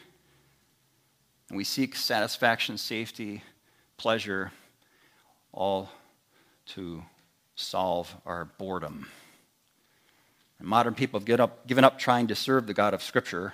And 1.49 1.57
we 1.57 1.63
seek 1.63 1.95
satisfaction, 1.95 2.77
safety, 2.77 3.41
pleasure, 3.95 4.51
all 5.53 5.89
to 6.67 7.03
solve 7.55 8.13
our 8.25 8.45
boredom. 8.45 9.07
And 10.59 10.67
modern 10.67 10.93
people 10.93 11.19
have 11.19 11.39
up, 11.39 11.67
given 11.67 11.83
up 11.83 11.97
trying 11.99 12.27
to 12.27 12.35
serve 12.35 12.67
the 12.67 12.73
God 12.73 12.93
of 12.93 13.01
Scripture. 13.01 13.53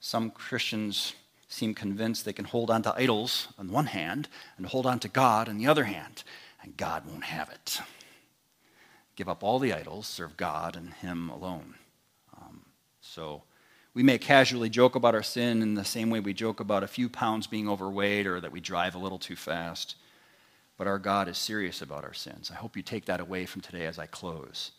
Some 0.00 0.30
Christians 0.30 1.14
seem 1.52 1.74
convinced 1.74 2.24
they 2.24 2.32
can 2.32 2.46
hold 2.46 2.70
on 2.70 2.82
to 2.82 2.94
idols 2.96 3.48
on 3.58 3.70
one 3.70 3.86
hand 3.86 4.28
and 4.56 4.66
hold 4.66 4.86
on 4.86 4.98
to 5.00 5.08
God 5.08 5.48
on 5.48 5.58
the 5.58 5.66
other 5.66 5.84
hand, 5.84 6.24
and 6.62 6.76
God 6.76 7.04
won't 7.06 7.24
have 7.24 7.50
it. 7.50 7.80
Give 9.16 9.28
up 9.28 9.42
all 9.44 9.58
the 9.58 9.74
idols, 9.74 10.06
serve 10.06 10.36
God 10.36 10.76
and 10.76 10.94
Him 10.94 11.28
alone. 11.28 11.74
Um, 12.36 12.62
so 13.00 13.42
We 13.94 14.02
may 14.02 14.16
casually 14.16 14.70
joke 14.70 14.94
about 14.94 15.14
our 15.14 15.22
sin 15.22 15.60
in 15.60 15.74
the 15.74 15.84
same 15.84 16.08
way 16.08 16.20
we 16.20 16.32
joke 16.32 16.60
about 16.60 16.82
a 16.82 16.88
few 16.88 17.10
pounds 17.10 17.46
being 17.46 17.68
overweight 17.68 18.26
or 18.26 18.40
that 18.40 18.52
we 18.52 18.60
drive 18.60 18.94
a 18.94 18.98
little 18.98 19.18
too 19.18 19.36
fast. 19.36 19.96
But 20.78 20.86
our 20.86 20.98
God 20.98 21.28
is 21.28 21.36
serious 21.36 21.82
about 21.82 22.04
our 22.04 22.14
sins. 22.14 22.50
I 22.50 22.54
hope 22.54 22.74
you 22.74 22.82
take 22.82 23.04
that 23.04 23.20
away 23.20 23.44
from 23.44 23.60
today 23.60 23.86
as 23.86 23.98
I 23.98 24.06
close. 24.06 24.72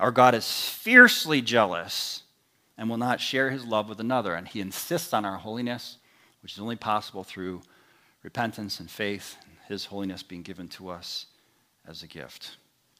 Our 0.00 0.10
God 0.10 0.34
is 0.34 0.50
fiercely 0.50 1.40
jealous 1.40 2.24
and 2.76 2.90
will 2.90 2.96
not 2.96 3.20
share 3.20 3.50
his 3.50 3.64
love 3.64 3.88
with 3.88 4.00
another. 4.00 4.34
And 4.34 4.48
he 4.48 4.60
insists 4.60 5.14
on 5.14 5.24
our 5.24 5.36
holiness, 5.36 5.98
which 6.42 6.54
is 6.54 6.60
only 6.60 6.76
possible 6.76 7.24
through 7.24 7.62
repentance 8.22 8.80
and 8.80 8.90
faith, 8.90 9.36
and 9.44 9.56
his 9.68 9.86
holiness 9.86 10.22
being 10.22 10.42
given 10.42 10.68
to 10.68 10.88
us 10.88 11.26
as 11.86 12.02
a 12.02 12.06
gift. 12.06 12.56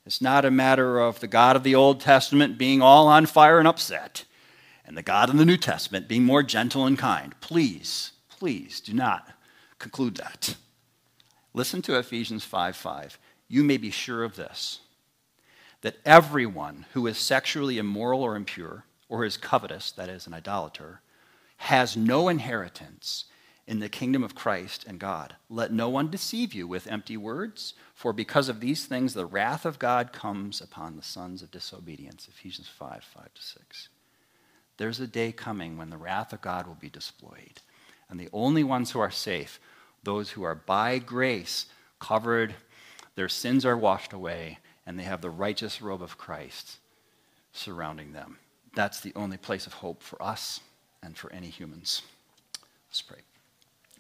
It's 0.06 0.20
not 0.20 0.44
a 0.44 0.50
matter 0.50 0.98
of 0.98 1.20
the 1.20 1.26
God 1.26 1.56
of 1.56 1.62
the 1.62 1.74
Old 1.74 2.00
Testament 2.00 2.58
being 2.58 2.80
all 2.80 3.06
on 3.06 3.26
fire 3.26 3.58
and 3.58 3.68
upset, 3.68 4.24
and 4.86 4.96
the 4.96 5.02
God 5.02 5.28
of 5.28 5.36
the 5.36 5.44
New 5.44 5.58
Testament 5.58 6.08
being 6.08 6.24
more 6.24 6.42
gentle 6.42 6.86
and 6.86 6.98
kind. 6.98 7.38
Please, 7.40 8.12
please 8.28 8.80
do 8.80 8.92
not 8.92 9.28
conclude 9.78 10.16
that. 10.16 10.56
Listen 11.52 11.82
to 11.82 11.98
Ephesians 11.98 12.44
5 12.44 12.76
5. 12.76 13.18
You 13.48 13.62
may 13.62 13.76
be 13.76 13.90
sure 13.90 14.24
of 14.24 14.36
this 14.36 14.80
that 15.82 15.96
everyone 16.04 16.86
who 16.92 17.06
is 17.06 17.18
sexually 17.18 17.78
immoral 17.78 18.22
or 18.22 18.36
impure, 18.36 18.84
or 19.08 19.24
is 19.24 19.36
covetous, 19.36 19.90
that 19.92 20.08
is, 20.08 20.26
an 20.26 20.34
idolater, 20.34 21.00
has 21.56 21.96
no 21.96 22.28
inheritance 22.28 23.24
in 23.66 23.78
the 23.78 23.88
kingdom 23.88 24.22
of 24.22 24.34
Christ 24.34 24.84
and 24.86 24.98
God. 24.98 25.36
Let 25.48 25.72
no 25.72 25.88
one 25.88 26.10
deceive 26.10 26.52
you 26.52 26.66
with 26.66 26.86
empty 26.86 27.16
words, 27.16 27.74
for 27.94 28.12
because 28.12 28.48
of 28.48 28.60
these 28.60 28.86
things 28.86 29.14
the 29.14 29.26
wrath 29.26 29.64
of 29.64 29.78
God 29.78 30.12
comes 30.12 30.60
upon 30.60 30.96
the 30.96 31.02
sons 31.02 31.42
of 31.42 31.50
disobedience. 31.50 32.28
Ephesians 32.28 32.68
5 32.68 33.04
5 33.04 33.34
to 33.34 33.42
6. 33.42 33.88
There's 34.76 35.00
a 35.00 35.06
day 35.06 35.30
coming 35.30 35.76
when 35.76 35.90
the 35.90 35.98
wrath 35.98 36.32
of 36.32 36.40
God 36.40 36.66
will 36.66 36.74
be 36.74 36.88
displayed. 36.88 37.60
And 38.08 38.18
the 38.18 38.30
only 38.32 38.64
ones 38.64 38.90
who 38.90 38.98
are 38.98 39.10
safe, 39.10 39.60
those 40.02 40.30
who 40.30 40.42
are 40.42 40.54
by 40.54 40.98
grace 40.98 41.66
covered, 42.00 42.54
their 43.14 43.28
sins 43.28 43.64
are 43.66 43.76
washed 43.76 44.12
away, 44.12 44.58
and 44.86 44.98
they 44.98 45.04
have 45.04 45.20
the 45.20 45.30
righteous 45.30 45.82
robe 45.82 46.02
of 46.02 46.18
Christ 46.18 46.78
surrounding 47.52 48.12
them. 48.12 48.38
That's 48.74 49.00
the 49.00 49.12
only 49.14 49.36
place 49.36 49.66
of 49.66 49.74
hope 49.74 50.02
for 50.02 50.20
us 50.22 50.60
and 51.02 51.16
for 51.16 51.32
any 51.32 51.48
humans. 51.48 52.02
Let's 52.88 53.02
pray. 53.02 53.18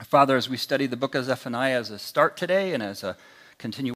Father, 0.04 0.36
as 0.36 0.48
we 0.48 0.56
study 0.56 0.86
the 0.86 0.96
book 0.96 1.14
of 1.14 1.26
Zephaniah 1.26 1.78
as 1.78 1.90
a 1.90 1.98
start 1.98 2.36
today 2.36 2.72
and 2.72 2.82
as 2.82 3.04
a 3.04 3.16
continuation, 3.58 3.88